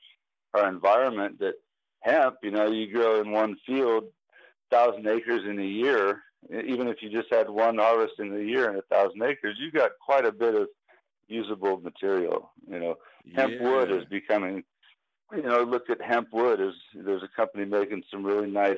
our 0.53 0.67
environment. 0.67 1.39
That 1.39 1.55
hemp, 2.01 2.37
you 2.43 2.51
know, 2.51 2.71
you 2.71 2.91
grow 2.91 3.21
in 3.21 3.31
one 3.31 3.57
field, 3.65 4.05
thousand 4.71 5.07
acres 5.07 5.43
in 5.47 5.59
a 5.59 5.65
year. 5.65 6.21
Even 6.51 6.89
if 6.89 6.97
you 7.01 7.09
just 7.09 7.33
had 7.33 7.49
one 7.49 7.77
harvest 7.77 8.15
in 8.19 8.35
a 8.35 8.43
year 8.43 8.69
in 8.69 8.77
a 8.77 8.81
thousand 8.83 9.23
acres, 9.23 9.57
you 9.59 9.71
got 9.71 9.91
quite 10.05 10.25
a 10.25 10.31
bit 10.31 10.55
of 10.55 10.67
usable 11.27 11.79
material. 11.79 12.51
You 12.69 12.79
know, 12.79 12.95
hemp 13.33 13.53
yeah. 13.53 13.69
wood 13.69 13.91
is 13.91 14.03
becoming 14.05 14.63
you 15.35 15.41
know, 15.41 15.63
look 15.63 15.89
at 15.89 16.01
hemp 16.01 16.29
wood. 16.31 16.59
There's 16.59 16.75
there's 16.93 17.23
a 17.23 17.35
company 17.35 17.65
making 17.65 18.03
some 18.11 18.23
really 18.23 18.49
nice, 18.49 18.77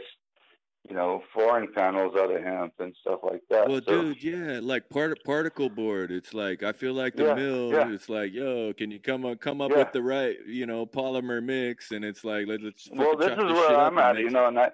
you 0.88 0.96
know, 0.96 1.24
flooring 1.34 1.68
panels 1.74 2.16
out 2.16 2.32
of 2.32 2.44
hemp 2.44 2.74
and 2.80 2.96
stuff 3.02 3.22
like 3.24 3.42
that. 3.50 3.68
Well, 3.68 3.82
so, 3.88 4.14
dude, 4.14 4.24
yeah, 4.24 4.60
like 4.62 4.88
part 4.90 5.18
particle 5.24 5.70
board. 5.70 6.12
It's 6.12 6.34
like 6.34 6.62
I 6.62 6.74
feel 6.74 6.94
like 6.94 7.16
the 7.16 7.26
yeah, 7.26 7.34
mill. 7.34 7.72
Yeah. 7.72 7.92
It's 7.92 8.08
like, 8.08 8.34
yo, 8.34 8.72
can 8.74 8.92
you 8.92 9.00
come 9.00 9.26
up 9.26 9.40
come 9.40 9.62
up 9.62 9.72
yeah. 9.72 9.78
with 9.78 9.94
the 9.94 10.04
right, 10.04 10.38
you 10.46 10.68
know, 10.68 10.86
polymer 10.86 11.44
mix? 11.44 11.92
And 11.92 12.06
it's 12.06 12.24
like, 12.24 12.48
let, 12.48 12.62
us 12.62 12.88
Well, 12.92 13.18
this 13.18 13.32
is 13.32 13.38
where 13.38 13.80
I'm 13.80 13.98
at, 13.98 14.20
you 14.20 14.30
know, 14.30 14.48
and 14.48 14.60
I, 14.60 14.70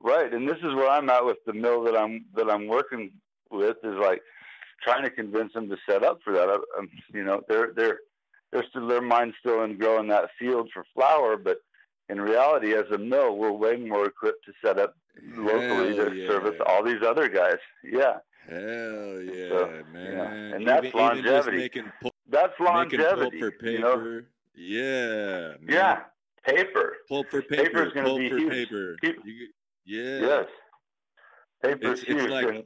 right, 0.00 0.32
and 0.32 0.48
this 0.48 0.58
is 0.58 0.74
where 0.74 0.90
I'm 0.90 1.08
at 1.08 1.24
with 1.24 1.38
the 1.46 1.52
mill 1.52 1.84
that 1.84 1.96
I'm 1.96 2.24
that 2.34 2.50
I'm 2.50 2.66
working 2.66 3.12
with 3.50 3.76
is 3.84 3.96
like 4.00 4.22
trying 4.82 5.04
to 5.04 5.10
convince 5.10 5.52
them 5.52 5.68
to 5.68 5.76
set 5.88 6.02
up 6.02 6.18
for 6.24 6.32
that. 6.32 6.48
I, 6.48 6.56
I'm, 6.78 6.90
you 7.14 7.22
know, 7.22 7.42
they're 7.48 7.72
they're 7.76 7.98
they're 8.50 8.66
still 8.70 8.88
their 8.88 9.02
mind's 9.02 9.36
still 9.38 9.62
in 9.62 9.78
growing 9.78 10.08
that 10.08 10.30
field 10.36 10.68
for 10.74 10.84
flower, 10.94 11.36
but 11.36 11.58
in 12.08 12.20
reality, 12.20 12.74
as 12.74 12.90
a 12.92 12.98
mill, 12.98 13.36
we're 13.36 13.52
way 13.52 13.76
more 13.76 14.06
equipped 14.06 14.44
to 14.46 14.52
set 14.64 14.78
up 14.78 14.94
locally 15.36 15.96
Hell 15.96 16.10
to 16.10 16.14
yeah. 16.14 16.28
service 16.28 16.60
all 16.66 16.82
these 16.82 17.02
other 17.02 17.28
guys. 17.28 17.58
Yeah. 17.84 18.18
Hell 18.48 19.22
yeah, 19.22 19.48
so, 19.48 19.82
man! 19.92 20.52
And 20.54 20.66
that's 20.66 20.86
even, 20.86 20.98
longevity. 20.98 21.70
Even 21.72 21.92
pulp, 22.02 22.14
that's 22.28 22.58
longevity. 22.58 23.38
for 23.38 23.52
paper. 23.52 23.70
You 23.70 23.78
know? 23.78 24.20
Yeah. 24.56 25.54
Man. 25.60 25.68
Yeah. 25.68 26.00
Paper. 26.44 26.96
Pulp 27.08 27.30
for 27.30 27.40
paper. 27.42 27.64
Paper's 27.64 27.92
going 27.92 28.06
to 28.06 28.16
be 28.16 28.28
huge. 28.28 28.68
Paper. 28.68 28.96
You, 29.24 29.48
yeah. 29.84 30.20
Yes. 30.20 30.46
Paper's 31.62 32.00
it's, 32.00 32.08
huge. 32.08 32.22
It's 32.22 32.30
like, 32.32 32.48
and, 32.48 32.64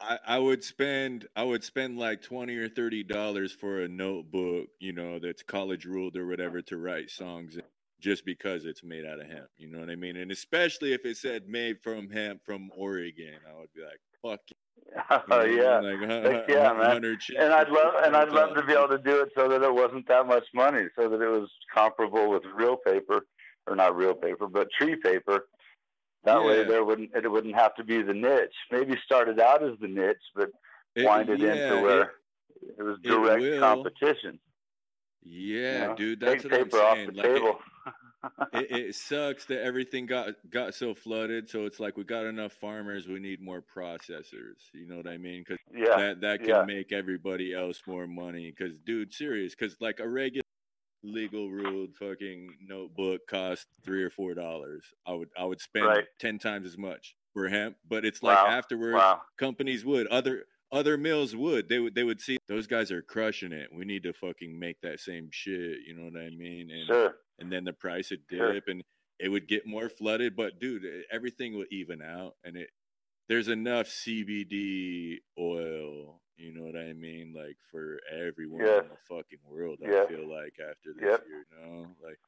I, 0.00 0.18
I 0.26 0.38
would 0.38 0.64
spend 0.64 1.28
I 1.36 1.44
would 1.44 1.62
spend 1.62 1.98
like 1.98 2.22
twenty 2.22 2.56
or 2.56 2.68
thirty 2.68 3.02
dollars 3.02 3.52
for 3.52 3.82
a 3.82 3.88
notebook, 3.88 4.68
you 4.80 4.92
know, 4.92 5.18
that's 5.18 5.42
college 5.42 5.84
ruled 5.84 6.16
or 6.16 6.26
whatever 6.26 6.62
to 6.62 6.76
write 6.76 7.10
songs 7.10 7.58
just 8.02 8.24
because 8.24 8.64
it's 8.64 8.82
made 8.82 9.06
out 9.06 9.20
of 9.20 9.28
hemp. 9.28 9.48
You 9.56 9.68
know 9.68 9.80
what 9.80 9.90
I 9.90 9.96
mean? 9.96 10.16
And 10.16 10.30
especially 10.30 10.92
if 10.92 11.06
it 11.06 11.16
said 11.16 11.48
made 11.48 11.80
from 11.82 12.10
hemp 12.10 12.44
from 12.44 12.70
Oregon, 12.76 13.38
I 13.48 13.58
would 13.58 13.72
be 13.74 13.82
like, 13.82 14.00
fuck. 14.20 14.40
Oh 15.30 15.42
you 15.44 15.56
know, 15.58 15.80
yeah, 15.80 16.28
like, 16.28 16.44
yeah, 16.48 16.72
man. 16.72 17.04
And 17.38 17.52
I'd 17.52 17.68
love 17.68 17.94
and 18.04 18.16
I'd 18.16 18.30
love 18.30 18.54
to 18.56 18.62
be 18.62 18.72
able 18.72 18.88
to 18.88 18.98
do 18.98 19.20
it 19.20 19.30
so 19.36 19.48
that 19.48 19.62
it 19.62 19.72
wasn't 19.72 20.06
that 20.08 20.26
much 20.26 20.44
money, 20.52 20.86
so 20.98 21.08
that 21.08 21.22
it 21.22 21.28
was 21.28 21.48
comparable 21.72 22.28
with 22.30 22.42
real 22.54 22.76
paper, 22.76 23.24
or 23.66 23.76
not 23.76 23.96
real 23.96 24.14
paper, 24.14 24.48
but 24.48 24.68
tree 24.76 24.96
paper 24.96 25.46
that 26.24 26.40
yeah. 26.40 26.46
way, 26.46 26.64
there 26.64 26.84
wouldn't 26.84 27.10
it 27.14 27.30
wouldn't 27.30 27.54
have 27.54 27.74
to 27.76 27.84
be 27.84 28.02
the 28.02 28.14
niche. 28.14 28.54
Maybe 28.70 28.96
started 29.04 29.40
out 29.40 29.62
as 29.62 29.78
the 29.80 29.88
niche, 29.88 30.16
but 30.34 30.50
it, 30.94 31.04
wind 31.04 31.28
it 31.28 31.40
yeah, 31.40 31.52
into 31.52 31.82
where 31.82 32.02
it, 32.02 32.08
it 32.78 32.82
was 32.82 32.98
direct 33.02 33.42
it 33.42 33.60
competition. 33.60 34.38
Yeah, 35.22 35.72
you 35.72 35.88
know? 35.88 35.94
dude, 35.96 36.20
that's 36.20 36.42
Take 36.42 36.52
what 36.52 36.64
paper 36.64 36.82
I'm 36.82 36.94
saying. 36.94 37.08
Off 37.08 37.14
the 37.14 37.22
like 37.22 37.34
table. 37.34 37.58
It, 38.52 38.70
it, 38.70 38.94
sucks 38.94 39.44
that 39.46 39.62
everything 39.62 40.06
got 40.06 40.34
got 40.50 40.74
so 40.74 40.94
flooded. 40.94 41.48
So 41.48 41.66
it's 41.66 41.80
like 41.80 41.96
we 41.96 42.04
got 42.04 42.24
enough 42.24 42.52
farmers, 42.52 43.08
we 43.08 43.18
need 43.18 43.40
more 43.40 43.62
processors. 43.62 44.58
You 44.72 44.86
know 44.86 44.96
what 44.96 45.06
I 45.06 45.18
mean? 45.18 45.44
Because 45.46 45.62
yeah, 45.74 45.96
that 45.96 46.20
that 46.20 46.40
can 46.40 46.48
yeah. 46.48 46.64
make 46.64 46.92
everybody 46.92 47.54
else 47.54 47.82
more 47.86 48.06
money. 48.06 48.52
Because 48.56 48.74
dude, 48.84 49.12
serious. 49.12 49.54
Because 49.54 49.76
like 49.80 50.00
a 50.00 50.08
regular 50.08 50.42
legal 51.04 51.50
ruled 51.50 51.94
fucking 51.96 52.54
notebook 52.66 53.26
cost 53.28 53.66
three 53.84 54.02
or 54.02 54.10
four 54.10 54.34
dollars. 54.34 54.84
I 55.06 55.12
would 55.12 55.28
I 55.36 55.44
would 55.44 55.60
spend 55.60 55.86
right. 55.86 56.04
ten 56.18 56.38
times 56.38 56.66
as 56.66 56.78
much 56.78 57.16
for 57.32 57.48
hemp. 57.48 57.76
But 57.88 58.04
it's 58.04 58.22
like 58.22 58.36
wow. 58.36 58.50
afterwards 58.50 58.94
wow. 58.94 59.22
companies 59.36 59.84
would 59.84 60.06
other 60.08 60.44
other 60.70 60.96
mills 60.96 61.36
would 61.36 61.68
they 61.68 61.78
would 61.78 61.94
they 61.94 62.04
would 62.04 62.20
see 62.20 62.38
those 62.48 62.66
guys 62.66 62.90
are 62.90 63.02
crushing 63.02 63.52
it. 63.52 63.68
We 63.72 63.84
need 63.84 64.02
to 64.04 64.12
fucking 64.12 64.58
make 64.58 64.80
that 64.80 65.00
same 65.00 65.28
shit. 65.30 65.78
You 65.86 65.94
know 65.94 66.04
what 66.04 66.20
I 66.20 66.30
mean? 66.30 66.70
And 66.70 66.86
sure. 66.86 67.14
And 67.42 67.52
then 67.52 67.64
the 67.64 67.72
price 67.72 68.10
would 68.10 68.26
dip 68.28 68.38
sure. 68.38 68.60
and 68.68 68.82
it 69.18 69.28
would 69.28 69.48
get 69.48 69.66
more 69.66 69.88
flooded. 69.88 70.34
But 70.36 70.58
dude, 70.60 70.84
everything 71.10 71.56
would 71.58 71.68
even 71.70 72.00
out 72.00 72.36
and 72.44 72.56
it 72.56 72.70
there's 73.28 73.48
enough 73.48 73.86
CBD 73.86 75.18
oil. 75.38 76.20
You 76.36 76.52
know 76.52 76.64
what 76.64 76.76
I 76.76 76.92
mean? 76.92 77.32
Like 77.36 77.56
for 77.70 78.00
everyone 78.10 78.62
in 78.62 78.66
the 78.66 78.96
fucking 79.08 79.38
world. 79.48 79.78
I 79.84 80.06
feel 80.06 80.28
like 80.28 80.54
after 80.60 80.92
this 80.94 81.02
yep. 81.02 81.24
year, 81.26 81.46
you 81.50 81.66
know, 81.66 81.86
like. 82.02 82.18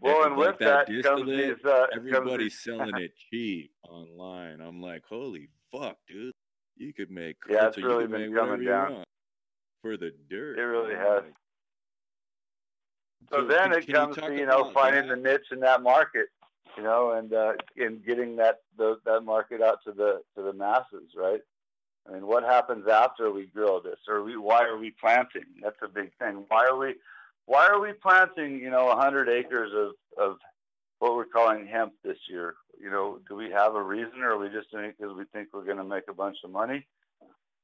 Well, 0.00 0.24
and 0.24 0.36
with 0.36 0.58
that, 0.58 0.88
that 0.88 1.02
comes 1.04 1.26
these, 1.26 1.64
uh, 1.64 1.86
everybody's 1.94 2.60
comes 2.60 2.78
selling 2.78 3.00
it 3.00 3.12
cheap 3.30 3.70
online. 3.88 4.60
I'm 4.60 4.82
like, 4.82 5.02
holy 5.08 5.48
fuck, 5.70 5.98
dude! 6.08 6.32
You 6.76 6.92
could 6.92 7.12
make 7.12 7.36
yeah, 7.48 7.68
it's 7.68 7.78
really 7.78 8.08
been 8.08 8.34
coming 8.34 8.64
down 8.64 9.04
for 9.82 9.96
the 9.96 10.10
dirt. 10.28 10.58
It 10.58 10.62
really 10.62 10.96
has. 10.96 11.22
Like, 11.22 11.34
so, 13.30 13.40
so 13.40 13.46
then 13.46 13.70
can, 13.70 13.78
it 13.78 13.92
comes 13.92 14.16
you 14.16 14.22
to 14.22 14.36
you 14.36 14.46
know 14.46 14.70
finding 14.72 15.08
that? 15.08 15.22
the 15.22 15.30
niche 15.30 15.46
in 15.52 15.60
that 15.60 15.82
market, 15.82 16.26
you 16.76 16.82
know, 16.82 17.12
and 17.12 17.32
uh, 17.32 17.52
and 17.76 18.04
getting 18.04 18.36
that 18.36 18.60
the, 18.76 18.98
that 19.04 19.22
market 19.22 19.60
out 19.60 19.78
to 19.84 19.92
the 19.92 20.22
to 20.36 20.42
the 20.42 20.52
masses, 20.52 21.10
right? 21.16 21.40
I 22.08 22.12
mean, 22.12 22.26
what 22.26 22.44
happens 22.44 22.86
after 22.86 23.30
we 23.30 23.46
grow 23.46 23.80
this, 23.80 23.98
or 24.08 24.22
we, 24.22 24.36
why 24.36 24.64
are 24.64 24.76
we 24.76 24.90
planting? 24.90 25.44
That's 25.62 25.76
a 25.82 25.88
big 25.88 26.12
thing. 26.18 26.44
Why 26.48 26.66
are 26.66 26.76
we 26.76 26.94
why 27.46 27.66
are 27.66 27.80
we 27.80 27.92
planting 27.92 28.58
you 28.58 28.70
know 28.70 28.86
100 28.86 29.28
acres 29.28 29.72
of 29.74 29.92
of 30.22 30.38
what 30.98 31.16
we're 31.16 31.24
calling 31.24 31.66
hemp 31.66 31.94
this 32.04 32.18
year? 32.28 32.54
You 32.80 32.90
know, 32.90 33.18
do 33.28 33.34
we 33.36 33.50
have 33.50 33.74
a 33.74 33.82
reason, 33.82 34.20
or 34.20 34.32
are 34.32 34.38
we 34.38 34.48
just 34.48 34.70
doing 34.70 34.86
it 34.86 34.96
because 34.98 35.16
we 35.16 35.24
think 35.32 35.48
we're 35.52 35.64
going 35.64 35.78
to 35.78 35.84
make 35.84 36.04
a 36.08 36.14
bunch 36.14 36.38
of 36.44 36.50
money? 36.50 36.86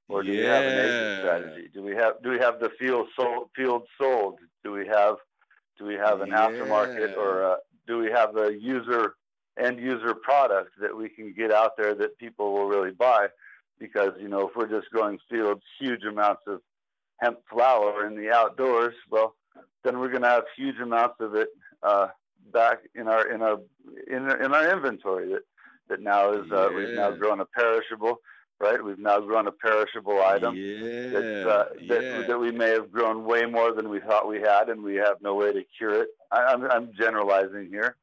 Or 0.08 0.22
do 0.22 0.32
yeah. 0.32 0.40
we 0.40 0.46
have 0.46 0.64
an 0.64 0.78
exit 0.78 1.18
strategy? 1.18 1.68
Do 1.72 1.82
we 1.82 1.94
have 1.94 2.22
do 2.22 2.30
we 2.30 2.38
have 2.38 2.60
the 2.60 2.70
field 2.78 3.08
sold? 3.16 3.50
Field 3.54 3.82
sold? 3.98 4.38
Do 4.64 4.72
we 4.72 4.86
have 4.86 5.16
do 5.80 5.86
we 5.86 5.94
have 5.94 6.20
an 6.20 6.28
yeah. 6.28 6.48
aftermarket 6.48 7.16
or 7.16 7.42
a, 7.42 7.56
do 7.88 7.98
we 7.98 8.10
have 8.10 8.36
a 8.36 8.52
user 8.52 9.14
end 9.58 9.80
user 9.80 10.14
product 10.14 10.70
that 10.80 10.94
we 10.96 11.08
can 11.08 11.32
get 11.32 11.50
out 11.50 11.76
there 11.76 11.94
that 11.94 12.18
people 12.18 12.52
will 12.52 12.66
really 12.66 12.92
buy? 12.92 13.26
Because 13.78 14.12
you 14.20 14.28
know, 14.28 14.46
if 14.46 14.54
we're 14.54 14.68
just 14.68 14.90
growing 14.90 15.18
fields, 15.28 15.62
huge 15.80 16.04
amounts 16.04 16.42
of 16.46 16.60
hemp 17.16 17.38
flower 17.50 18.06
in 18.06 18.14
the 18.14 18.30
outdoors, 18.30 18.94
well, 19.10 19.34
then 19.82 19.98
we're 19.98 20.10
going 20.10 20.22
to 20.22 20.28
have 20.28 20.44
huge 20.54 20.78
amounts 20.78 21.16
of 21.20 21.34
it 21.34 21.48
uh, 21.82 22.08
back 22.52 22.80
in 22.94 23.08
our 23.08 23.26
in 23.32 23.40
our 23.40 23.58
in, 24.06 24.30
in 24.30 24.54
our 24.54 24.70
inventory 24.70 25.30
that 25.30 25.42
that 25.88 26.02
now 26.02 26.32
is 26.32 26.52
uh, 26.52 26.70
yeah. 26.70 26.76
we've 26.76 26.94
now 26.94 27.10
grown 27.10 27.40
a 27.40 27.46
perishable 27.46 28.20
right? 28.60 28.82
We've 28.82 28.98
now 28.98 29.20
grown 29.20 29.46
a 29.46 29.52
perishable 29.52 30.22
item 30.22 30.54
yeah, 30.54 31.18
uh, 31.18 31.64
that, 31.88 32.02
yeah. 32.02 32.22
that 32.26 32.38
we 32.38 32.52
may 32.52 32.68
have 32.70 32.92
grown 32.92 33.24
way 33.24 33.46
more 33.46 33.72
than 33.72 33.88
we 33.88 34.00
thought 34.00 34.28
we 34.28 34.40
had, 34.40 34.68
and 34.68 34.82
we 34.82 34.96
have 34.96 35.16
no 35.22 35.34
way 35.34 35.52
to 35.52 35.64
cure 35.76 36.02
it. 36.02 36.08
I, 36.30 36.52
am 36.52 36.64
I'm, 36.64 36.70
I'm 36.70 36.90
generalizing 36.96 37.68
here. 37.68 37.96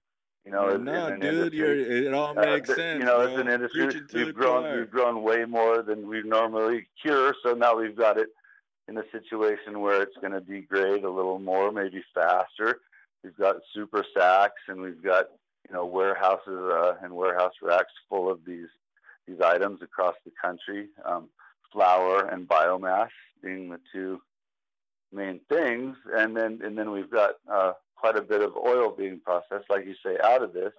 You 0.46 0.54
know, 0.54 0.78
no, 0.78 1.16
dude, 1.18 1.54
it 1.54 2.14
all 2.14 2.38
uh, 2.38 2.42
makes 2.42 2.70
uh, 2.70 2.76
sense. 2.76 3.00
You 3.00 3.06
know, 3.06 3.18
bro. 3.18 3.34
as 3.34 3.40
an 3.40 3.50
industry, 3.50 4.02
we've 4.14 4.34
grown 4.34 4.64
choir. 4.64 4.80
we've 4.80 4.90
grown 4.90 5.22
way 5.22 5.44
more 5.44 5.82
than 5.82 6.08
we 6.08 6.24
normally 6.24 6.88
cure. 7.02 7.36
So 7.44 7.54
now 7.54 7.76
we've 7.76 7.98
got 7.98 8.18
it 8.18 8.30
in 8.88 8.98
a 8.98 9.04
situation 9.12 9.82
where 9.82 10.02
it's 10.02 10.16
going 10.22 10.32
to 10.32 10.40
degrade 10.40 11.04
a 11.04 11.10
little 11.10 11.40
more, 11.40 11.74
maybe 11.74 12.02
faster. 12.16 12.80
We've 13.26 13.36
got 13.36 13.58
super 13.74 14.06
sacks, 14.18 14.62
and 14.70 14.80
we've 14.80 15.04
got 15.04 15.26
you 15.68 15.76
know 15.76 15.86
warehouses 15.86 16.48
uh, 16.48 16.94
and 17.04 17.14
warehouse 17.14 17.56
racks 17.62 17.92
full 18.10 18.32
of 18.32 18.40
these 18.46 18.70
these 19.28 19.42
items 19.42 19.82
across 19.82 20.16
the 20.26 20.32
country. 20.42 20.88
Um, 21.06 21.30
flour 21.72 22.28
and 22.28 22.48
biomass 22.48 23.10
being 23.44 23.70
the 23.70 23.80
two 23.94 24.22
main 25.12 25.40
things, 25.50 25.96
and 26.16 26.36
then 26.36 26.60
and 26.64 26.78
then 26.78 26.92
we've 26.92 27.12
got 27.12 27.36
uh, 27.52 27.74
quite 27.96 28.18
a 28.18 28.22
bit 28.22 28.42
of 28.42 28.56
oil 28.56 28.92
being 28.92 29.20
processed, 29.20 29.70
like 29.70 29.86
you 29.86 29.96
say, 30.04 30.18
out 30.24 30.44
of 30.44 30.54
this. 30.54 30.74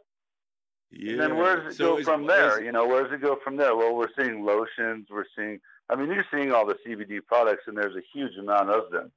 Yeah. 0.91 1.13
And 1.13 1.21
then 1.21 1.37
where 1.37 1.57
does 1.57 1.75
it 1.75 1.77
so 1.77 1.97
go 1.97 2.03
from 2.03 2.27
there? 2.27 2.63
You 2.63 2.73
know, 2.73 2.87
where 2.87 3.05
does 3.05 3.13
it 3.13 3.21
go 3.21 3.39
from 3.45 3.57
there? 3.57 3.77
Well, 3.77 3.95
we're 3.95 4.09
seeing 4.19 4.45
lotions. 4.45 5.09
We're 5.11 5.27
seeing. 5.37 5.61
I 5.91 5.97
mean, 5.97 6.11
you're 6.11 6.25
seeing 6.33 6.53
all 6.53 6.67
the 6.67 6.77
CBD 6.87 7.21
products, 7.27 7.65
and 7.67 7.77
there's 7.77 7.97
a 7.97 8.03
huge 8.13 8.37
amount 8.39 8.71
of 8.71 8.91
them. 8.91 9.11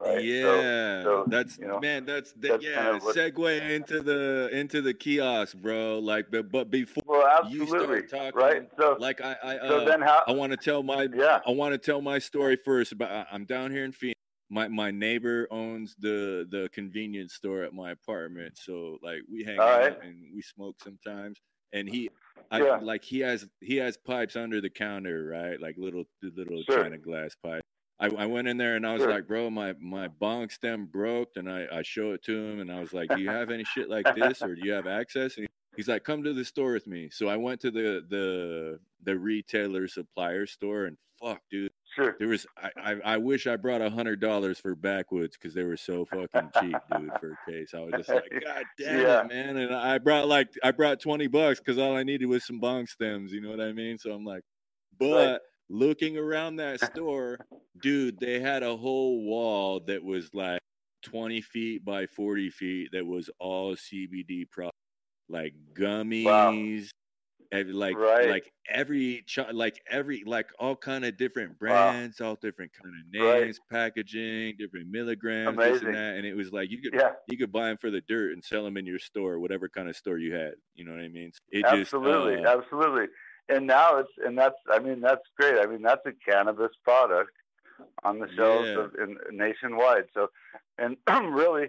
Right? 0.00 0.24
Yeah, 0.24 1.02
so, 1.02 1.04
so, 1.04 1.24
that's 1.28 1.58
you 1.58 1.68
know, 1.68 1.78
man. 1.78 2.04
That's, 2.04 2.32
that, 2.32 2.48
that's 2.48 2.64
yeah. 2.64 2.74
Kind 2.74 2.96
of 2.96 3.04
what, 3.04 3.16
segue 3.16 3.70
into 3.70 4.00
the 4.00 4.50
into 4.52 4.82
the 4.82 4.92
kiosk, 4.92 5.56
bro. 5.56 5.98
Like, 5.98 6.30
but 6.30 6.50
but 6.50 6.70
before 6.70 7.13
absolutely, 7.42 7.98
you 7.98 8.08
start 8.08 8.10
talking, 8.10 8.40
right? 8.40 8.68
So 8.78 8.96
like 8.98 9.20
I 9.20 9.36
I 9.42 9.56
uh, 9.56 9.68
so 9.68 9.84
then 9.84 10.00
how, 10.00 10.22
I 10.26 10.32
want 10.32 10.52
to 10.52 10.56
tell 10.56 10.82
my 10.82 11.08
yeah 11.14 11.40
I 11.46 11.50
want 11.50 11.72
to 11.72 11.78
tell 11.78 12.00
my 12.00 12.18
story 12.18 12.56
first. 12.56 12.92
About 12.92 13.26
I'm 13.30 13.44
down 13.44 13.70
here 13.70 13.84
in 13.84 13.92
Phoenix. 13.92 14.18
My 14.50 14.68
my 14.68 14.90
neighbor 14.90 15.48
owns 15.50 15.96
the 15.98 16.46
the 16.50 16.68
convenience 16.72 17.34
store 17.34 17.62
at 17.62 17.72
my 17.72 17.92
apartment, 17.92 18.58
so 18.58 18.98
like 19.02 19.20
we 19.30 19.44
hang 19.44 19.58
All 19.58 19.68
out 19.68 19.80
right. 19.80 20.02
and 20.02 20.16
we 20.34 20.42
smoke 20.42 20.76
sometimes. 20.82 21.38
And 21.72 21.88
he, 21.88 22.08
I 22.52 22.62
yeah. 22.62 22.78
like 22.80 23.02
he 23.02 23.18
has 23.20 23.46
he 23.60 23.76
has 23.78 23.96
pipes 23.96 24.36
under 24.36 24.60
the 24.60 24.70
counter, 24.70 25.26
right? 25.26 25.60
Like 25.60 25.76
little 25.76 26.04
little 26.22 26.62
sure. 26.68 26.82
China 26.82 26.98
glass 26.98 27.34
pipes 27.42 27.64
I, 28.00 28.08
I 28.08 28.26
went 28.26 28.48
in 28.48 28.56
there 28.56 28.76
and 28.76 28.86
I 28.86 28.92
was 28.92 29.02
sure. 29.02 29.10
like, 29.10 29.26
bro, 29.26 29.50
my 29.50 29.74
my 29.80 30.08
bong 30.08 30.48
stem 30.50 30.86
broke, 30.86 31.30
and 31.36 31.50
I 31.50 31.66
I 31.72 31.82
show 31.82 32.12
it 32.12 32.24
to 32.24 32.36
him, 32.36 32.60
and 32.60 32.70
I 32.70 32.80
was 32.80 32.92
like, 32.92 33.08
do 33.08 33.20
you 33.20 33.30
have 33.30 33.50
any 33.50 33.64
shit 33.64 33.88
like 33.88 34.06
this, 34.16 34.42
or 34.42 34.54
do 34.54 34.62
you 34.64 34.72
have 34.72 34.86
access? 34.86 35.36
And 35.36 35.46
he's 35.76 35.88
like, 35.88 36.04
come 36.04 36.22
to 36.24 36.32
the 36.32 36.44
store 36.44 36.72
with 36.72 36.86
me. 36.86 37.10
So 37.10 37.28
I 37.28 37.36
went 37.36 37.60
to 37.62 37.70
the 37.70 38.04
the 38.08 38.80
the 39.02 39.18
retailer 39.18 39.88
supplier 39.88 40.46
store, 40.46 40.84
and 40.86 40.96
fuck, 41.22 41.40
dude, 41.50 41.72
sure. 41.94 42.16
there 42.18 42.28
was 42.28 42.46
I 42.56 42.70
I, 42.76 43.14
I 43.14 43.16
wish 43.16 43.46
I 43.46 43.56
brought 43.56 43.82
a 43.82 43.90
hundred 43.90 44.20
dollars 44.20 44.58
for 44.58 44.74
backwoods 44.74 45.36
because 45.36 45.54
they 45.54 45.64
were 45.64 45.76
so 45.76 46.04
fucking 46.04 46.50
cheap, 46.60 46.76
dude, 46.96 47.12
for 47.20 47.32
a 47.32 47.50
case. 47.50 47.74
I 47.74 47.80
was 47.80 47.92
just 47.96 48.08
like, 48.08 48.30
god 48.44 48.64
damn 48.78 49.00
yeah. 49.00 49.20
it, 49.20 49.28
man, 49.28 49.56
and 49.56 49.74
I 49.74 49.98
brought 49.98 50.28
like 50.28 50.48
I 50.62 50.70
brought 50.70 51.00
twenty 51.00 51.26
bucks 51.26 51.60
because 51.60 51.78
all 51.78 51.96
I 51.96 52.02
needed 52.02 52.26
was 52.26 52.46
some 52.46 52.60
bong 52.60 52.86
stems. 52.86 53.32
You 53.32 53.40
know 53.40 53.50
what 53.50 53.60
I 53.60 53.72
mean? 53.72 53.98
So 53.98 54.12
I'm 54.12 54.24
like, 54.24 54.42
but. 54.98 55.32
Right 55.32 55.40
looking 55.70 56.16
around 56.16 56.56
that 56.56 56.78
store, 56.78 57.38
dude, 57.82 58.18
they 58.20 58.40
had 58.40 58.62
a 58.62 58.76
whole 58.76 59.24
wall 59.24 59.80
that 59.80 60.02
was 60.02 60.28
like 60.34 60.60
20 61.04 61.40
feet 61.42 61.84
by 61.84 62.06
40 62.06 62.50
feet 62.50 62.88
that 62.92 63.06
was 63.06 63.30
all 63.38 63.76
CBD 63.76 64.48
products, 64.50 64.78
like 65.28 65.54
gummies. 65.78 66.24
Wow. 66.24 67.62
like 67.72 67.96
right. 67.96 68.28
like 68.28 68.52
every 68.68 69.24
like 69.52 69.80
every 69.90 70.22
like 70.26 70.48
all 70.58 70.76
kind 70.76 71.04
of 71.04 71.16
different 71.16 71.58
brands, 71.58 72.20
wow. 72.20 72.28
all 72.28 72.38
different 72.40 72.72
kind 72.72 72.94
of 72.94 73.12
names, 73.12 73.60
right. 73.70 73.78
packaging, 73.78 74.56
different 74.58 74.88
milligrams, 74.90 75.56
Amazing. 75.56 75.72
this 75.72 75.82
and 75.82 75.94
that, 75.94 76.16
and 76.16 76.26
it 76.26 76.34
was 76.34 76.52
like 76.52 76.70
you 76.70 76.80
could 76.80 76.94
yeah. 76.94 77.12
you 77.28 77.38
could 77.38 77.52
buy 77.52 77.68
them 77.68 77.76
for 77.76 77.90
the 77.90 78.00
dirt 78.02 78.32
and 78.32 78.42
sell 78.42 78.64
them 78.64 78.76
in 78.76 78.86
your 78.86 78.98
store, 78.98 79.38
whatever 79.38 79.68
kind 79.68 79.88
of 79.88 79.96
store 79.96 80.18
you 80.18 80.34
had. 80.34 80.54
You 80.74 80.84
know 80.84 80.92
what 80.92 81.02
I 81.02 81.08
mean? 81.08 81.32
It 81.50 81.64
absolutely, 81.64 82.36
just, 82.36 82.46
uh, 82.46 82.58
absolutely 82.58 83.06
and 83.48 83.66
now 83.66 83.98
it's 83.98 84.10
and 84.24 84.36
that's 84.36 84.56
I 84.70 84.78
mean 84.78 85.00
that's 85.00 85.22
great. 85.38 85.58
I 85.58 85.66
mean 85.66 85.82
that's 85.82 86.04
a 86.06 86.12
cannabis 86.28 86.72
product 86.82 87.30
on 88.04 88.18
the 88.18 88.28
shelves 88.36 88.68
yeah. 88.68 88.84
of, 88.84 88.94
in, 88.94 89.16
nationwide. 89.32 90.04
So, 90.14 90.28
and 90.78 90.96
really, 91.34 91.68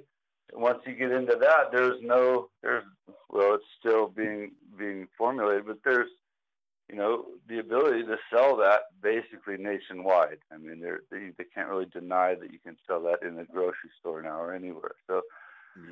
once 0.53 0.79
you 0.85 0.93
get 0.93 1.11
into 1.11 1.35
that, 1.39 1.71
there's 1.71 2.01
no 2.01 2.49
there's 2.61 2.83
well, 3.29 3.55
it's 3.55 3.65
still 3.79 4.07
being 4.07 4.51
being 4.77 5.07
formulated, 5.17 5.65
but 5.65 5.79
there's 5.83 6.09
you 6.89 6.95
know 6.95 7.25
the 7.47 7.59
ability 7.59 8.03
to 8.03 8.17
sell 8.33 8.55
that 8.57 8.81
basically 9.01 9.57
nationwide. 9.57 10.39
I 10.51 10.57
mean, 10.57 10.81
they 10.81 11.31
they 11.37 11.45
can't 11.53 11.69
really 11.69 11.85
deny 11.85 12.35
that 12.35 12.51
you 12.51 12.59
can 12.59 12.77
sell 12.87 13.01
that 13.03 13.23
in 13.23 13.39
a 13.39 13.45
grocery 13.45 13.89
store 13.99 14.21
now 14.21 14.39
or 14.39 14.53
anywhere. 14.53 14.95
So 15.07 15.21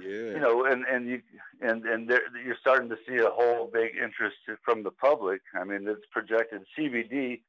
yeah. 0.02 0.08
You 0.08 0.40
know, 0.40 0.66
and 0.66 0.86
and 0.86 1.08
you 1.08 1.22
and 1.62 1.86
and 1.86 2.10
there, 2.10 2.22
you're 2.46 2.58
starting 2.60 2.90
to 2.90 2.98
see 3.08 3.18
a 3.18 3.30
whole 3.30 3.70
big 3.72 3.92
interest 3.96 4.38
from 4.64 4.84
the 4.84 4.92
public. 4.92 5.42
I 5.54 5.64
mean, 5.66 5.88
it's 5.88 6.06
projected 6.12 6.62
CBD. 6.78 7.42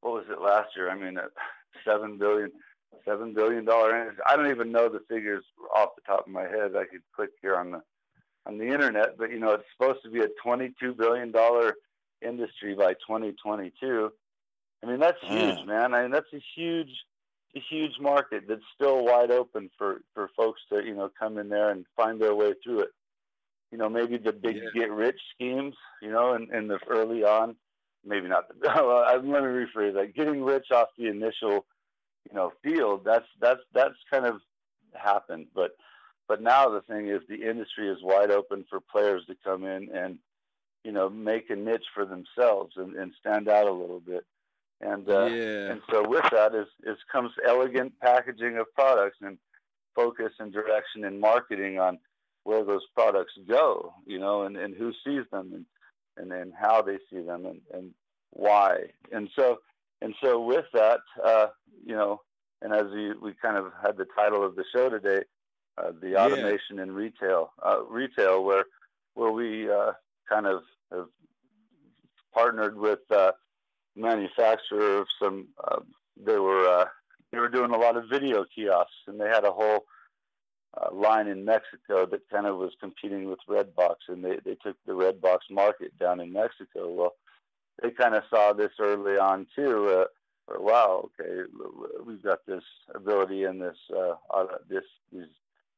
What 0.00 0.14
was 0.14 0.24
it 0.30 0.40
last 0.40 0.70
year? 0.74 0.90
I 0.90 0.96
mean, 0.96 1.16
uh, 1.16 1.28
seven 1.84 2.18
billion, 2.18 2.50
seven 3.04 3.34
billion 3.34 3.64
dollar. 3.64 3.96
industry. 3.96 4.24
I 4.28 4.36
don't 4.36 4.50
even 4.50 4.72
know 4.72 4.88
the 4.88 5.00
figures 5.08 5.44
off 5.74 5.90
the 5.96 6.02
top 6.06 6.26
of 6.26 6.32
my 6.32 6.42
head. 6.42 6.76
I 6.76 6.84
could 6.84 7.02
click 7.14 7.30
here 7.42 7.56
on 7.56 7.70
the 7.70 7.82
on 8.46 8.58
the 8.58 8.66
internet, 8.66 9.18
but 9.18 9.30
you 9.30 9.38
know, 9.38 9.52
it's 9.52 9.64
supposed 9.76 10.02
to 10.04 10.10
be 10.10 10.20
a 10.20 10.28
22 10.42 10.94
billion 10.94 11.30
dollar 11.30 11.74
industry 12.22 12.74
by 12.74 12.94
2022. 12.94 14.10
I 14.82 14.86
mean, 14.86 14.98
that's 14.98 15.20
huge, 15.22 15.66
man. 15.66 15.94
I 15.94 16.02
mean, 16.02 16.10
that's 16.10 16.32
a 16.32 16.42
huge 16.56 16.90
a 17.56 17.60
huge 17.68 17.98
market 18.00 18.44
that's 18.48 18.62
still 18.74 19.04
wide 19.04 19.30
open 19.30 19.70
for 19.76 20.02
for 20.14 20.30
folks 20.36 20.60
to 20.72 20.84
you 20.84 20.94
know 20.94 21.10
come 21.18 21.38
in 21.38 21.48
there 21.48 21.70
and 21.70 21.84
find 21.96 22.20
their 22.20 22.34
way 22.34 22.54
through 22.62 22.80
it. 22.80 22.90
You 23.72 23.78
know, 23.78 23.88
maybe 23.88 24.16
the 24.16 24.32
big 24.32 24.56
yeah. 24.56 24.82
get 24.82 24.90
rich 24.90 25.20
schemes, 25.34 25.74
you 26.02 26.10
know, 26.10 26.34
in, 26.34 26.52
in 26.52 26.66
the 26.66 26.78
early 26.88 27.22
on, 27.22 27.54
maybe 28.04 28.26
not. 28.28 28.48
The, 28.48 28.68
well, 28.74 29.04
let 29.06 29.24
me 29.24 29.30
rephrase 29.30 29.94
that: 29.94 30.14
getting 30.14 30.42
rich 30.42 30.66
off 30.72 30.88
the 30.98 31.06
initial, 31.06 31.66
you 32.28 32.34
know, 32.34 32.52
field. 32.62 33.02
That's 33.04 33.26
that's 33.40 33.60
that's 33.72 33.96
kind 34.10 34.26
of 34.26 34.40
happened, 34.94 35.46
but 35.54 35.72
but 36.28 36.42
now 36.42 36.68
the 36.68 36.82
thing 36.82 37.08
is, 37.08 37.20
the 37.28 37.48
industry 37.48 37.88
is 37.88 37.98
wide 38.02 38.30
open 38.30 38.64
for 38.68 38.80
players 38.80 39.22
to 39.26 39.36
come 39.44 39.64
in 39.64 39.88
and 39.94 40.18
you 40.84 40.92
know 40.92 41.08
make 41.08 41.50
a 41.50 41.56
niche 41.56 41.86
for 41.94 42.04
themselves 42.04 42.74
and, 42.76 42.94
and 42.96 43.12
stand 43.18 43.48
out 43.48 43.66
a 43.66 43.72
little 43.72 44.00
bit 44.00 44.24
and 44.80 45.08
uh, 45.08 45.26
yeah. 45.26 45.72
and 45.72 45.82
so 45.90 46.06
with 46.08 46.24
that 46.32 46.54
is 46.54 46.66
is 46.84 46.96
comes 47.12 47.32
elegant 47.46 47.92
packaging 48.00 48.56
of 48.58 48.66
products 48.74 49.18
and 49.20 49.38
focus 49.94 50.32
and 50.38 50.52
direction 50.52 51.04
and 51.04 51.20
marketing 51.20 51.78
on 51.78 51.98
where 52.44 52.64
those 52.64 52.84
products 52.94 53.32
go, 53.46 53.92
you 54.06 54.18
know, 54.18 54.42
and, 54.42 54.56
and 54.56 54.74
who 54.74 54.92
sees 55.04 55.24
them 55.30 55.52
and 55.52 55.66
and 56.16 56.30
then 56.30 56.52
how 56.58 56.82
they 56.82 56.98
see 57.10 57.20
them 57.20 57.46
and 57.46 57.60
and 57.72 57.92
why. 58.30 58.78
And 59.12 59.28
so, 59.36 59.58
and 60.02 60.14
so 60.22 60.40
with 60.40 60.66
that, 60.72 61.00
uh, 61.24 61.46
you 61.84 61.94
know, 61.94 62.20
and 62.62 62.72
as 62.72 62.86
we, 62.92 63.12
we 63.14 63.34
kind 63.40 63.56
of 63.56 63.72
had 63.82 63.96
the 63.96 64.06
title 64.16 64.44
of 64.44 64.56
the 64.56 64.64
show 64.72 64.88
today, 64.88 65.22
uh, 65.78 65.92
the 66.00 66.16
automation 66.16 66.76
yeah. 66.76 66.82
in 66.82 66.92
retail, 66.92 67.52
uh, 67.64 67.82
retail, 67.84 68.44
where 68.44 68.64
where 69.14 69.32
we 69.32 69.70
uh, 69.70 69.92
kind 70.28 70.46
of 70.46 70.62
have 70.92 71.08
partnered 72.32 72.76
with 72.76 73.00
uh, 73.10 73.32
manufacturer 73.96 74.98
of 74.98 75.06
some. 75.20 75.48
Uh, 75.62 75.80
they 76.22 76.38
were 76.38 76.66
uh, 76.66 76.84
they 77.32 77.38
were 77.38 77.48
doing 77.48 77.70
a 77.70 77.78
lot 77.78 77.96
of 77.96 78.08
video 78.10 78.44
kiosks, 78.44 78.92
and 79.06 79.20
they 79.20 79.28
had 79.28 79.44
a 79.44 79.52
whole 79.52 79.84
uh, 80.76 80.94
line 80.94 81.28
in 81.28 81.44
Mexico 81.44 82.06
that 82.06 82.28
kind 82.30 82.46
of 82.46 82.58
was 82.58 82.72
competing 82.80 83.28
with 83.28 83.38
Redbox, 83.48 83.96
and 84.08 84.24
they 84.24 84.38
they 84.44 84.56
took 84.56 84.76
the 84.86 84.92
Redbox 84.92 85.38
market 85.50 85.96
down 85.98 86.20
in 86.20 86.32
Mexico. 86.32 86.92
Well, 86.92 87.14
they 87.82 87.90
kind 87.90 88.14
of 88.14 88.22
saw 88.30 88.52
this 88.52 88.72
early 88.78 89.18
on 89.18 89.46
too. 89.54 89.88
Uh, 89.88 90.60
wow, 90.60 91.10
okay, 91.20 91.42
we've 92.04 92.22
got 92.22 92.44
this 92.46 92.64
ability 92.94 93.44
and 93.44 93.60
this 93.60 93.76
uh, 93.96 94.44
this 94.68 94.84
these 95.12 95.28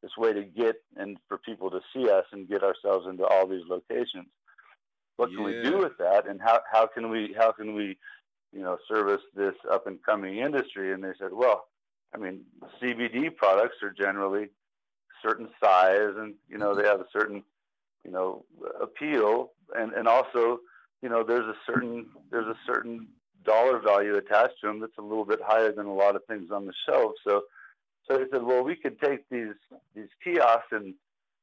this 0.03 0.17
way 0.19 0.33
to 0.33 0.43
get 0.43 0.77
and 0.97 1.17
for 1.29 1.39
people 1.39 1.71
to 1.71 1.81
see 1.95 2.11
us 2.11 2.25
and 2.33 2.49
get 2.49 2.63
ourselves 2.63 3.07
into 3.09 3.25
all 3.25 3.47
these 3.47 3.65
locations. 3.69 4.27
What 5.17 5.31
can 5.31 5.41
yeah. 5.41 5.63
we 5.63 5.71
do 5.71 5.79
with 5.79 5.97
that, 5.99 6.27
and 6.29 6.41
how 6.41 6.61
how 6.71 6.87
can 6.87 7.11
we 7.11 7.35
how 7.39 7.53
can 7.53 7.75
we 7.75 7.99
you 8.53 8.63
know 8.63 8.79
service 8.89 9.23
this 9.35 9.55
up 9.71 9.87
and 9.87 10.03
coming 10.03 10.39
industry? 10.39 10.93
And 10.93 11.05
they 11.05 11.13
said, 11.19 11.33
well, 11.33 11.67
I 12.15 12.19
mean, 12.19 12.41
CBD 12.81 13.35
products 13.35 13.77
are 13.83 13.91
generally 13.91 14.49
certain 15.23 15.49
size, 15.63 16.15
and 16.17 16.35
you 16.49 16.59
know 16.59 16.75
they 16.75 16.85
have 16.85 17.01
a 17.01 17.07
certain 17.13 17.45
you 18.05 18.11
know 18.11 18.45
appeal, 18.81 19.53
and 19.77 19.93
and 19.93 20.09
also 20.09 20.61
you 21.03 21.09
know 21.09 21.23
there's 21.23 21.47
a 21.47 21.57
certain 21.67 22.07
there's 22.31 22.47
a 22.47 22.59
certain 22.67 23.09
dollar 23.45 23.81
value 23.81 24.17
attached 24.17 24.61
to 24.61 24.69
them 24.69 24.81
that's 24.81 24.99
a 24.99 25.03
little 25.03 25.25
bit 25.25 25.41
higher 25.45 25.73
than 25.73 25.87
a 25.87 25.95
lot 25.95 26.17
of 26.17 26.25
things 26.27 26.51
on 26.51 26.67
the 26.67 26.73
shelf. 26.87 27.13
So 27.27 27.43
so 28.09 28.19
they 28.19 28.25
said, 28.31 28.43
well, 28.43 28.63
we 28.63 28.77
could 28.77 29.01
take 29.01 29.29
these 29.31 29.55
these 29.95 30.09
kiosks 30.23 30.73
and 30.73 30.95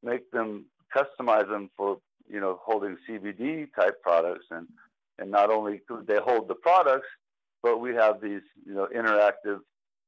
make 0.04 0.30
them 0.32 0.66
customize 0.96 1.48
them 1.50 1.70
for 1.78 2.00
you 2.30 2.40
know 2.40 2.60
holding 2.64 2.98
CBD 3.08 3.68
type 3.74 4.02
products, 4.02 4.46
and 4.52 4.68
and 5.18 5.32
not 5.32 5.52
only 5.52 5.82
could 5.88 6.08
they 6.08 6.20
hold 6.24 6.48
the 6.48 6.56
products, 6.56 7.08
but 7.62 7.80
we 7.80 7.94
have 7.96 8.22
these 8.22 8.42
you 8.66 8.74
know 8.74 8.88
interactive 8.96 9.60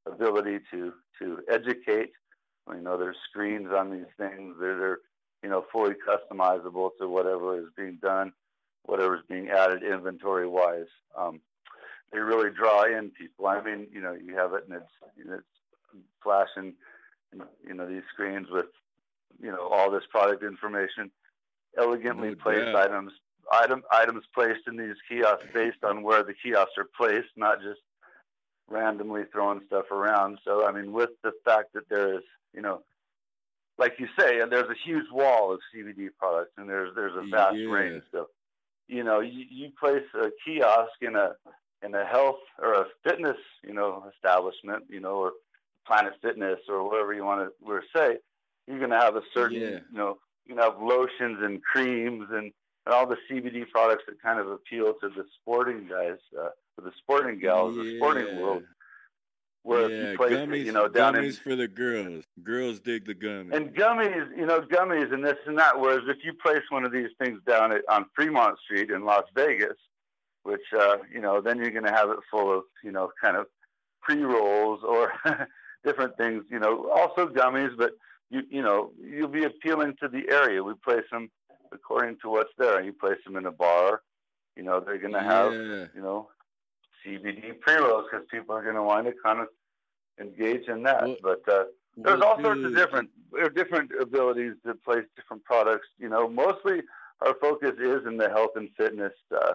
ability 0.05 0.59
to 0.71 0.93
to 1.19 1.39
educate. 1.49 2.11
You 2.69 2.81
know, 2.81 2.97
there's 2.97 3.17
screens 3.29 3.69
on 3.75 3.91
these 3.91 4.11
things 4.17 4.55
that 4.59 4.65
are 4.65 4.99
you 5.43 5.49
know 5.49 5.65
fully 5.71 5.95
customizable 6.07 6.91
to 6.99 7.07
whatever 7.07 7.59
is 7.59 7.67
being 7.75 7.97
done, 8.01 8.33
whatever 8.83 9.15
is 9.15 9.23
being 9.29 9.49
added 9.49 9.83
inventory 9.83 10.47
wise. 10.47 10.87
Um, 11.17 11.41
they 12.11 12.19
really 12.19 12.49
draw 12.49 12.83
in 12.85 13.11
people. 13.11 13.47
I 13.47 13.61
mean, 13.63 13.87
you 13.91 14.01
know, 14.01 14.13
you 14.13 14.35
have 14.35 14.53
it 14.53 14.65
and 14.67 14.77
it's, 14.77 14.91
it's 15.17 16.03
flashing, 16.21 16.73
you 17.65 17.73
know, 17.73 17.87
these 17.87 18.03
screens 18.13 18.47
with, 18.51 18.65
you 19.41 19.51
know, 19.51 19.67
all 19.69 19.89
this 19.89 20.03
product 20.09 20.43
information, 20.43 21.09
elegantly 21.77 22.35
placed 22.35 22.75
items, 22.75 23.11
item 23.51 23.83
items 23.91 24.23
placed 24.33 24.67
in 24.67 24.77
these 24.77 24.95
kiosks 25.09 25.45
based 25.53 25.83
on 25.83 26.03
where 26.03 26.23
the 26.23 26.33
kiosks 26.33 26.77
are 26.77 26.89
placed, 26.97 27.29
not 27.37 27.61
just 27.61 27.79
randomly 28.67 29.23
throwing 29.31 29.61
stuff 29.67 29.89
around. 29.91 30.39
So, 30.45 30.65
I 30.65 30.71
mean, 30.71 30.91
with 30.91 31.11
the 31.23 31.31
fact 31.45 31.73
that 31.73 31.87
there 31.89 32.15
is, 32.15 32.23
you 32.53 32.61
know, 32.61 32.81
like 33.77 33.93
you 33.99 34.07
say, 34.19 34.39
and 34.41 34.51
there's 34.51 34.69
a 34.69 34.75
huge 34.85 35.05
wall 35.11 35.51
of 35.51 35.59
CBD 35.73 36.09
products, 36.17 36.51
and 36.57 36.69
there's 36.69 36.93
there's 36.95 37.15
a 37.15 37.27
vast 37.29 37.57
yeah. 37.57 37.69
range. 37.69 38.03
So, 38.11 38.27
you 38.91 39.03
know, 39.03 39.21
you, 39.21 39.45
you 39.49 39.69
place 39.79 40.03
a 40.13 40.29
kiosk 40.43 40.91
in 41.01 41.15
a 41.15 41.31
in 41.83 41.95
a 41.95 42.05
health 42.05 42.41
or 42.59 42.73
a 42.73 42.85
fitness, 43.03 43.37
you 43.63 43.73
know, 43.73 44.03
establishment, 44.13 44.83
you 44.89 44.99
know, 44.99 45.15
or 45.15 45.31
Planet 45.87 46.13
Fitness 46.21 46.59
or 46.69 46.87
whatever 46.87 47.13
you 47.13 47.23
want 47.23 47.49
to 47.49 47.81
say, 47.95 48.17
you're 48.67 48.77
going 48.77 48.91
to 48.91 48.99
have 48.99 49.15
a 49.15 49.23
certain, 49.33 49.59
yeah. 49.59 49.79
you 49.91 49.97
know, 49.97 50.17
you 50.45 50.53
know, 50.53 50.63
have 50.63 50.79
lotions 50.79 51.39
and 51.41 51.63
creams 51.63 52.27
and, 52.31 52.51
and 52.85 52.93
all 52.93 53.07
the 53.07 53.17
CBD 53.29 53.67
products 53.69 54.03
that 54.07 54.21
kind 54.21 54.39
of 54.39 54.47
appeal 54.47 54.93
to 55.01 55.09
the 55.09 55.25
sporting 55.41 55.87
guys, 55.89 56.17
uh, 56.39 56.49
the 56.77 56.91
sporting 56.99 57.39
gals, 57.39 57.75
yeah. 57.77 57.83
the 57.83 57.97
sporting 57.97 58.41
world. 58.41 58.63
Where 59.63 59.89
yeah, 59.89 60.15
gummies, 60.15 60.61
it, 60.61 60.65
you 60.65 60.71
know, 60.71 60.87
down 60.87 61.13
gummies 61.13 61.25
in, 61.25 61.33
for 61.33 61.55
the 61.55 61.67
girls. 61.67 62.23
Girls 62.41 62.79
dig 62.79 63.05
the 63.05 63.13
gummies. 63.13 63.55
And 63.55 63.75
gummies, 63.75 64.27
you 64.35 64.45
know, 64.47 64.61
gummies 64.61 65.13
and 65.13 65.23
this 65.23 65.37
and 65.45 65.57
that. 65.59 65.79
Whereas 65.79 66.01
if 66.07 66.17
you 66.23 66.33
place 66.33 66.63
one 66.69 66.83
of 66.83 66.91
these 66.91 67.09
things 67.19 67.39
down 67.47 67.71
at, 67.71 67.81
on 67.87 68.05
Fremont 68.15 68.57
Street 68.65 68.89
in 68.89 69.05
Las 69.05 69.25
Vegas, 69.35 69.77
which 70.43 70.61
uh, 70.77 70.97
you 71.13 71.21
know, 71.21 71.41
then 71.41 71.57
you're 71.59 71.69
going 71.69 71.85
to 71.85 71.91
have 71.91 72.09
it 72.09 72.17
full 72.31 72.51
of, 72.57 72.63
you 72.83 72.91
know, 72.91 73.11
kind 73.21 73.37
of 73.37 73.45
pre 74.01 74.23
rolls 74.23 74.79
or 74.83 75.13
different 75.85 76.17
things, 76.17 76.43
you 76.49 76.59
know, 76.59 76.89
also 76.89 77.27
gummies, 77.27 77.77
but 77.77 77.91
you 78.31 78.41
you 78.49 78.63
know, 78.63 78.91
you'll 78.99 79.27
be 79.27 79.43
appealing 79.43 79.95
to 80.01 80.07
the 80.07 80.27
area. 80.31 80.63
We 80.63 80.73
place 80.73 81.05
them 81.11 81.29
according 81.71 82.17
to 82.23 82.29
what's 82.29 82.53
there. 82.57 82.83
You 82.83 82.93
place 82.93 83.19
them 83.25 83.35
in 83.35 83.45
a 83.45 83.51
bar, 83.51 84.01
you 84.55 84.63
know, 84.63 84.79
they're 84.79 84.97
going 84.97 85.13
to 85.13 85.21
have, 85.21 85.53
yeah. 85.53 85.85
you 85.95 86.01
know, 86.01 86.29
CBD 87.05 87.59
pre-rolls 87.59 88.05
because 88.09 88.25
people 88.29 88.55
are 88.55 88.63
going 88.63 88.75
to 88.75 88.83
want 88.83 89.07
to 89.07 89.13
kind 89.23 89.39
of 89.39 89.47
engage 90.19 90.67
in 90.67 90.83
that. 90.83 91.03
But 91.21 91.41
uh, 91.51 91.65
there's 91.97 92.21
all 92.21 92.41
sorts 92.41 92.63
of 92.63 92.75
different 92.75 93.09
different 93.55 93.91
abilities 93.99 94.53
to 94.65 94.75
place 94.75 95.05
different 95.15 95.43
products. 95.43 95.87
You 95.97 96.09
know, 96.09 96.29
mostly 96.29 96.81
our 97.21 97.35
focus 97.41 97.71
is 97.79 98.05
in 98.05 98.17
the 98.17 98.29
health 98.29 98.51
and 98.55 98.69
fitness 98.77 99.13
uh, 99.35 99.53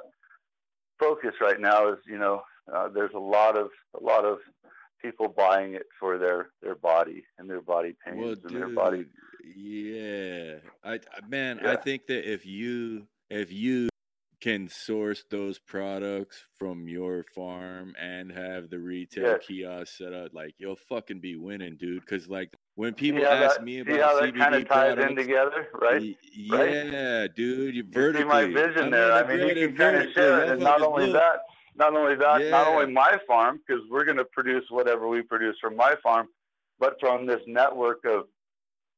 focus 0.99 1.34
right 1.40 1.61
now. 1.61 1.92
Is 1.92 1.99
you 2.07 2.18
know, 2.18 2.42
uh, 2.72 2.88
there's 2.88 3.14
a 3.14 3.18
lot 3.18 3.57
of 3.57 3.70
a 3.99 4.03
lot 4.03 4.24
of 4.24 4.38
people 5.01 5.28
buying 5.28 5.74
it 5.74 5.86
for 5.99 6.18
their 6.18 6.51
their 6.62 6.74
body 6.74 7.24
and 7.38 7.49
their 7.49 7.62
body 7.62 7.94
pains 8.05 8.18
well, 8.18 8.30
and 8.30 8.42
dude, 8.42 8.62
their 8.62 8.68
body. 8.68 9.07
Yeah, 9.57 10.57
I 10.84 11.01
man, 11.28 11.61
yeah. 11.62 11.72
I 11.72 11.76
think 11.76 12.07
that 12.07 12.30
if 12.30 12.44
you 12.44 13.07
if 13.30 13.53
you 13.53 13.88
can 14.41 14.68
source 14.68 15.24
those 15.30 15.59
products 15.59 16.45
from 16.59 16.89
your 16.89 17.24
farm 17.34 17.95
and 18.01 18.30
have 18.30 18.68
the 18.70 18.78
retail 18.78 19.24
yes. 19.24 19.47
kiosk 19.47 19.97
set 19.97 20.12
up, 20.12 20.32
like 20.34 20.55
you'll 20.59 20.76
fucking 20.89 21.20
be 21.20 21.37
winning, 21.37 21.76
dude. 21.76 22.01
Because 22.01 22.28
like 22.28 22.53
when 22.74 22.95
people 22.95 23.24
ask 23.26 23.57
that, 23.57 23.64
me 23.64 23.80
about 23.80 23.95
see 23.95 24.01
how 24.01 24.20
CBD 24.20 24.39
kind 24.39 24.55
of 24.55 24.68
ties 24.68 24.95
products, 24.95 25.11
in 25.11 25.16
together, 25.16 25.68
right? 25.80 26.16
Yeah, 26.34 27.20
right? 27.20 27.34
dude, 27.34 27.74
you 27.74 27.84
vertically. 27.89 28.22
see 28.22 28.28
my 28.28 28.45
vision 28.45 28.91
there. 28.91 29.12
I 29.12 29.26
mean, 29.26 29.57
you 29.57 29.68
can 29.68 29.76
kind 29.76 29.97
of 29.97 30.12
share 30.12 30.45
it, 30.45 30.51
and 30.51 30.61
not 30.61 30.82
only 30.82 31.12
that 31.12 31.41
not 31.76 31.95
only 31.95 32.16
that, 32.16 32.43
yeah. 32.43 32.51
not 32.51 32.68
only 32.68 32.93
my 32.93 33.18
farm, 33.26 33.61
because 33.66 33.82
we're 33.91 34.05
going 34.05 34.16
to 34.16 34.24
produce 34.24 34.64
whatever 34.70 35.09
we 35.09 35.22
produce 35.22 35.57
from 35.61 35.76
my 35.76 35.95
farm, 36.03 36.28
but 36.78 36.97
from 37.01 37.26
this 37.26 37.41
network 37.47 38.05
of 38.05 38.24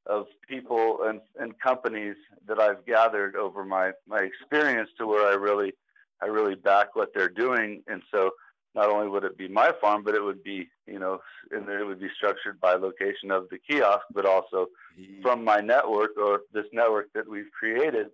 of 0.06 0.26
people 0.48 1.00
and, 1.04 1.20
and 1.38 1.58
companies 1.60 2.16
that 2.46 2.58
I've 2.58 2.84
gathered 2.86 3.36
over 3.36 3.64
my, 3.64 3.92
my 4.06 4.20
experience 4.20 4.90
to 4.98 5.06
where 5.06 5.26
I 5.26 5.34
really 5.34 5.72
I 6.20 6.26
really 6.26 6.56
back 6.56 6.96
what 6.96 7.10
they're 7.14 7.28
doing. 7.28 7.82
And 7.86 8.02
so 8.10 8.30
not 8.74 8.90
only 8.90 9.08
would 9.08 9.24
it 9.24 9.38
be 9.38 9.48
my 9.48 9.72
farm, 9.80 10.02
but 10.02 10.14
it 10.14 10.22
would 10.22 10.42
be, 10.42 10.68
you 10.86 10.98
know, 10.98 11.20
and 11.50 11.68
it 11.68 11.84
would 11.84 12.00
be 12.00 12.08
structured 12.16 12.60
by 12.60 12.74
location 12.74 13.30
of 13.30 13.48
the 13.50 13.58
kiosk, 13.58 14.04
but 14.12 14.26
also 14.26 14.66
mm-hmm. 14.98 15.22
from 15.22 15.44
my 15.44 15.60
network 15.60 16.10
or 16.16 16.40
this 16.52 16.66
network 16.72 17.06
that 17.14 17.28
we've 17.28 17.50
created 17.56 18.08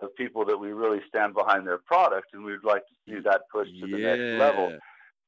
of 0.00 0.14
people 0.16 0.44
that 0.46 0.56
we 0.56 0.72
really 0.72 1.00
stand 1.08 1.34
behind 1.34 1.66
their 1.66 1.78
product, 1.78 2.28
and 2.32 2.42
we'd 2.42 2.64
like 2.64 2.82
to 2.86 2.94
see 3.06 3.20
that 3.20 3.42
pushed 3.52 3.78
to 3.80 3.86
the 3.86 3.98
yeah. 3.98 4.14
next 4.14 4.38
level. 4.38 4.78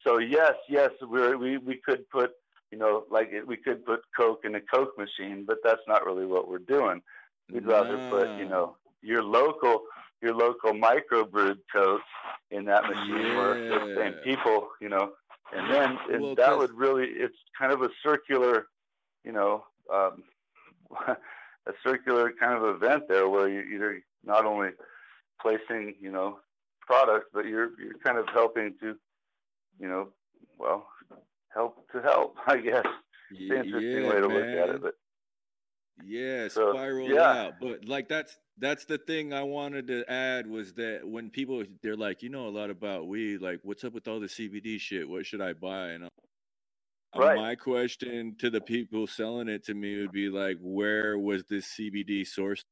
So 0.05 0.19
yes, 0.19 0.55
yes, 0.69 0.91
we 1.07 1.37
we 1.37 1.59
we 1.59 1.81
could 1.85 2.09
put 2.11 2.31
you 2.73 2.79
know 2.79 3.05
like 3.11 3.31
we 3.47 3.57
could 3.57 3.85
put 3.85 4.01
Coke 4.17 4.41
in 4.45 4.57
a 4.57 4.61
Coke 4.61 4.99
machine, 4.99 5.45
but 5.47 5.59
that's 5.63 5.83
not 5.87 6.05
really 6.05 6.27
what 6.27 6.49
we're 6.49 6.59
doing. 6.59 7.03
We'd 7.53 7.67
rather 7.67 7.97
put 8.11 8.37
you 8.39 8.49
know 8.49 8.77
your 9.03 9.23
local 9.23 9.83
your 10.21 10.35
local 10.35 10.73
microbrewed 10.73 11.59
Coke 11.73 12.01
in 12.51 12.65
that 12.65 12.85
machine 12.85 13.27
yeah. 13.27 13.37
where 13.37 13.69
the 13.69 13.95
same 13.97 14.13
people, 14.25 14.71
you 14.81 14.89
know, 14.89 15.13
and 15.55 15.73
then 15.73 15.99
and 16.11 16.23
well, 16.23 16.35
that 16.37 16.59
would 16.59 16.73
really 16.73 17.07
it's 17.07 17.37
kind 17.59 17.73
of 17.73 17.83
a 17.83 17.91
circular, 18.03 18.67
you 19.25 19.33
know. 19.33 19.65
Um, 19.93 20.25
a 21.67 21.73
circular 21.85 22.33
kind 22.39 22.55
of 22.55 22.77
event 22.77 23.05
there 23.09 23.29
where 23.29 23.49
you 23.49 23.61
either 23.75 24.03
not 24.25 24.45
only 24.45 24.71
placing, 25.41 25.95
you 26.01 26.11
know, 26.11 26.39
products, 26.81 27.27
but 27.33 27.47
you're 27.47 27.71
you're 27.81 27.99
kind 28.05 28.19
of 28.19 28.27
helping 28.33 28.75
to, 28.81 28.97
you 29.79 29.89
know, 29.89 30.09
well, 30.59 30.87
help 31.55 31.91
to 31.93 32.01
help, 32.01 32.37
I 32.47 32.59
guess. 32.59 32.87
It's 33.31 33.51
an 33.51 33.65
interesting 33.65 34.05
yeah, 34.05 34.09
way 34.09 34.21
to 34.21 34.29
man. 34.29 34.37
look 34.37 34.69
at 34.69 34.75
it, 34.75 34.83
but 34.83 34.95
yeah, 36.05 36.49
so, 36.49 36.73
spiral 36.73 37.09
yeah. 37.09 37.21
out. 37.23 37.55
But 37.61 37.87
like 37.87 38.09
that's 38.09 38.37
that's 38.59 38.85
the 38.85 38.99
thing 38.99 39.33
I 39.33 39.43
wanted 39.43 39.87
to 39.89 40.11
add 40.11 40.47
was 40.47 40.75
that 40.75 41.01
when 41.05 41.31
people 41.31 41.63
they're 41.83 41.97
like, 41.97 42.23
you 42.23 42.29
know 42.29 42.49
a 42.49 42.51
lot 42.51 42.71
about 42.71 43.07
weed, 43.07 43.41
like 43.41 43.61
what's 43.63 43.85
up 43.85 43.93
with 43.93 44.09
all 44.09 44.21
the 44.21 44.27
CBD 44.27 44.81
shit? 44.81 45.09
What 45.09 45.27
should 45.27 45.41
I 45.41 45.53
buy? 45.53 45.89
And 45.89 46.05
uh, 46.05 46.09
right. 47.17 47.37
my 47.37 47.55
question 47.55 48.37
to 48.39 48.51
the 48.51 48.61
people 48.61 49.07
selling 49.07 49.49
it 49.49 49.65
to 49.67 49.75
me 49.75 50.01
would 50.01 50.13
be 50.13 50.29
like, 50.29 50.59
where 50.61 51.19
was 51.19 51.45
this 51.45 51.75
CBD 51.79 52.23
sourced 52.23 52.63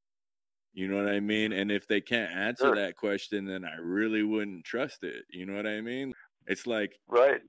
You 0.72 0.89
know 0.89 1.03
what 1.03 1.12
I 1.12 1.20
mean? 1.20 1.53
And 1.53 1.70
if 1.70 1.87
they 1.87 2.01
can't 2.01 2.33
answer 2.33 2.66
sure. 2.66 2.76
that 2.76 2.97
question, 2.97 3.47
then 3.47 3.64
I 3.64 3.76
really 3.81 4.22
wouldn't 4.22 4.64
trust 4.64 5.05
it. 5.05 5.24
You 5.31 5.47
know 5.47 5.55
what 5.55 5.66
I 5.66 5.81
mean? 5.81 6.12
It's 6.47 6.66
like 6.66 6.99
right. 7.09 7.41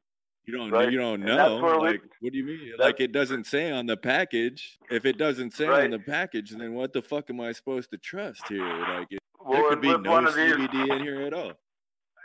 You 0.46 0.58
don't 0.58 0.72
right. 0.72 0.92
you 0.92 0.98
don't 0.98 1.22
know. 1.22 1.58
Like, 1.58 2.02
we, 2.02 2.10
what 2.20 2.32
do 2.32 2.38
you 2.38 2.44
mean? 2.44 2.72
Like 2.80 3.00
it 3.00 3.12
doesn't 3.12 3.46
say 3.46 3.72
on 3.72 3.86
the 3.86 3.98
package. 3.98 4.80
If 4.90 5.06
it 5.06 5.18
doesn't 5.18 5.54
say 5.54 5.68
right. 5.68 5.84
on 5.84 5.92
the 5.92 6.00
package, 6.00 6.52
then 6.52 6.74
what 6.74 6.94
the 6.94 7.02
fuck 7.02 7.30
am 7.30 7.40
I 7.42 7.52
supposed 7.52 7.92
to 7.92 7.98
trust 7.98 8.48
here? 8.48 8.66
Like 8.66 9.08
it, 9.12 9.20
well, 9.46 9.62
there 9.62 9.70
could 9.70 9.82
be 9.82 9.90
no 9.90 10.22
CBD 10.22 10.72
these, 10.72 10.90
in 10.90 11.00
here 11.02 11.22
at 11.22 11.34
all. 11.34 11.54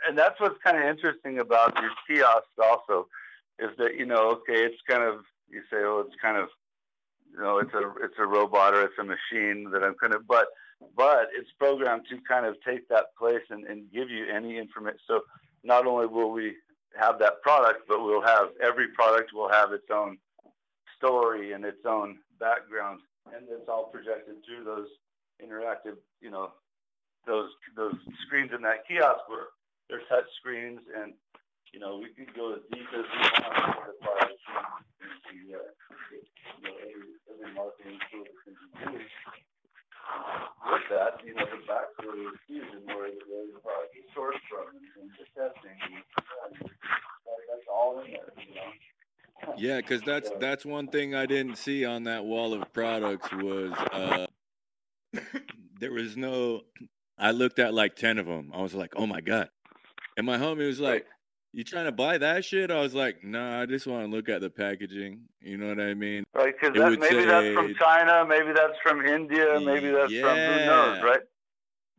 And 0.07 0.17
that's 0.17 0.39
what's 0.39 0.57
kind 0.63 0.77
of 0.77 0.83
interesting 0.83 1.39
about 1.39 1.77
your 1.79 1.91
kiosks 2.07 2.47
also, 2.61 3.07
is 3.59 3.69
that 3.77 3.95
you 3.95 4.05
know, 4.05 4.31
okay, 4.31 4.63
it's 4.63 4.81
kind 4.89 5.03
of 5.03 5.21
you 5.49 5.61
say, 5.69 5.77
oh, 5.77 6.03
it's 6.05 6.15
kind 6.21 6.37
of 6.37 6.49
you 7.31 7.39
know, 7.39 7.59
it's 7.59 7.73
a 7.73 7.93
it's 8.03 8.15
a 8.17 8.25
robot 8.25 8.73
or 8.73 8.81
it's 8.81 8.97
a 8.99 9.03
machine 9.03 9.69
that 9.71 9.83
I'm 9.83 9.95
kind 9.95 10.13
of, 10.13 10.27
but 10.27 10.47
but 10.95 11.27
it's 11.37 11.49
programmed 11.59 12.03
to 12.09 12.17
kind 12.27 12.45
of 12.45 12.55
take 12.65 12.87
that 12.89 13.15
place 13.17 13.43
and, 13.49 13.65
and 13.65 13.91
give 13.91 14.09
you 14.09 14.25
any 14.33 14.57
information. 14.57 14.99
So 15.07 15.21
not 15.63 15.85
only 15.85 16.07
will 16.07 16.31
we 16.31 16.55
have 16.99 17.19
that 17.19 17.41
product, 17.41 17.87
but 17.87 18.03
we'll 18.03 18.21
have 18.21 18.49
every 18.61 18.87
product 18.89 19.33
will 19.33 19.49
have 19.49 19.71
its 19.71 19.89
own 19.91 20.17
story 20.97 21.53
and 21.53 21.63
its 21.63 21.85
own 21.85 22.17
background, 22.39 23.01
and 23.33 23.45
it's 23.49 23.69
all 23.69 23.85
projected 23.85 24.35
through 24.45 24.63
those 24.63 24.87
interactive, 25.43 25.97
you 26.21 26.31
know, 26.31 26.51
those 27.25 27.49
those 27.75 27.95
screens 28.25 28.51
in 28.55 28.61
that 28.61 28.87
kiosk 28.87 29.27
where 29.27 29.47
they're 29.89 30.01
touch 30.09 30.25
screens, 30.39 30.79
and 30.99 31.13
you 31.73 31.79
know 31.79 31.97
we 31.97 32.09
could 32.09 32.33
go 32.35 32.53
as 32.53 32.61
deep 32.71 32.87
as 32.93 33.05
we 33.05 33.19
want 33.43 33.77
with 33.77 33.95
the 33.99 34.05
product. 34.05 34.39
Can 38.83 39.46
with 40.71 40.81
that, 40.89 41.19
you 41.25 41.33
know, 41.33 41.45
the 41.45 41.61
backstory 41.65 42.27
of 42.27 42.35
where, 42.85 42.95
where 42.95 43.45
the 43.53 43.59
product 43.59 43.95
is 43.97 44.05
sourced 44.15 44.41
from 44.49 44.75
and, 44.75 44.85
and 45.01 45.11
the 45.17 45.25
testing, 45.35 45.77
and, 45.81 46.03
uh, 46.17 46.67
that, 47.25 47.39
that's 47.49 47.67
all 47.71 47.99
in 48.01 48.11
there, 48.11 48.31
you 48.37 48.55
know. 48.55 48.71
Yeah, 49.57 49.77
because 49.77 50.01
that's 50.01 50.29
that's 50.39 50.65
one 50.65 50.87
thing 50.87 51.13
I 51.13 51.25
didn't 51.25 51.57
see 51.57 51.85
on 51.85 52.05
that 52.05 52.25
wall 52.25 52.53
of 52.53 52.73
products 52.73 53.31
was 53.31 53.71
uh, 53.91 54.25
there 55.79 55.91
was 55.91 56.17
no. 56.17 56.61
I 57.19 57.31
looked 57.31 57.59
at 57.59 57.73
like 57.73 57.95
ten 57.95 58.17
of 58.17 58.25
them. 58.25 58.51
I 58.53 58.61
was 58.61 58.73
like, 58.73 58.93
oh 58.95 59.05
my 59.05 59.21
god, 59.21 59.49
and 60.17 60.25
my 60.25 60.37
homie 60.37 60.67
was 60.67 60.79
like, 60.79 61.05
you 61.53 61.63
trying 61.63 61.85
to 61.85 61.91
buy 61.91 62.17
that 62.17 62.45
shit? 62.45 62.71
I 62.71 62.81
was 62.81 62.93
like, 62.93 63.23
no, 63.23 63.39
nah, 63.39 63.61
I 63.61 63.65
just 63.65 63.87
want 63.87 64.09
to 64.09 64.15
look 64.15 64.29
at 64.29 64.41
the 64.41 64.49
packaging. 64.49 65.21
You 65.41 65.57
know 65.57 65.69
what 65.69 65.79
I 65.79 65.93
mean? 65.93 66.25
Right, 66.33 66.53
because 66.59 66.77
maybe 66.77 67.05
say, 67.05 67.25
that's 67.25 67.55
from 67.55 67.73
China, 67.75 68.25
maybe 68.27 68.53
that's 68.53 68.77
from 68.83 69.05
India, 69.05 69.59
maybe 69.59 69.89
that's 69.89 70.11
yeah, 70.11 70.21
from 70.21 70.37
who 70.37 70.65
knows, 70.65 71.03
right? 71.03 71.21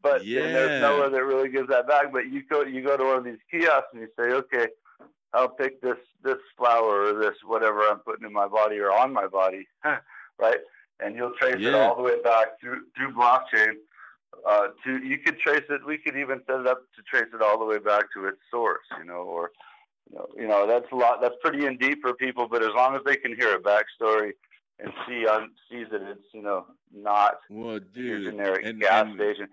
But 0.03 0.25
yeah. 0.25 0.43
there's 0.43 0.81
nowhere 0.81 1.11
that 1.11 1.25
really 1.25 1.49
gives 1.49 1.69
that 1.69 1.89
back. 1.89 2.13
But 2.13 2.31
you 2.31 2.43
go, 2.49 2.63
you 2.63 2.83
go 2.83 2.97
to 2.97 3.05
one 3.05 3.19
of 3.19 3.25
these 3.25 3.39
kiosks 3.51 3.89
and 3.93 4.03
you 4.03 4.09
say, 4.17 4.33
okay, 4.33 4.69
I'll 5.33 5.49
pick 5.49 5.81
this 5.81 5.99
this 6.23 6.39
flower 6.57 7.09
or 7.09 7.21
this 7.21 7.35
whatever 7.45 7.81
I'm 7.83 7.99
putting 7.99 8.27
in 8.27 8.33
my 8.33 8.49
body 8.49 8.79
or 8.79 8.93
on 8.93 9.13
my 9.13 9.27
body, 9.27 9.67
right? 10.39 10.59
And 11.01 11.15
you'll 11.15 11.33
trace 11.39 11.57
yeah. 11.59 11.71
it 11.71 11.75
all 11.75 11.97
the 11.97 12.03
way 12.03 12.21
back 12.23 12.61
through 12.61 12.83
through 12.97 13.13
blockchain 13.13 13.75
uh, 14.47 14.69
to 14.85 14.99
you 15.05 15.19
could 15.19 15.39
trace 15.39 15.65
it. 15.71 15.85
We 15.87 15.99
could 15.99 16.17
even 16.17 16.41
set 16.47 16.61
it 16.61 16.67
up 16.67 16.83
to 16.97 17.03
trace 17.03 17.33
it 17.35 17.43
all 17.43 17.59
the 17.59 17.65
way 17.65 17.79
back 17.79 18.05
to 18.15 18.27
its 18.27 18.39
source, 18.51 18.85
you 18.99 19.05
know, 19.05 19.23
or 19.23 19.51
you 20.11 20.17
know, 20.17 20.27
you 20.37 20.49
know 20.49 20.67
that's 20.67 20.91
a 20.93 20.97
lot. 20.97 21.21
That's 21.21 21.37
pretty 21.43 21.67
in 21.67 21.77
deep 21.79 21.99
for 22.03 22.15
people, 22.15 22.49
but 22.49 22.63
as 22.63 22.71
long 22.75 22.95
as 22.95 23.03
they 23.05 23.17
can 23.17 23.35
hear 23.37 23.55
a 23.55 23.61
backstory 23.61 24.33
and 24.79 24.93
see 25.07 25.27
on 25.27 25.51
see 25.71 25.85
that 25.85 26.03
it's 26.03 26.27
you 26.33 26.43
know 26.43 26.67
not 26.95 27.37
well, 27.51 27.79
dude, 27.79 28.23
your 28.23 28.31
generic 28.31 28.65
and, 28.65 28.81
gas 28.81 29.07
and, 29.07 29.15
station. 29.17 29.49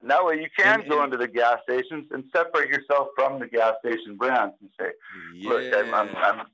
And 0.00 0.10
that 0.10 0.24
way, 0.24 0.36
you 0.40 0.48
can 0.56 0.80
and, 0.80 0.90
go 0.90 1.04
into 1.04 1.16
the 1.16 1.28
gas 1.28 1.58
stations 1.62 2.06
and 2.10 2.24
separate 2.34 2.68
yourself 2.68 3.08
from 3.14 3.38
the 3.38 3.46
gas 3.46 3.74
station 3.84 4.16
brands 4.16 4.54
and 4.60 4.70
say, 4.78 4.88
yeah. 5.34 5.48
"Look, 5.48 5.74
I'm, 5.74 5.94
I'm, 5.94 6.16
I'm 6.16 6.46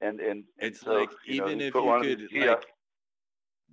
and 0.00 0.20
and 0.20 0.44
it's 0.58 0.80
so, 0.80 0.92
like 0.92 1.10
even 1.26 1.58
know, 1.58 1.64
if 1.64 1.74
you 1.74 2.30
could 2.30 2.48
like, 2.48 2.66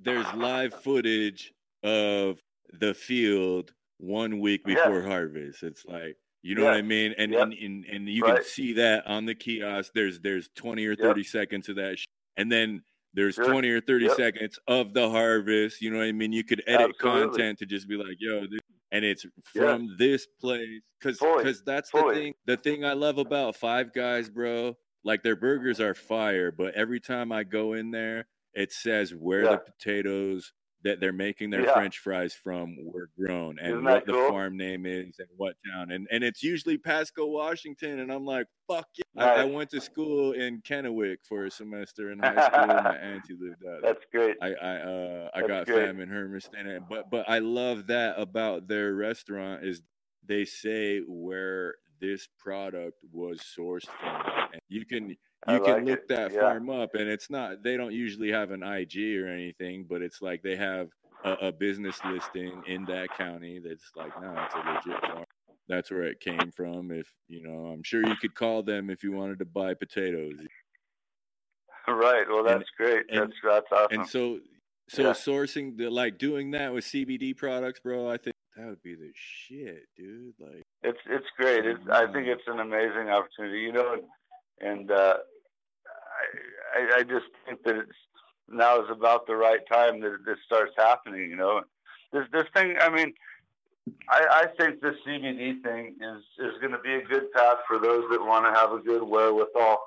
there's 0.02 0.32
live 0.34 0.74
footage 0.74 1.54
of 1.84 2.40
the 2.74 2.94
field 2.94 3.74
one 3.98 4.40
week 4.40 4.66
before 4.66 5.02
yeah. 5.02 5.08
harvest. 5.08 5.64
It's 5.64 5.86
like 5.86 6.18
you 6.42 6.56
know 6.56 6.64
yeah. 6.64 6.70
what 6.70 6.78
I 6.78 6.82
mean, 6.82 7.14
and, 7.18 7.32
yep. 7.32 7.42
and 7.44 7.54
and 7.54 7.86
and 7.86 8.10
you 8.10 8.24
right. 8.24 8.36
can 8.36 8.44
see 8.44 8.74
that 8.74 9.08
on 9.08 9.26
the 9.26 9.36
kiosk. 9.36 9.92
There's 9.94 10.20
there's 10.20 10.50
twenty 10.56 10.86
or 10.86 10.96
thirty 10.96 11.22
yep. 11.22 11.30
seconds 11.30 11.70
of 11.70 11.78
that, 11.78 12.00
sh- 12.00 12.06
and 12.38 12.52
then 12.52 12.84
there's 13.14 13.36
twenty 13.36 13.70
or 13.70 13.82
thirty 13.82 14.10
seconds 14.10 14.60
of 14.68 14.94
the 14.94 15.10
harvest. 15.10 15.82
You 15.82 15.92
know 15.92 15.98
what 15.98 16.08
I 16.08 16.12
mean? 16.12 16.34
You 16.34 16.44
could 16.44 16.64
edit 16.68 16.92
Absolutely. 16.96 17.30
content 17.30 17.60
to 17.60 17.66
just 17.66 17.88
be 17.88 17.96
like, 17.96 18.18
yo, 18.20 18.42
this, 18.42 18.60
and 18.92 19.04
it's 19.04 19.26
from 19.44 19.96
this 19.98 20.28
place 20.40 20.82
because 21.02 21.18
because 21.18 21.64
that's 21.64 21.90
Fully. 21.90 22.14
the 22.14 22.22
thing. 22.22 22.34
The 22.46 22.58
thing 22.58 22.86
I 22.86 22.94
love 22.94 23.18
about 23.18 23.56
Five 23.56 23.94
Guys, 23.94 24.30
bro. 24.30 24.76
Like 25.04 25.22
their 25.22 25.36
burgers 25.36 25.80
are 25.80 25.94
fire, 25.94 26.52
but 26.52 26.74
every 26.74 27.00
time 27.00 27.32
I 27.32 27.44
go 27.44 27.74
in 27.74 27.92
there, 27.92 28.26
it 28.56 28.72
says 28.72 29.12
where 29.12 29.44
the 29.44 29.58
potatoes 29.60 30.52
that 30.86 31.00
they're 31.00 31.12
making 31.12 31.50
their 31.50 31.66
yeah. 31.66 31.74
French 31.74 31.98
fries 31.98 32.36
from 32.36 32.78
were 32.80 33.10
grown 33.18 33.58
and 33.60 33.84
what 33.84 34.06
cool? 34.06 34.22
the 34.22 34.30
farm 34.30 34.56
name 34.56 34.86
is 34.86 35.16
and 35.18 35.28
what 35.36 35.56
town. 35.68 35.92
And 35.92 36.08
and 36.12 36.24
it's 36.24 36.44
usually 36.44 36.78
Pasco, 36.78 37.26
Washington. 37.26 38.00
And 38.00 38.12
I'm 38.12 38.24
like, 38.24 38.46
fuck 38.68 38.88
yeah. 38.96 39.26
I, 39.26 39.42
I, 39.42 39.44
went 39.46 39.72
to 39.72 39.82
school 39.82 40.34
in 40.34 40.62
Kennewick 40.62 41.18
for 41.28 41.46
a 41.46 41.52
semester 41.52 42.12
in 42.12 42.20
high 42.20 42.36
school. 42.48 42.68
my 42.68 42.98
auntie 42.98 43.34
lived 43.40 43.64
out 43.68 43.82
there. 43.82 43.94
That's 43.94 44.06
great. 44.12 44.38
I 44.44 44.54
I 44.54 44.76
uh 44.78 45.30
I 45.34 45.42
got 45.42 45.66
great. 45.66 45.88
fam 45.88 46.00
in 46.00 46.10
Hermiston. 46.10 46.86
But 46.88 47.10
but 47.10 47.28
I 47.28 47.40
love 47.40 47.88
that 47.88 48.20
about 48.20 48.68
their 48.68 48.94
restaurant 48.94 49.66
is 49.66 49.82
they 50.24 50.46
say 50.46 51.00
where 51.08 51.76
this 52.00 52.28
product 52.38 53.00
was 53.12 53.40
sourced 53.40 53.88
from. 53.88 54.50
And 54.54 54.62
you 54.70 54.86
can 54.86 55.16
you 55.48 55.60
can 55.62 55.86
look 55.86 56.00
it. 56.00 56.08
that 56.08 56.32
yeah. 56.32 56.40
farm 56.40 56.70
up 56.70 56.96
and 56.96 57.08
it's 57.08 57.30
not 57.30 57.64
they 57.64 57.78
don't 57.78 57.94
usually 57.94 58.32
have 58.32 58.52
an 58.52 58.64
ig 58.64 58.96
or 59.18 59.28
anything 59.28 59.86
but 59.88 60.02
it's 60.02 60.22
like 60.22 60.42
they 60.42 60.56
have 60.56 60.90
a, 61.24 61.34
a 61.34 61.52
business 61.52 62.00
listing 62.06 62.62
in 62.68 62.86
that 62.86 63.10
county 63.18 63.60
that's 63.60 63.92
like 63.96 64.12
no 64.22 64.34
it's 64.44 64.56
a 64.56 64.90
legit 64.90 65.02
farm 65.02 65.26
that's 65.68 65.92
where 65.92 66.04
it 66.04 66.20
came 66.20 66.52
from 66.56 66.92
if 66.92 67.08
you 67.28 67.42
know 67.42 67.68
i'm 67.68 67.84
sure 67.84 68.06
you 68.08 68.16
could 68.16 68.36
call 68.36 68.64
them 68.64 68.90
if 68.90 69.04
you 69.04 69.12
wanted 69.12 69.40
to 69.40 69.46
buy 69.46 69.74
potatoes 69.74 70.34
right 71.88 72.26
well 72.30 72.44
that's 72.44 72.58
and, 72.58 72.66
great 72.78 73.06
and, 73.10 73.22
that's 73.22 73.34
that's 73.44 73.72
awesome 73.72 74.00
and 74.00 74.08
so 74.08 74.40
so 74.90 75.04
yeah. 75.04 75.10
sourcing 75.10 75.78
the 75.78 75.90
like 75.90 76.18
doing 76.18 76.52
that 76.52 76.74
with 76.74 76.84
cbd 76.84 77.36
products 77.36 77.80
bro 77.80 78.10
i 78.10 78.18
think 78.18 78.36
that 78.56 78.68
would 78.68 78.82
be 78.82 78.96
the 78.96 79.12
shit 79.14 79.84
dude 79.98 80.34
like 80.40 80.64
it's 80.84 81.00
it's 81.08 81.26
great 81.38 81.66
it's, 81.66 81.80
i 81.92 82.06
think 82.12 82.28
it's 82.28 82.44
an 82.48 82.60
amazing 82.60 83.10
opportunity 83.10 83.60
you 83.60 83.72
know 83.72 83.98
and 84.62 84.92
uh 84.92 85.16
I, 86.76 87.00
I 87.00 87.04
just 87.04 87.26
think 87.46 87.64
that 87.64 87.78
it's 87.78 87.98
now 88.50 88.82
is 88.82 88.90
about 88.92 89.26
the 89.28 89.36
right 89.36 89.62
time 89.72 90.02
that 90.02 90.26
this 90.26 90.38
starts 90.46 90.74
happening. 90.78 91.30
You 91.30 91.36
know, 91.36 91.62
this 92.12 92.26
this 92.32 92.46
thing. 92.56 92.76
I 92.80 92.90
mean, 92.90 93.14
I, 94.10 94.26
I 94.30 94.48
think 94.58 94.82
this 94.82 94.96
CBD 95.08 95.62
thing 95.64 95.96
is 96.02 96.24
is 96.40 96.60
going 96.60 96.74
to 96.74 96.80
be 96.80 96.96
a 96.96 97.04
good 97.04 97.32
path 97.32 97.58
for 97.68 97.80
those 97.80 98.04
that 98.12 98.22
want 98.22 98.46
to 98.46 98.60
have 98.60 98.72
a 98.72 98.80
good 98.80 99.04
wherewithal. 99.04 99.78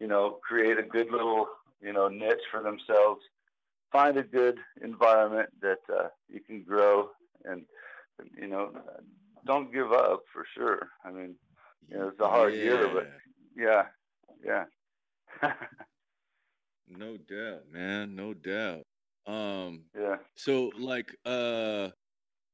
You 0.00 0.08
know, 0.08 0.38
create 0.42 0.78
a 0.78 0.82
good 0.82 1.10
little 1.10 1.46
you 1.80 1.92
know 1.92 2.08
niche 2.08 2.42
for 2.50 2.62
themselves. 2.62 3.20
Find 3.92 4.16
a 4.16 4.24
good 4.24 4.58
environment 4.82 5.50
that 5.60 5.78
uh, 5.92 6.08
you 6.28 6.40
can 6.40 6.62
grow, 6.62 7.10
and 7.44 7.64
you 8.36 8.48
know, 8.48 8.72
don't 9.46 9.72
give 9.72 9.92
up 9.92 10.24
for 10.32 10.44
sure. 10.56 10.88
I 11.04 11.10
mean, 11.10 11.36
you 11.88 11.98
know, 11.98 12.08
it's 12.08 12.20
a 12.20 12.28
hard 12.28 12.54
yeah. 12.54 12.62
year, 12.62 12.90
but 12.92 13.10
yeah, 13.56 13.84
yeah. 14.44 14.64
no 16.88 17.16
doubt, 17.16 17.62
man. 17.72 18.14
No 18.14 18.34
doubt. 18.34 18.82
Um 19.26 19.84
yeah. 19.98 20.16
So 20.34 20.70
like 20.78 21.16
uh 21.24 21.88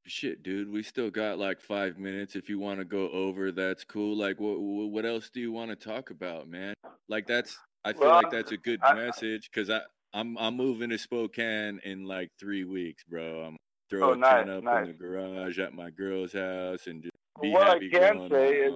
shit, 0.06 0.42
dude, 0.42 0.70
we 0.70 0.82
still 0.82 1.10
got 1.10 1.38
like 1.38 1.60
5 1.60 1.98
minutes 1.98 2.34
if 2.36 2.48
you 2.48 2.58
want 2.58 2.78
to 2.80 2.84
go 2.84 3.10
over 3.10 3.52
that's 3.52 3.84
cool. 3.84 4.16
Like 4.16 4.40
what 4.40 4.58
what 4.60 5.04
else 5.04 5.30
do 5.30 5.40
you 5.40 5.52
want 5.52 5.70
to 5.70 5.76
talk 5.76 6.10
about, 6.10 6.48
man? 6.48 6.74
Like 7.08 7.26
that's 7.26 7.58
I 7.84 7.92
feel 7.92 8.02
well, 8.02 8.22
like 8.22 8.30
that's 8.30 8.52
a 8.52 8.56
good 8.56 8.80
I, 8.82 8.94
message 8.94 9.50
cuz 9.52 9.70
I 9.70 9.80
I'm 10.12 10.36
I'm 10.38 10.56
moving 10.56 10.90
to 10.90 10.98
Spokane 10.98 11.80
in 11.84 12.04
like 12.04 12.30
3 12.38 12.64
weeks, 12.64 13.04
bro. 13.04 13.44
I'm 13.44 13.56
throwing 13.88 14.10
oh, 14.10 14.12
a 14.12 14.44
nice, 14.44 14.48
up 14.48 14.64
nice. 14.64 14.86
in 14.86 14.92
the 14.92 14.98
garage 14.98 15.58
at 15.58 15.74
my 15.74 15.90
girl's 15.90 16.32
house 16.32 16.86
and 16.86 17.02
just 17.02 17.14
be 17.42 17.50
what 17.50 17.66
happy 17.66 17.90
I 17.94 17.98
can 17.98 18.30
say 18.30 18.56
is 18.58 18.74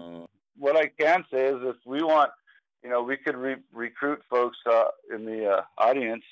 what 0.57 0.77
I 0.77 0.87
can 0.87 1.25
say 1.31 1.47
is 1.47 1.57
if 1.63 1.77
we 1.87 2.03
want 2.03 2.31
you 2.85 2.91
know, 2.91 3.03
we 3.03 3.17
could 3.17 3.37
re- 3.37 3.57
recruit 3.73 4.21
folks 4.29 4.59
uh, 4.71 4.85
in 5.13 5.25
the 5.25 5.51
uh, 5.51 5.63
audience. 5.79 6.23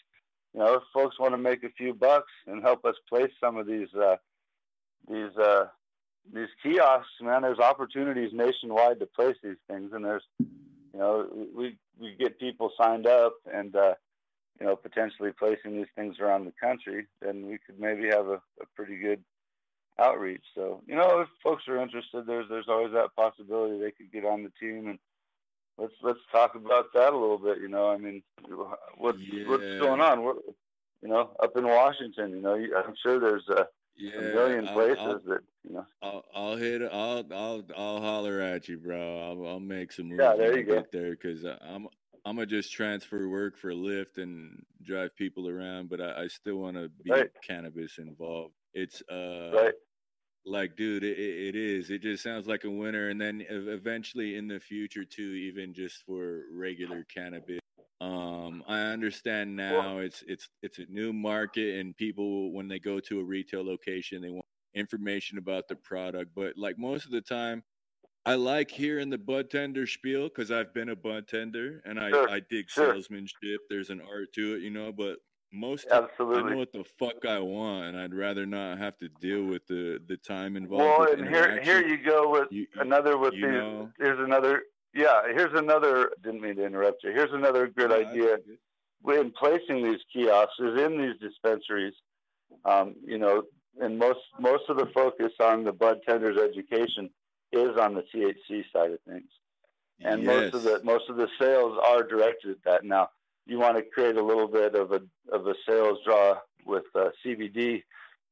You 0.53 0.61
know, 0.61 0.75
if 0.75 0.83
folks 0.93 1.19
want 1.19 1.33
to 1.33 1.39
make 1.39 1.65
a 1.65 1.71
few 1.71 1.95
bucks 1.95 2.31
and 2.47 2.63
help 2.63 2.85
us 2.85 2.95
place 3.09 3.31
some 3.41 3.57
of 3.57 3.67
these 3.67 3.89
uh, 3.95 4.17
these 5.11 5.35
uh, 5.39 5.69
these 6.33 6.49
kiosks, 6.63 7.09
man, 7.23 7.43
there's 7.43 7.59
opportunities 7.59 8.33
nationwide 8.35 9.01
to 9.01 9.07
place 9.07 9.37
these 9.43 9.57
things, 9.69 9.93
and 9.95 10.05
there's, 10.05 10.23
you 10.39 10.99
know, 10.99 11.27
we 11.57 11.79
we 11.99 12.15
get 12.19 12.39
people 12.39 12.71
signed 12.79 13.07
up 13.07 13.35
and 13.53 13.75
uh, 13.75 13.95
you 14.61 14.67
know 14.67 14.77
potentially 14.77 15.31
placing 15.33 15.75
these 15.75 15.91
things 15.97 16.17
around 16.21 16.45
the 16.45 16.53
country, 16.61 17.07
then 17.23 17.47
we 17.47 17.57
could 17.67 17.81
maybe 17.81 18.09
have 18.09 18.27
a, 18.27 18.43
a 18.61 18.67
pretty 18.77 18.99
good 18.99 19.25
outreach. 19.99 20.45
So 20.55 20.83
you 20.87 20.97
know, 20.97 21.21
if 21.21 21.29
folks 21.43 21.67
are 21.67 21.81
interested, 21.81 22.27
there's 22.27 22.51
there's 22.51 22.69
always 22.69 22.93
that 22.93 23.17
possibility 23.17 23.79
they 23.79 23.91
could 23.91 24.13
get 24.13 24.27
on 24.27 24.43
the 24.43 24.53
team 24.61 24.89
and 24.89 24.99
let's 25.79 25.95
let's 26.03 26.18
talk 26.31 26.55
about 26.55 26.93
that 26.95 27.12
a 27.12 27.16
little 27.16 27.39
bit. 27.39 27.59
You 27.59 27.68
know, 27.68 27.91
I 27.91 27.97
mean, 27.97 28.23
what's 28.97 29.18
yeah. 29.18 29.49
what's 29.49 29.62
going 29.62 30.01
on? 30.01 30.25
What, 30.25 30.37
you 31.03 31.09
know, 31.09 31.31
up 31.43 31.57
in 31.57 31.66
Washington, 31.66 32.31
you 32.31 32.41
know, 32.41 32.55
I'm 32.55 32.95
sure 33.03 33.18
there's 33.18 33.49
a, 33.49 33.66
yeah, 33.97 34.18
a 34.18 34.20
million 34.35 34.66
places 34.68 34.99
I'll, 35.01 35.09
I'll, 35.09 35.18
that 35.20 35.41
you 35.64 35.75
know. 35.75 35.87
I'll, 36.03 36.25
I'll 36.35 36.57
hit. 36.57 36.83
I'll 36.83 37.25
I'll 37.33 37.62
I'll 37.77 38.01
holler 38.01 38.41
at 38.41 38.68
you, 38.68 38.79
bro. 38.79 39.20
I'll 39.20 39.47
I'll 39.47 39.61
make 39.61 39.93
some 39.93 40.09
moves. 40.09 40.20
Yeah, 40.23 40.37
there 40.37 40.57
you 40.57 40.64
go. 40.64 40.85
There, 40.93 41.11
because 41.11 41.45
I'm 41.45 41.89
I'm 42.25 42.37
gonna 42.37 42.47
just 42.47 42.73
transfer 42.73 43.29
work 43.29 43.59
for 43.59 43.73
Lyft 43.73 44.18
and 44.18 44.64
drive 44.83 45.16
people 45.16 45.49
around, 45.49 45.89
but 45.91 46.01
I, 46.01 46.25
I 46.25 46.27
still 46.29 46.57
want 46.57 46.77
to 46.77 46.89
be 47.03 47.11
right. 47.11 47.31
cannabis 47.47 47.99
involved. 47.99 48.55
It's 48.75 49.03
uh. 49.11 49.51
Right 49.55 49.75
like 50.45 50.76
dude 50.76 51.05
it, 51.05 51.18
it 51.18 51.55
is 51.55 51.90
it 51.90 52.03
just 52.03 52.22
sounds 52.22 52.47
like 52.47 52.64
a 52.64 52.70
winner 52.70 53.11
and 53.11 53.20
then 53.20 53.45
eventually 53.49 54.36
in 54.36 54.49
the 54.49 54.59
future 54.59 55.05
too 55.05 55.22
even 55.22 55.72
just 55.72 56.05
for 56.05 56.43
regular 56.53 57.05
cannabis 57.14 57.61
um 58.01 58.64
i 58.66 58.80
understand 58.80 59.55
now 59.55 59.99
it's 59.99 60.24
it's 60.26 60.49
it's 60.62 60.78
a 60.78 60.86
new 60.88 61.12
market 61.12 61.78
and 61.78 61.97
people 61.97 62.53
when 62.53 62.66
they 62.66 62.80
go 62.80 62.99
to 62.99 63.20
a 63.20 63.24
retail 63.24 63.64
location 63.64 64.20
they 64.20 64.30
want 64.30 64.45
information 64.74 65.38
about 65.38 65.68
the 65.68 65.76
product 65.76 66.32
but 66.34 66.55
like 66.57 66.76
most 66.76 67.05
of 67.05 67.12
the 67.12 67.20
time 67.20 67.62
i 68.26 68.34
like 68.34 68.70
hearing 68.70 69.11
the 69.11 69.18
bud 69.18 69.49
tender 69.49 69.86
spiel 69.86 70.24
because 70.24 70.51
i've 70.51 70.74
been 70.74 70.88
a 70.88 70.97
bud 70.97 71.28
tender 71.28 71.80
and 71.84 72.01
i 72.01 72.11
sure. 72.11 72.28
i 72.28 72.40
dig 72.51 72.68
salesmanship 72.68 73.61
there's 73.70 73.90
an 73.90 74.01
art 74.01 74.32
to 74.32 74.55
it 74.55 74.62
you 74.62 74.70
know 74.70 74.90
but 74.90 75.18
most 75.53 75.87
absolutely. 75.91 76.43
I 76.43 76.55
know 76.55 76.57
what 76.57 76.73
the 76.73 76.85
fuck 76.99 77.27
I 77.27 77.39
want, 77.39 77.89
and 77.89 77.99
I'd 77.99 78.15
rather 78.15 78.47
not 78.47 78.79
have 78.79 78.99
to 78.99 79.09
deal 79.09 79.45
with 79.45 79.67
the 79.67 80.01
the 80.09 80.17
time 80.17 80.57
involved. 80.57 80.83
Well, 80.83 81.13
and 81.13 81.29
here 81.29 81.61
here 81.63 81.87
you 81.87 81.99
go 81.99 82.31
with 82.31 82.49
you, 82.51 82.67
another 82.77 83.19
with 83.19 83.35
these. 83.35 83.43
Know. 83.43 83.91
Here's 83.99 84.19
another. 84.19 84.63
Yeah, 84.95 85.23
here's 85.27 85.57
another. 85.59 86.11
Didn't 86.23 86.41
mean 86.41 86.57
to 86.57 86.65
interrupt 86.65 87.05
you. 87.05 87.13
Here's 87.13 87.33
another 87.33 87.67
good 87.67 87.91
no, 87.91 87.97
idea. 87.97 88.37
In 89.09 89.33
placing 89.33 89.85
these 89.85 90.01
kiosks 90.13 90.55
in 90.59 90.99
these 90.99 91.21
dispensaries, 91.21 91.95
um, 92.65 92.95
you 93.05 93.19
know, 93.19 93.43
and 93.81 93.99
most 93.99 94.21
most 94.39 94.65
of 94.71 94.79
the 94.79 94.87
focus 94.95 95.33
on 95.41 95.65
the 95.65 95.73
bud 95.73 95.99
tenders 96.09 96.39
education 96.39 97.11
is 97.53 97.77
on 97.79 97.95
the 97.95 98.05
THC 98.15 98.65
side 98.73 98.93
of 98.93 99.01
things, 99.07 99.29
and 100.01 100.23
yes. 100.23 100.27
most 100.27 100.55
of 100.55 100.63
the 100.63 100.81
most 100.83 101.11
of 101.11 101.17
the 101.17 101.29
sales 101.39 101.79
are 101.87 102.03
directed 102.03 102.53
at 102.53 102.65
that 102.65 102.85
now 102.85 103.09
you 103.47 103.59
want 103.59 103.76
to 103.76 103.82
create 103.82 104.16
a 104.16 104.24
little 104.24 104.49
bit 104.49 104.74
of 104.74 104.93
a 104.93 105.01
of 105.32 105.47
a 105.47 105.55
sales 105.68 105.99
draw 106.05 106.38
with 106.66 106.84
uh, 106.95 107.11
CBD, 107.24 107.82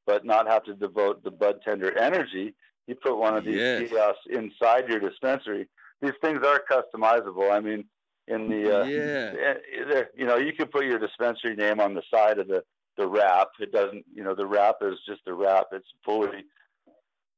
but 0.07 0.25
not 0.25 0.47
have 0.47 0.65
to 0.65 0.75
devote 0.75 1.23
the 1.25 1.31
bud 1.31 1.61
tender 1.65 1.97
energy. 1.99 2.55
You 2.87 2.95
put 2.97 3.19
one 3.19 3.37
of 3.37 3.45
these 3.45 3.57
yes. 3.57 3.89
kiosks 3.89 4.27
inside 4.31 4.89
your 4.89 5.01
dispensary. 5.01 5.69
These 6.03 6.13
things 6.23 6.41
are 6.45 6.63
customizable. 6.71 7.53
I 7.53 7.61
mean, 7.61 7.85
in 8.27 8.49
the 8.49 8.81
uh, 8.81 8.85
yeah, 8.85 9.55
eh, 9.95 10.05
you 10.17 10.27
know, 10.27 10.37
you 10.37 10.53
can 10.53 10.69
put 10.69 10.85
your 10.85 10.99
dispensary 10.99 11.57
name 11.57 11.81
on 11.81 11.95
the 11.95 12.03
side 12.13 12.39
of 12.39 12.49
the 12.49 12.63
the 12.97 13.07
wrap. 13.07 13.49
It 13.59 13.73
doesn't, 13.73 14.05
you 14.15 14.23
know, 14.23 14.35
the 14.35 14.47
wrap 14.47 14.77
is 14.83 14.99
just 15.07 15.23
a 15.27 15.35
wrap. 15.35 15.67
It's 15.73 15.87
fully 16.05 16.45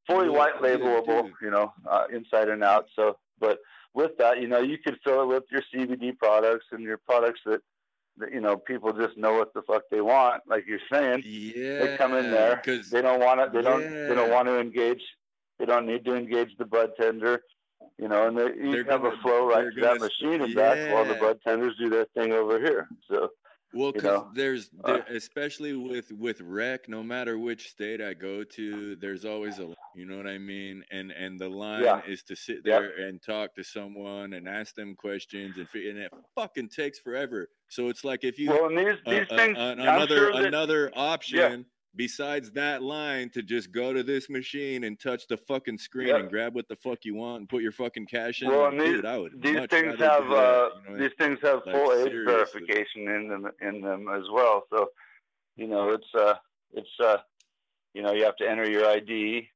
fully 0.06 0.26
yeah, 0.26 0.38
white 0.38 0.60
labelable, 0.60 1.24
yeah, 1.24 1.30
you 1.40 1.50
know, 1.50 1.72
uh, 1.90 2.04
inside 2.12 2.48
and 2.48 2.64
out. 2.64 2.86
So, 2.94 3.16
but 3.38 3.58
with 3.94 4.16
that, 4.18 4.40
you 4.40 4.48
know, 4.48 4.60
you 4.60 4.78
could 4.78 4.98
fill 5.04 5.22
it 5.22 5.26
with 5.26 5.44
your 5.50 5.62
CBD 5.74 6.16
products 6.16 6.66
and 6.72 6.82
your 6.82 6.98
products 6.98 7.40
that, 7.46 7.60
that 8.18 8.32
you 8.32 8.40
know 8.40 8.56
people 8.56 8.92
just 8.92 9.16
know 9.16 9.34
what 9.34 9.52
the 9.54 9.62
fuck 9.62 9.82
they 9.90 10.00
want. 10.00 10.42
Like 10.46 10.64
you're 10.66 10.78
saying, 10.90 11.22
yeah, 11.24 11.78
they 11.78 11.96
come 11.96 12.14
in 12.14 12.30
there 12.30 12.56
because 12.56 12.90
they 12.90 13.02
don't 13.02 13.20
want 13.20 13.40
to. 13.40 13.50
They 13.50 13.64
yeah. 13.64 13.70
don't. 13.70 14.08
They 14.08 14.14
don't 14.14 14.30
want 14.30 14.48
to 14.48 14.60
engage. 14.60 15.02
They 15.58 15.64
don't 15.66 15.86
need 15.86 16.04
to 16.04 16.14
engage 16.14 16.56
the 16.58 16.64
bud 16.64 16.92
tender. 17.00 17.42
You 17.98 18.08
know, 18.08 18.28
and 18.28 18.38
they, 18.38 18.44
you 18.44 18.84
have 18.84 19.02
gonna, 19.02 19.08
a 19.10 19.16
flow 19.22 19.46
right 19.46 19.66
to 19.74 19.80
that 19.80 20.00
machine 20.00 20.40
and 20.40 20.52
yeah. 20.52 20.54
back 20.54 20.92
while 20.92 21.04
the 21.04 21.14
bud 21.14 21.38
tenders 21.46 21.74
do 21.78 21.88
their 21.88 22.06
thing 22.16 22.32
over 22.32 22.58
here. 22.58 22.88
So 23.08 23.30
well, 23.74 23.92
because 23.92 24.24
there's 24.34 24.70
uh, 24.84 24.92
there, 24.92 25.04
especially 25.16 25.74
with 25.74 26.12
with 26.12 26.40
rec, 26.40 26.88
no 26.88 27.02
matter 27.02 27.38
which 27.38 27.70
state 27.70 28.00
I 28.00 28.14
go 28.14 28.44
to, 28.44 28.96
there's 28.96 29.24
always 29.24 29.58
a 29.58 29.74
you 29.94 30.06
know 30.06 30.16
what 30.16 30.26
I 30.26 30.38
mean, 30.38 30.84
and 30.90 31.10
and 31.10 31.38
the 31.38 31.48
line 31.48 31.84
yeah. 31.84 32.00
is 32.06 32.22
to 32.24 32.36
sit 32.36 32.64
there 32.64 33.06
and 33.06 33.22
talk 33.22 33.54
to 33.56 33.64
someone 33.64 34.34
and 34.34 34.48
ask 34.48 34.74
them 34.74 34.94
questions, 34.94 35.56
and 35.56 35.68
and 35.74 35.98
it 35.98 36.12
fucking 36.34 36.68
takes 36.68 36.98
forever. 36.98 37.48
So 37.68 37.88
it's 37.88 38.04
like 38.04 38.24
if 38.24 38.38
you 38.38 38.50
well, 38.50 38.66
and 38.66 38.78
these, 38.78 38.98
these 39.06 39.26
uh, 39.30 39.36
things, 39.36 39.58
uh, 39.58 39.74
another 39.78 40.16
sure 40.16 40.32
that, 40.32 40.44
another 40.44 40.90
option. 40.94 41.38
Yeah 41.38 41.56
besides 41.94 42.50
that 42.52 42.82
line 42.82 43.28
to 43.30 43.42
just 43.42 43.72
go 43.72 43.92
to 43.92 44.02
this 44.02 44.30
machine 44.30 44.84
and 44.84 44.98
touch 44.98 45.26
the 45.26 45.36
fucking 45.36 45.78
screen 45.78 46.08
yep. 46.08 46.20
and 46.20 46.30
grab 46.30 46.54
what 46.54 46.68
the 46.68 46.76
fuck 46.76 47.04
you 47.04 47.14
want 47.14 47.40
and 47.40 47.48
put 47.48 47.62
your 47.62 47.72
fucking 47.72 48.06
cash 48.06 48.42
in. 48.42 48.48
Well, 48.48 48.66
and 48.66 48.80
these, 48.80 49.02
Dude, 49.02 49.42
these 49.42 49.66
things 49.68 49.98
have 49.98 50.30
uh, 50.30 50.68
you 50.88 50.96
know, 50.96 50.98
these 50.98 51.12
things 51.18 51.38
have 51.42 51.60
like, 51.66 51.74
full 51.74 51.92
age 51.92 52.12
verification 52.24 53.08
in 53.08 53.28
them 53.28 53.50
in 53.60 53.80
them 53.80 54.08
as 54.08 54.22
well. 54.32 54.64
So, 54.70 54.88
you 55.56 55.66
know, 55.66 55.90
it's 55.90 56.14
uh, 56.18 56.34
it's 56.72 57.00
uh, 57.02 57.18
you 57.94 58.02
know, 58.02 58.12
you 58.12 58.24
have 58.24 58.36
to 58.36 58.48
enter 58.48 58.68
your 58.68 58.88
ID, 58.88 59.48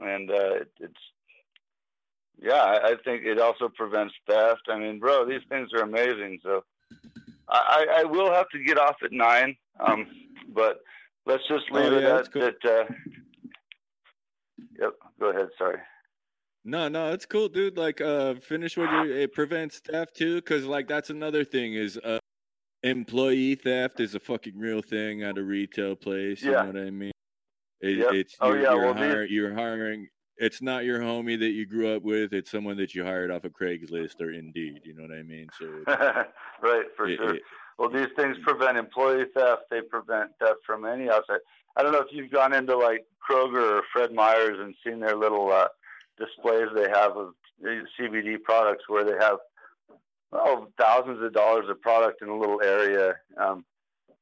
and 0.00 0.30
uh, 0.30 0.64
it's 0.80 0.94
yeah, 2.42 2.54
I, 2.54 2.88
I 2.88 2.94
think 3.04 3.24
it 3.24 3.38
also 3.38 3.68
prevents 3.68 4.14
theft. 4.26 4.62
I 4.68 4.78
mean, 4.78 4.98
bro, 4.98 5.26
these 5.26 5.42
things 5.48 5.68
are 5.74 5.82
amazing. 5.82 6.40
So, 6.42 6.64
I, 7.48 7.86
I 7.98 8.04
will 8.04 8.32
have 8.32 8.48
to 8.50 8.64
get 8.64 8.78
off 8.78 8.96
at 9.04 9.12
nine, 9.12 9.56
um, 9.78 10.06
but 10.54 10.80
let's 11.30 11.48
just 11.48 11.64
oh, 11.72 11.76
leave 11.76 11.92
oh, 11.92 11.98
yeah, 11.98 12.16
it 12.16 12.20
at 12.20 12.32
cool. 12.32 12.42
that. 12.42 12.64
Uh, 12.64 12.94
yep. 14.80 14.92
Go 15.18 15.30
ahead. 15.30 15.48
Sorry. 15.58 15.78
No, 16.64 16.88
no, 16.88 17.12
it's 17.12 17.24
cool, 17.24 17.48
dude. 17.48 17.78
Like, 17.78 18.00
uh, 18.00 18.34
finish 18.34 18.76
what 18.76 18.90
you. 18.92 19.14
It 19.14 19.32
prevents 19.32 19.78
theft 19.80 20.16
too, 20.16 20.36
because 20.36 20.64
like 20.64 20.88
that's 20.88 21.08
another 21.10 21.42
thing 21.42 21.74
is 21.74 21.96
uh, 21.98 22.18
employee 22.82 23.54
theft 23.54 24.00
is 24.00 24.14
a 24.14 24.20
fucking 24.20 24.58
real 24.58 24.82
thing 24.82 25.22
at 25.22 25.38
a 25.38 25.42
retail 25.42 25.96
place. 25.96 26.42
Yeah. 26.42 26.50
You 26.50 26.72
know 26.72 26.80
what 26.80 26.86
I 26.86 26.90
mean? 26.90 27.12
It, 27.80 27.98
yep. 27.98 28.12
It's 28.12 28.36
oh 28.40 28.52
you're, 28.52 28.62
yeah, 28.62 28.74
you're, 28.74 28.84
well, 28.84 28.94
hire, 28.94 29.24
you're 29.24 29.54
hiring. 29.54 30.06
It's 30.36 30.62
not 30.62 30.84
your 30.84 31.00
homie 31.00 31.38
that 31.38 31.50
you 31.50 31.66
grew 31.66 31.94
up 31.94 32.02
with. 32.02 32.32
It's 32.32 32.50
someone 32.50 32.76
that 32.78 32.94
you 32.94 33.04
hired 33.04 33.30
off 33.30 33.44
of 33.44 33.52
Craigslist 33.52 34.20
or 34.20 34.32
Indeed. 34.32 34.80
You 34.84 34.94
know 34.94 35.02
what 35.02 35.12
I 35.12 35.22
mean? 35.22 35.48
So 35.58 35.66
right, 36.62 36.86
for 36.96 37.08
it, 37.08 37.16
sure. 37.16 37.34
It, 37.36 37.42
well, 37.80 37.88
these 37.88 38.08
things 38.14 38.36
prevent 38.42 38.76
employee 38.76 39.24
theft. 39.34 39.62
They 39.70 39.80
prevent 39.80 40.32
theft 40.38 40.58
from 40.66 40.84
any 40.84 41.08
outside. 41.08 41.38
I 41.74 41.82
don't 41.82 41.92
know 41.92 42.00
if 42.00 42.12
you've 42.12 42.30
gone 42.30 42.52
into 42.52 42.76
like 42.76 43.06
Kroger 43.26 43.78
or 43.78 43.82
Fred 43.90 44.12
Meyer's 44.12 44.58
and 44.60 44.74
seen 44.84 45.00
their 45.00 45.16
little 45.16 45.50
uh, 45.50 45.68
displays 46.18 46.68
they 46.74 46.90
have 46.90 47.16
of 47.16 47.32
CBD 47.98 48.42
products 48.42 48.84
where 48.86 49.02
they 49.02 49.16
have 49.18 49.38
oh 50.30 50.68
thousands 50.78 51.24
of 51.24 51.32
dollars 51.32 51.70
of 51.70 51.80
product 51.80 52.20
in 52.20 52.28
a 52.28 52.38
little 52.38 52.60
area, 52.62 53.14
um, 53.38 53.64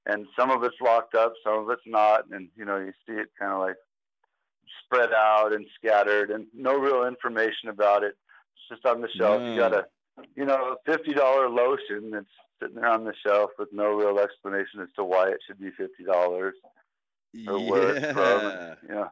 and 0.07 0.27
some 0.39 0.53
of 0.53 0.63
it's 0.63 0.77
locked 0.81 1.17
up, 1.17 1.33
some 1.43 1.59
of 1.59 1.71
it's 1.71 1.83
not, 1.85 2.31
and 2.31 2.51
you 2.57 2.65
know 2.65 2.77
you 2.77 2.93
see 3.09 3.15
it 3.15 3.29
kind 3.37 3.53
of 3.53 3.59
like 3.59 3.77
spread 4.85 5.11
out 5.13 5.53
and 5.53 5.67
scattered, 5.75 6.31
and 6.31 6.47
no 6.55 6.79
real 6.79 7.09
information 7.09 7.71
about 7.71 8.05
it. 8.05 8.15
It's 8.55 8.81
just 8.81 8.87
on 8.87 9.01
the 9.01 9.09
shelf. 9.17 9.41
Mm. 9.41 9.55
You 9.55 9.59
got 9.59 9.75
a 9.75 9.85
you 10.37 10.45
know 10.45 10.77
fifty 10.87 11.13
dollar 11.13 11.49
lotion 11.49 12.13
that's 12.13 12.27
sitting 12.61 12.77
there 12.77 12.89
on 12.89 13.05
the 13.05 13.15
shelf 13.27 13.51
with 13.59 13.73
no 13.73 13.93
real 13.93 14.19
explanation 14.19 14.81
as 14.81 14.89
to 14.97 15.05
why 15.05 15.29
it 15.29 15.39
should 15.47 15.61
be 15.61 15.71
fifty 15.71 16.05
dollars 16.05 16.55
or 17.47 17.59
yeah. 17.59 17.71
where 17.71 17.97
it's 17.97 18.13
from. 18.13 18.77
you 18.89 18.95
know, 18.95 19.11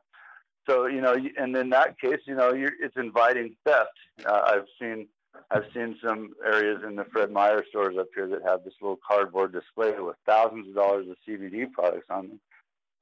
so 0.68 0.86
you 0.86 1.00
know, 1.00 1.16
and 1.36 1.56
in 1.56 1.70
that 1.70 1.98
case, 1.98 2.20
you 2.26 2.34
know, 2.34 2.50
it's 2.54 2.96
inviting 2.96 3.56
theft. 3.64 3.90
Uh, 4.24 4.42
I've 4.46 4.66
seen 4.80 5.06
I've 5.50 5.64
seen 5.72 5.96
some 6.04 6.34
areas 6.44 6.82
in 6.86 6.96
the 6.96 7.04
Fred 7.04 7.30
Meyer 7.30 7.64
stores 7.68 7.96
up 7.98 8.08
here 8.14 8.26
that 8.28 8.42
have 8.44 8.64
this 8.64 8.74
little 8.80 8.98
cardboard 9.06 9.52
display 9.52 9.92
with 9.98 10.16
thousands 10.26 10.68
of 10.68 10.74
dollars 10.74 11.06
of 11.08 11.16
CBD 11.26 11.70
products 11.72 12.06
on 12.10 12.28
them, 12.28 12.40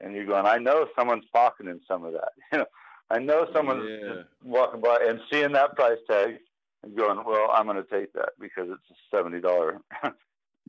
and 0.01 0.14
you're 0.14 0.26
going, 0.26 0.47
I 0.47 0.59
know 0.59 0.88
someone's 0.97 1.24
pocketing 1.32 1.80
some 1.88 2.05
of 2.05 2.12
that. 2.12 2.32
You 2.53 2.59
know, 2.59 2.66
I 3.11 3.18
know 3.18 3.47
someone's 3.53 3.86
yeah. 3.86 4.22
walking 4.42 4.80
by 4.80 4.99
and 5.07 5.20
seeing 5.30 5.53
that 5.53 5.76
price 5.76 5.99
tag 6.11 6.38
and 6.82 6.97
going, 6.97 7.22
well, 7.24 7.51
I'm 7.53 7.66
going 7.66 7.76
to 7.76 7.82
take 7.82 8.12
that 8.14 8.30
because 8.40 8.68
it's 8.70 8.90
a 8.90 9.16
seventy 9.16 9.40
dollar 9.40 9.80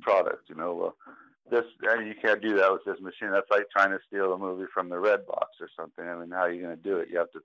product. 0.01 0.49
You 0.49 0.55
know, 0.55 0.73
well, 0.75 0.95
this 1.49 1.65
and 1.83 2.07
you 2.07 2.15
can't 2.19 2.41
do 2.41 2.55
that 2.57 2.71
with 2.71 2.83
this 2.85 2.99
machine. 3.01 3.31
That's 3.31 3.49
like 3.51 3.69
trying 3.69 3.91
to 3.91 3.99
steal 4.07 4.33
a 4.33 4.37
movie 4.37 4.65
from 4.73 4.89
the 4.89 4.95
Redbox 4.95 5.61
or 5.61 5.69
something. 5.77 6.05
I 6.05 6.15
mean, 6.15 6.31
how 6.31 6.41
are 6.41 6.51
you 6.51 6.61
going 6.61 6.75
to 6.75 6.83
do 6.83 6.97
it? 6.97 7.09
You 7.11 7.19
have 7.19 7.31
to 7.31 7.39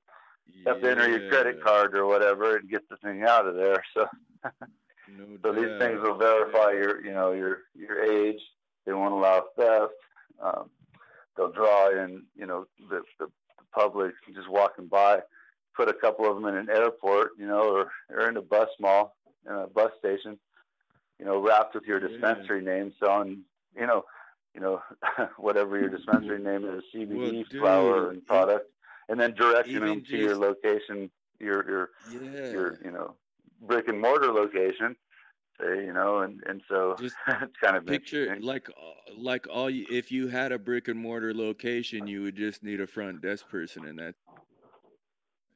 you 0.46 0.62
have 0.66 0.80
to 0.80 0.90
enter 0.90 1.08
your 1.08 1.30
credit 1.30 1.62
card 1.62 1.94
or 1.94 2.06
whatever 2.06 2.56
and 2.56 2.70
get 2.70 2.88
the 2.88 2.96
thing 2.98 3.22
out 3.22 3.46
of 3.46 3.54
there. 3.54 3.82
So, 3.94 4.06
no 5.18 5.26
so 5.42 5.52
these 5.52 5.76
things 5.80 6.00
will 6.00 6.16
verify 6.16 6.70
your, 6.70 7.04
you 7.04 7.12
know, 7.12 7.32
your 7.32 7.62
your 7.74 8.00
age. 8.04 8.40
They 8.86 8.92
won't 8.92 9.12
allow 9.12 9.44
theft. 9.58 9.92
Um, 10.40 10.70
they'll 11.36 11.50
draw 11.50 11.90
in, 11.90 12.22
you 12.36 12.46
know, 12.46 12.66
the, 12.88 13.02
the, 13.18 13.26
the 13.26 13.64
public 13.74 14.12
just 14.32 14.48
walking 14.48 14.86
by. 14.86 15.18
Put 15.76 15.88
a 15.88 15.94
couple 15.94 16.30
of 16.30 16.36
them 16.36 16.46
in 16.46 16.54
an 16.54 16.70
airport, 16.70 17.32
you 17.38 17.46
know, 17.46 17.74
or, 17.74 17.90
or 18.08 18.28
in 18.28 18.36
a 18.36 18.42
bus 18.42 18.68
mall, 18.78 19.16
in 19.46 19.52
a 19.52 19.66
bus 19.66 19.90
station 19.98 20.38
you 21.20 21.26
know, 21.26 21.38
wrapped 21.38 21.74
with 21.74 21.84
your 21.84 22.00
dispensary 22.00 22.64
yeah. 22.64 22.72
name. 22.72 22.92
So, 22.98 23.10
on, 23.10 23.42
you 23.76 23.86
know, 23.86 24.04
you 24.54 24.60
know, 24.60 24.82
whatever 25.36 25.78
your 25.78 25.90
dispensary 25.90 26.42
name 26.42 26.64
is, 26.64 26.82
CBD 26.94 27.44
well, 27.52 27.60
flower 27.60 28.10
and 28.10 28.26
product, 28.26 28.70
and 29.08 29.20
then 29.20 29.34
directing 29.34 29.80
them 29.80 30.02
to 30.08 30.16
your 30.16 30.36
location, 30.36 31.10
your 31.38 31.68
your 31.68 31.90
yeah. 32.10 32.50
your 32.50 32.78
you 32.82 32.90
know 32.90 33.14
brick 33.60 33.86
and 33.88 34.00
mortar 34.00 34.32
location. 34.32 34.96
Say, 35.60 35.84
you 35.84 35.92
know, 35.92 36.20
and 36.20 36.42
and 36.46 36.62
so 36.68 36.96
just 37.00 37.16
it's 37.28 37.56
kind 37.62 37.76
of 37.76 37.84
picture 37.84 38.38
like 38.40 38.70
uh, 38.70 39.12
like 39.18 39.46
all 39.52 39.68
you, 39.68 39.84
if 39.90 40.10
you 40.10 40.28
had 40.28 40.52
a 40.52 40.58
brick 40.58 40.88
and 40.88 40.98
mortar 40.98 41.34
location, 41.34 42.06
you 42.06 42.22
would 42.22 42.36
just 42.36 42.62
need 42.62 42.80
a 42.80 42.86
front 42.86 43.20
desk 43.20 43.46
person, 43.46 43.86
and 43.86 43.98
that 43.98 44.14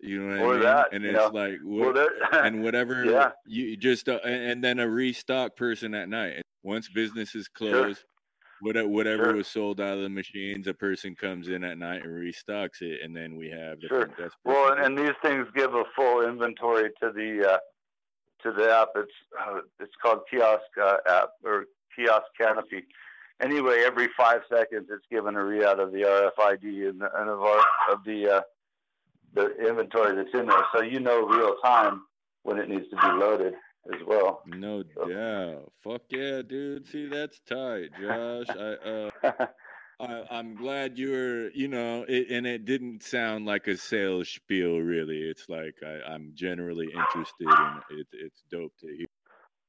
you 0.01 0.21
know 0.21 0.29
what 0.29 0.41
or 0.41 0.51
I 0.51 0.55
mean? 0.55 0.63
That, 0.63 0.93
and 0.93 1.05
it's 1.05 1.19
know, 1.19 1.29
like, 1.29 1.59
what, 1.63 2.13
and 2.33 2.63
whatever 2.63 3.05
yeah. 3.05 3.31
you 3.47 3.77
just, 3.77 4.09
uh, 4.09 4.19
and, 4.25 4.51
and, 4.51 4.65
then 4.65 4.79
a 4.79 4.89
restock 4.89 5.57
person 5.57 5.95
at 5.95 6.09
night. 6.09 6.43
Once 6.63 6.89
business 6.89 7.35
is 7.35 7.47
closed, 7.49 8.05
sure. 8.65 8.89
whatever 8.89 9.25
sure. 9.25 9.35
was 9.35 9.47
sold 9.49 9.81
out 9.81 9.97
of 9.97 10.03
the 10.03 10.09
machines, 10.09 10.67
a 10.67 10.75
person 10.75 11.15
comes 11.15 11.49
in 11.49 11.63
at 11.63 11.79
night 11.79 12.03
and 12.03 12.11
restocks 12.11 12.81
it, 12.81 13.01
and 13.03 13.15
then 13.15 13.37
we 13.37 13.51
have 13.51 13.81
the 13.81 13.89
sure. 13.89 14.11
Well, 14.45 14.73
and, 14.73 14.85
and, 14.85 14.99
these 14.99 15.15
things 15.23 15.47
give 15.55 15.75
a 15.75 15.85
full 15.95 16.27
inventory 16.27 16.91
to 17.03 17.13
the 17.13 17.53
uh, 17.53 17.59
to 18.43 18.53
the 18.53 18.71
app. 18.71 18.89
It's 18.97 19.13
uh, 19.39 19.61
it's 19.81 19.93
called 20.01 20.21
Kiosk 20.31 20.63
uh, 20.83 20.97
app 21.07 21.31
or 21.45 21.67
Kiosk 21.95 22.25
Canopy. 22.39 22.85
Anyway, 23.43 23.83
every 23.85 24.09
five 24.17 24.41
seconds, 24.49 24.89
it's 24.91 25.05
given 25.11 25.35
a 25.35 25.41
readout 25.41 25.81
of 25.81 25.93
the 25.93 26.03
RFID 26.03 26.89
and, 26.89 27.03
and 27.03 27.29
of 27.29 27.43
our 27.43 27.63
of 27.91 28.05
the 28.07 28.37
uh, 28.37 28.41
the 29.35 29.57
inventory 29.67 30.17
that's 30.17 30.35
in 30.35 30.47
there, 30.47 30.65
so 30.75 30.83
you 30.83 31.01
know 31.01 31.27
real 31.27 31.57
time 31.65 32.03
when 32.43 32.59
it 32.59 32.69
needs 32.69 32.89
to 32.91 32.97
be 32.97 33.09
loaded 33.09 33.55
as 33.93 34.01
well. 34.07 34.43
No 34.47 34.83
so. 34.95 35.09
doubt. 35.09 35.73
Fuck 35.83 36.03
yeah, 36.11 36.43
dude. 36.43 36.87
See, 36.87 37.07
that's 37.07 37.41
tight, 37.41 37.91
Josh. 38.01 38.47
I 38.49 39.11
uh, 39.27 39.47
I, 40.01 40.39
am 40.39 40.55
glad 40.57 40.99
you 40.99 41.11
were, 41.11 41.51
you 41.55 41.69
know, 41.69 42.05
it, 42.09 42.31
and 42.31 42.47
it 42.47 42.65
didn't 42.65 43.03
sound 43.03 43.47
like 43.47 43.67
a 43.69 43.77
sales 43.77 44.29
spiel. 44.29 44.79
Really, 44.79 45.19
it's 45.19 45.49
like 45.49 45.77
I, 45.85 46.15
am 46.15 46.33
generally 46.35 46.87
interested, 46.87 47.49
in 47.49 47.99
it. 47.99 48.07
It's 48.13 48.43
dope 48.51 48.73
to 48.81 48.87
hear 48.87 49.07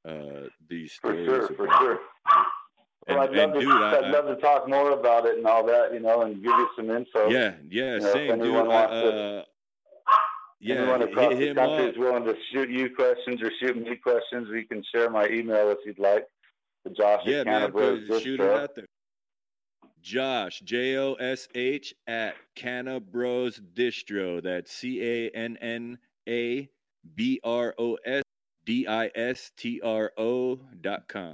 uh, 0.07 0.47
these 0.68 0.93
stories. 0.93 1.28
For 1.28 1.47
sure, 1.47 1.55
for 1.55 1.68
sure. 1.80 1.99
And, 3.07 3.20
well, 3.20 3.28
I'd, 3.28 3.36
love, 3.36 3.53
to, 3.53 3.59
dude, 3.59 3.72
I'd 3.72 4.03
I, 4.05 4.09
love 4.09 4.26
to 4.26 4.36
talk 4.38 4.68
more 4.68 4.91
about 4.91 5.28
it 5.28 5.38
and 5.38 5.45
all 5.45 5.63
that, 5.68 5.93
you 5.93 5.99
know, 5.99 6.24
and 6.24 6.36
give 6.36 6.45
you 6.45 6.70
some 6.76 6.89
info. 6.89 7.30
Yeah, 7.30 7.53
yeah, 7.70 7.95
you 7.95 7.99
know, 7.99 8.13
same, 8.13 8.39
dude. 8.39 8.55
I, 8.55 8.84
uh, 8.84 9.43
yeah, 10.66 10.76
anyone 10.82 11.01
across 11.03 11.34
the 11.34 11.53
country 11.53 11.89
is 11.89 11.97
willing 11.97 12.24
to 12.26 12.36
shoot 12.51 12.70
you 12.70 12.89
questions 12.95 13.41
or 13.41 13.51
shoot 13.59 13.78
me 13.78 13.95
questions, 13.95 14.49
we 14.49 14.63
can 14.63 14.84
share 14.93 15.09
my 15.09 15.28
email 15.28 15.70
if 15.70 15.78
you'd 15.86 15.99
like. 15.99 16.26
Josh 16.95 17.22
yeah, 17.26 17.43
man, 17.43 17.72
shoot 18.20 18.39
it 18.39 18.41
out 18.41 18.76
there. 18.76 18.86
Josh, 20.01 20.61
J 20.63 20.97
O 20.97 21.13
S 21.16 21.47
H 21.55 21.95
at 22.05 22.36
Canna 22.55 22.99
Bros 22.99 23.59
Distro. 23.74 24.41
That's 24.41 24.72
C 24.72 25.01
A 25.01 25.30
N 25.32 25.57
N 25.61 25.97
A 26.30 26.70
B 27.16 27.39
R 27.43 27.74
O 27.80 27.97
S 28.05 28.22
D 28.66 28.86
I 28.88 29.09
S 29.16 29.51
T 29.57 29.82
R 29.84 30.11
O 30.18 30.59
dot 30.82 31.07
com. 31.07 31.34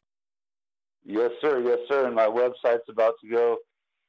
Yes, 1.03 1.31
sir. 1.41 1.61
Yes, 1.61 1.79
sir. 1.89 2.05
And 2.07 2.15
my 2.15 2.27
website's 2.27 2.87
about 2.87 3.15
to 3.21 3.29
go 3.29 3.57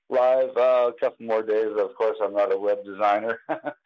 live 0.08 0.50
uh, 0.56 0.90
a 0.90 0.92
couple 1.00 1.26
more 1.26 1.42
days. 1.42 1.72
Of 1.76 1.96
course, 1.96 2.18
I'm 2.22 2.34
not 2.34 2.52
a 2.52 2.58
web 2.58 2.84
designer. 2.84 3.40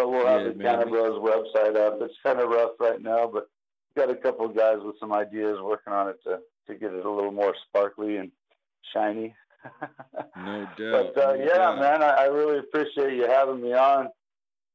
But 0.00 0.10
we'll 0.10 0.26
have 0.26 0.42
yeah, 0.42 0.52
the 0.52 0.64
Canna 0.64 0.86
Bros 0.86 1.20
website 1.20 1.76
up. 1.76 1.98
It's 2.00 2.14
kind 2.22 2.40
of 2.40 2.48
rough 2.48 2.70
right 2.80 3.02
now, 3.02 3.30
but 3.30 3.50
got 3.94 4.08
a 4.08 4.14
couple 4.14 4.46
of 4.46 4.56
guys 4.56 4.78
with 4.80 4.96
some 4.98 5.12
ideas 5.12 5.58
working 5.62 5.92
on 5.92 6.08
it 6.08 6.16
to 6.24 6.38
to 6.68 6.74
get 6.74 6.94
it 6.94 7.04
a 7.04 7.10
little 7.10 7.32
more 7.32 7.54
sparkly 7.68 8.16
and 8.16 8.30
shiny. 8.94 9.34
no 10.36 10.66
doubt. 10.78 11.12
But 11.14 11.22
uh, 11.22 11.34
no 11.34 11.44
yeah, 11.44 11.56
doubt. 11.58 11.80
man, 11.80 12.02
I, 12.02 12.10
I, 12.12 12.24
really 12.26 12.60
appreciate 12.60 13.12
you 13.12 13.26
having 13.28 13.60
me 13.60 13.74
on 13.74 14.08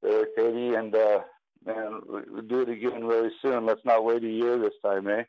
there, 0.04 0.28
Katie. 0.38 0.76
And 0.76 0.94
uh, 0.94 1.22
man, 1.66 2.02
we'll 2.06 2.44
do 2.44 2.62
it 2.62 2.70
again 2.70 3.04
really 3.04 3.32
soon. 3.42 3.66
Let's 3.66 3.84
not 3.84 4.06
wait 4.06 4.24
a 4.24 4.30
year 4.30 4.60
this 4.60 4.74
time, 4.84 5.08
eh? 5.08 5.24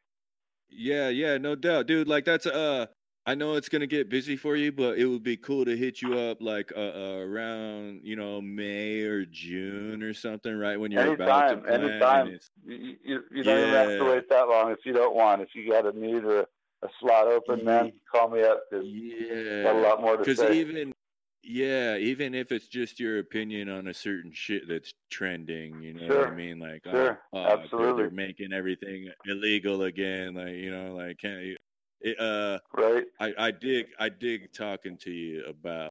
Yeah, 0.69 1.09
yeah, 1.09 1.39
no 1.39 1.55
doubt, 1.55 1.87
dude. 1.87 2.07
Like 2.07 2.27
that's 2.27 2.45
uh 2.45 2.87
I 3.29 3.35
know 3.35 3.55
it's 3.55 3.69
gonna 3.69 3.89
get 3.89 4.09
busy 4.09 4.37
for 4.37 4.55
you, 4.55 4.71
but 4.71 4.99
it 4.99 5.07
would 5.07 5.25
be 5.25 5.37
cool 5.37 5.65
to 5.65 5.77
hit 5.77 6.01
you 6.01 6.17
up 6.17 6.41
like 6.41 6.73
uh, 6.77 6.81
uh, 6.81 7.19
around 7.19 8.01
you 8.05 8.15
know 8.15 8.41
May 8.41 9.01
or 9.01 9.25
June 9.25 10.03
or 10.05 10.15
something, 10.15 10.57
right 10.57 10.79
when 10.79 10.93
you're 10.93 11.03
anytime, 11.03 11.27
about 11.27 11.49
to 11.49 11.57
plan. 11.57 11.85
Anytime, 11.85 12.39
you, 12.65 12.97
you, 13.05 13.21
you 13.33 13.43
don't 13.43 13.59
yeah. 13.59 13.83
have 13.83 13.99
to 13.99 14.05
wait 14.05 14.29
that 14.29 14.49
long 14.49 14.71
if 14.71 14.79
you 14.85 14.93
don't 14.93 15.17
want. 15.17 15.43
If 15.43 15.49
you 15.55 15.69
got 15.69 15.93
a 15.93 15.99
need 15.99 16.23
or 16.23 16.41
a, 16.41 16.47
a 16.83 16.89
slot 17.01 17.27
open, 17.27 17.59
yeah. 17.59 17.65
man, 17.65 17.93
call 18.13 18.31
me 18.31 18.43
up 18.43 18.63
yeah, 18.71 19.65
got 19.65 19.75
a 19.75 19.81
lot 19.81 20.01
more 20.01 20.17
to 20.19 20.37
say. 20.37 20.61
even 20.61 20.95
yeah, 21.43 21.97
even 21.97 22.33
if 22.33 22.53
it's 22.53 22.69
just 22.69 23.01
your 23.01 23.19
opinion 23.19 23.69
on 23.69 23.89
a 23.89 23.95
certain 23.95 24.33
shit 24.33 24.69
that's 24.69 24.93
trending, 25.11 25.83
you 25.83 25.95
know 25.95 26.07
sure. 26.07 26.19
what 26.21 26.29
I 26.29 26.35
mean? 26.35 26.61
Like, 26.61 26.83
sure. 26.89 27.21
oh, 27.33 27.45
absolutely, 27.45 28.03
they're 28.05 28.11
making 28.11 28.53
everything 28.53 29.09
illegal 29.27 29.83
again. 29.83 30.35
Like, 30.35 30.55
you 30.55 30.71
know, 30.71 30.95
like 30.95 31.19
can't 31.19 31.43
you? 31.43 31.57
It, 32.01 32.21
uh, 32.21 32.59
right. 32.77 33.05
I, 33.21 33.33
I 33.39 33.51
dig 33.51 33.87
I 33.99 34.09
dig 34.09 34.53
talking 34.53 34.97
to 34.99 35.11
you 35.11 35.45
about 35.47 35.91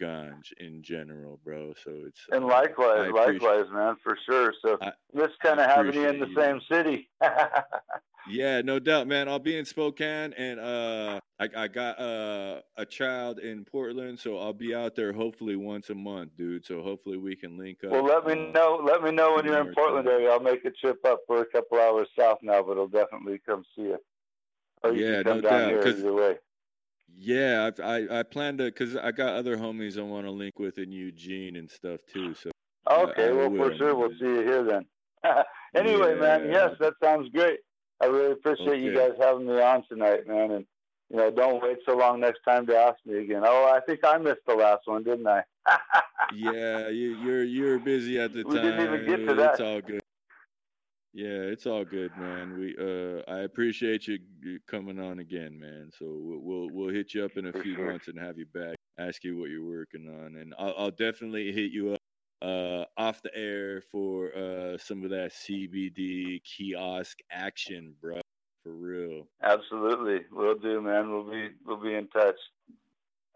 ganj 0.00 0.52
in 0.58 0.82
general, 0.82 1.38
bro. 1.44 1.72
So 1.84 1.92
it's 2.06 2.26
and 2.32 2.46
likewise, 2.46 3.10
likewise, 3.12 3.66
man, 3.72 3.96
for 4.02 4.16
sure. 4.28 4.52
So 4.64 4.78
I, 4.80 4.92
just 5.16 5.38
kind 5.40 5.60
of 5.60 5.66
having 5.66 5.94
you 5.94 6.08
in 6.08 6.20
the 6.20 6.28
you. 6.28 6.34
same 6.34 6.60
city. 6.70 7.10
yeah, 8.28 8.60
no 8.62 8.78
doubt, 8.78 9.06
man. 9.06 9.28
I'll 9.28 9.38
be 9.38 9.56
in 9.56 9.64
Spokane, 9.64 10.32
and 10.34 10.58
uh, 10.58 11.20
I, 11.38 11.48
I 11.56 11.68
got 11.68 12.00
uh, 12.00 12.60
a 12.76 12.86
child 12.86 13.38
in 13.38 13.64
Portland, 13.64 14.18
so 14.18 14.38
I'll 14.38 14.52
be 14.52 14.74
out 14.74 14.94
there 14.94 15.12
hopefully 15.12 15.56
once 15.56 15.90
a 15.90 15.94
month, 15.94 16.36
dude. 16.36 16.64
So 16.64 16.82
hopefully 16.82 17.18
we 17.18 17.36
can 17.36 17.58
link 17.58 17.78
up. 17.84 17.90
Well, 17.90 18.04
let 18.04 18.26
me 18.26 18.32
uh, 18.32 18.52
know. 18.52 18.80
Let 18.84 19.02
me 19.02 19.10
know 19.10 19.34
when 19.34 19.44
you're 19.44 19.60
in 19.60 19.74
Portland 19.74 20.08
area. 20.08 20.30
I'll 20.30 20.40
make 20.40 20.64
a 20.64 20.70
trip 20.70 20.98
up 21.06 21.20
for 21.26 21.42
a 21.42 21.46
couple 21.46 21.78
hours 21.78 22.08
south 22.18 22.38
now, 22.42 22.62
but 22.62 22.78
I'll 22.78 22.88
definitely 22.88 23.40
come 23.46 23.64
see 23.76 23.82
you. 23.82 23.98
Or 24.82 24.92
you 24.92 25.06
yeah, 25.06 25.22
no 25.22 25.40
doubt. 25.40 25.82
Cause, 25.82 26.02
yeah, 27.18 27.70
I, 27.78 27.82
I, 27.82 28.20
I 28.20 28.22
plan 28.22 28.56
to 28.58 28.64
because 28.64 28.96
I 28.96 29.12
got 29.12 29.34
other 29.34 29.56
homies 29.56 29.98
I 29.98 30.02
want 30.02 30.24
to 30.24 30.30
link 30.30 30.58
with 30.58 30.78
in 30.78 30.90
Eugene 30.90 31.56
and 31.56 31.70
stuff 31.70 32.00
too. 32.10 32.34
So 32.34 32.50
okay, 32.90 33.26
I, 33.26 33.28
I 33.28 33.32
well 33.32 33.50
for 33.54 33.76
sure 33.76 33.94
we'll 33.94 34.10
see 34.18 34.26
you 34.26 34.42
here 34.42 34.64
then. 34.64 34.86
anyway, 35.74 36.14
yeah. 36.14 36.20
man, 36.20 36.50
yes, 36.50 36.70
that 36.80 36.94
sounds 37.02 37.28
great. 37.30 37.60
I 38.00 38.06
really 38.06 38.32
appreciate 38.32 38.68
okay. 38.68 38.82
you 38.82 38.94
guys 38.94 39.10
having 39.20 39.46
me 39.46 39.60
on 39.60 39.84
tonight, 39.88 40.26
man. 40.26 40.50
And 40.52 40.66
you 41.10 41.16
know, 41.18 41.30
don't 41.30 41.62
wait 41.62 41.78
so 41.86 41.96
long 41.96 42.20
next 42.20 42.40
time 42.48 42.66
to 42.68 42.76
ask 42.76 42.96
me 43.04 43.18
again. 43.18 43.42
Oh, 43.44 43.70
I 43.74 43.80
think 43.80 44.00
I 44.04 44.16
missed 44.16 44.40
the 44.46 44.54
last 44.54 44.82
one, 44.86 45.04
didn't 45.04 45.26
I? 45.26 45.42
yeah, 46.34 46.88
you, 46.88 47.18
you're 47.18 47.44
you're 47.44 47.78
busy 47.78 48.18
at 48.18 48.32
the 48.32 48.44
we 48.44 48.54
time. 48.54 48.64
We 48.64 48.70
didn't 48.70 48.94
even 48.94 49.06
get 49.06 49.28
to 49.28 49.34
that. 49.34 49.50
It's 49.52 49.60
all 49.60 49.80
good. 49.80 50.00
Yeah, 51.12 51.26
it's 51.26 51.66
all 51.66 51.84
good, 51.84 52.16
man. 52.16 52.56
We 52.56 52.76
uh, 52.78 53.22
I 53.28 53.40
appreciate 53.40 54.06
you 54.06 54.18
coming 54.68 55.00
on 55.00 55.18
again, 55.18 55.58
man. 55.58 55.90
So 55.98 56.06
we'll 56.06 56.38
we'll, 56.40 56.68
we'll 56.70 56.94
hit 56.94 57.14
you 57.14 57.24
up 57.24 57.36
in 57.36 57.46
a 57.46 57.52
For 57.52 57.62
few 57.62 57.74
sure. 57.74 57.86
months 57.90 58.06
and 58.08 58.18
have 58.18 58.38
you 58.38 58.46
back. 58.46 58.76
Ask 58.98 59.24
you 59.24 59.36
what 59.36 59.50
you're 59.50 59.66
working 59.66 60.08
on, 60.08 60.36
and 60.36 60.54
I'll, 60.58 60.74
I'll 60.76 60.90
definitely 60.90 61.50
hit 61.52 61.72
you 61.72 61.94
up 61.94 61.98
uh, 62.42 62.84
off 62.96 63.22
the 63.22 63.34
air 63.34 63.82
for 63.90 64.32
uh, 64.36 64.78
some 64.78 65.02
of 65.02 65.10
that 65.10 65.32
CBD 65.32 66.42
kiosk 66.44 67.18
action, 67.32 67.94
bro. 68.00 68.20
For 68.62 68.72
real. 68.72 69.26
Absolutely, 69.42 70.26
we'll 70.30 70.58
do, 70.58 70.80
man. 70.80 71.10
We'll 71.10 71.28
be 71.28 71.48
we'll 71.66 71.82
be 71.82 71.94
in 71.94 72.06
touch. 72.08 72.36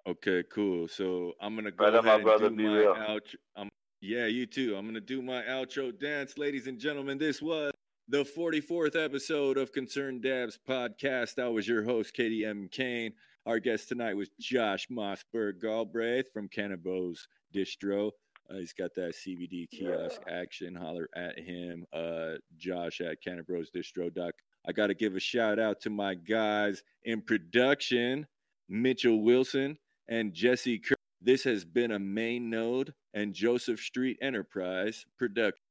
Okay, 0.06 0.44
cool. 0.52 0.86
So 0.86 1.32
I'm 1.40 1.56
gonna 1.56 1.72
go 1.72 1.84
right 1.86 1.94
ahead 1.94 2.20
on, 2.24 2.44
and 2.44 2.56
do 2.56 2.62
my 2.62 2.84
outro. 3.08 3.34
I'm 3.56 3.68
yeah, 4.04 4.26
you 4.26 4.44
too. 4.44 4.76
I'm 4.76 4.84
going 4.84 4.94
to 4.94 5.00
do 5.00 5.22
my 5.22 5.42
outro 5.42 5.98
dance. 5.98 6.36
Ladies 6.36 6.66
and 6.66 6.78
gentlemen, 6.78 7.16
this 7.16 7.40
was 7.40 7.72
the 8.08 8.22
44th 8.22 9.02
episode 9.02 9.56
of 9.56 9.72
Concerned 9.72 10.22
Dabs 10.22 10.58
podcast. 10.68 11.42
I 11.42 11.48
was 11.48 11.66
your 11.66 11.82
host, 11.82 12.12
Katie 12.12 12.44
M. 12.44 12.68
Kane. 12.70 13.14
Our 13.46 13.58
guest 13.58 13.88
tonight 13.88 14.14
was 14.14 14.28
Josh 14.38 14.88
Mossberg 14.88 15.62
Galbraith 15.62 16.26
from 16.34 16.48
Canna 16.48 16.76
Distro. 16.76 18.10
Uh, 18.50 18.56
he's 18.56 18.74
got 18.74 18.94
that 18.94 19.14
CBD 19.14 19.70
kiosk 19.70 20.20
action. 20.30 20.74
Holler 20.74 21.08
at 21.16 21.38
him, 21.38 21.86
uh, 21.94 22.32
Josh 22.58 23.00
at 23.00 23.24
cannabrosdistro.com. 23.26 24.32
I 24.66 24.72
got 24.72 24.88
to 24.88 24.94
give 24.94 25.16
a 25.16 25.20
shout 25.20 25.58
out 25.58 25.80
to 25.80 25.90
my 25.90 26.14
guys 26.14 26.82
in 27.04 27.22
production, 27.22 28.26
Mitchell 28.68 29.22
Wilson 29.22 29.78
and 30.08 30.34
Jesse 30.34 30.78
Kirk. 30.78 30.98
This 31.24 31.44
has 31.44 31.64
been 31.64 31.90
a 31.90 31.98
main 31.98 32.50
node 32.50 32.92
and 33.14 33.32
Joseph 33.32 33.80
Street 33.80 34.18
Enterprise 34.20 35.06
production. 35.18 35.63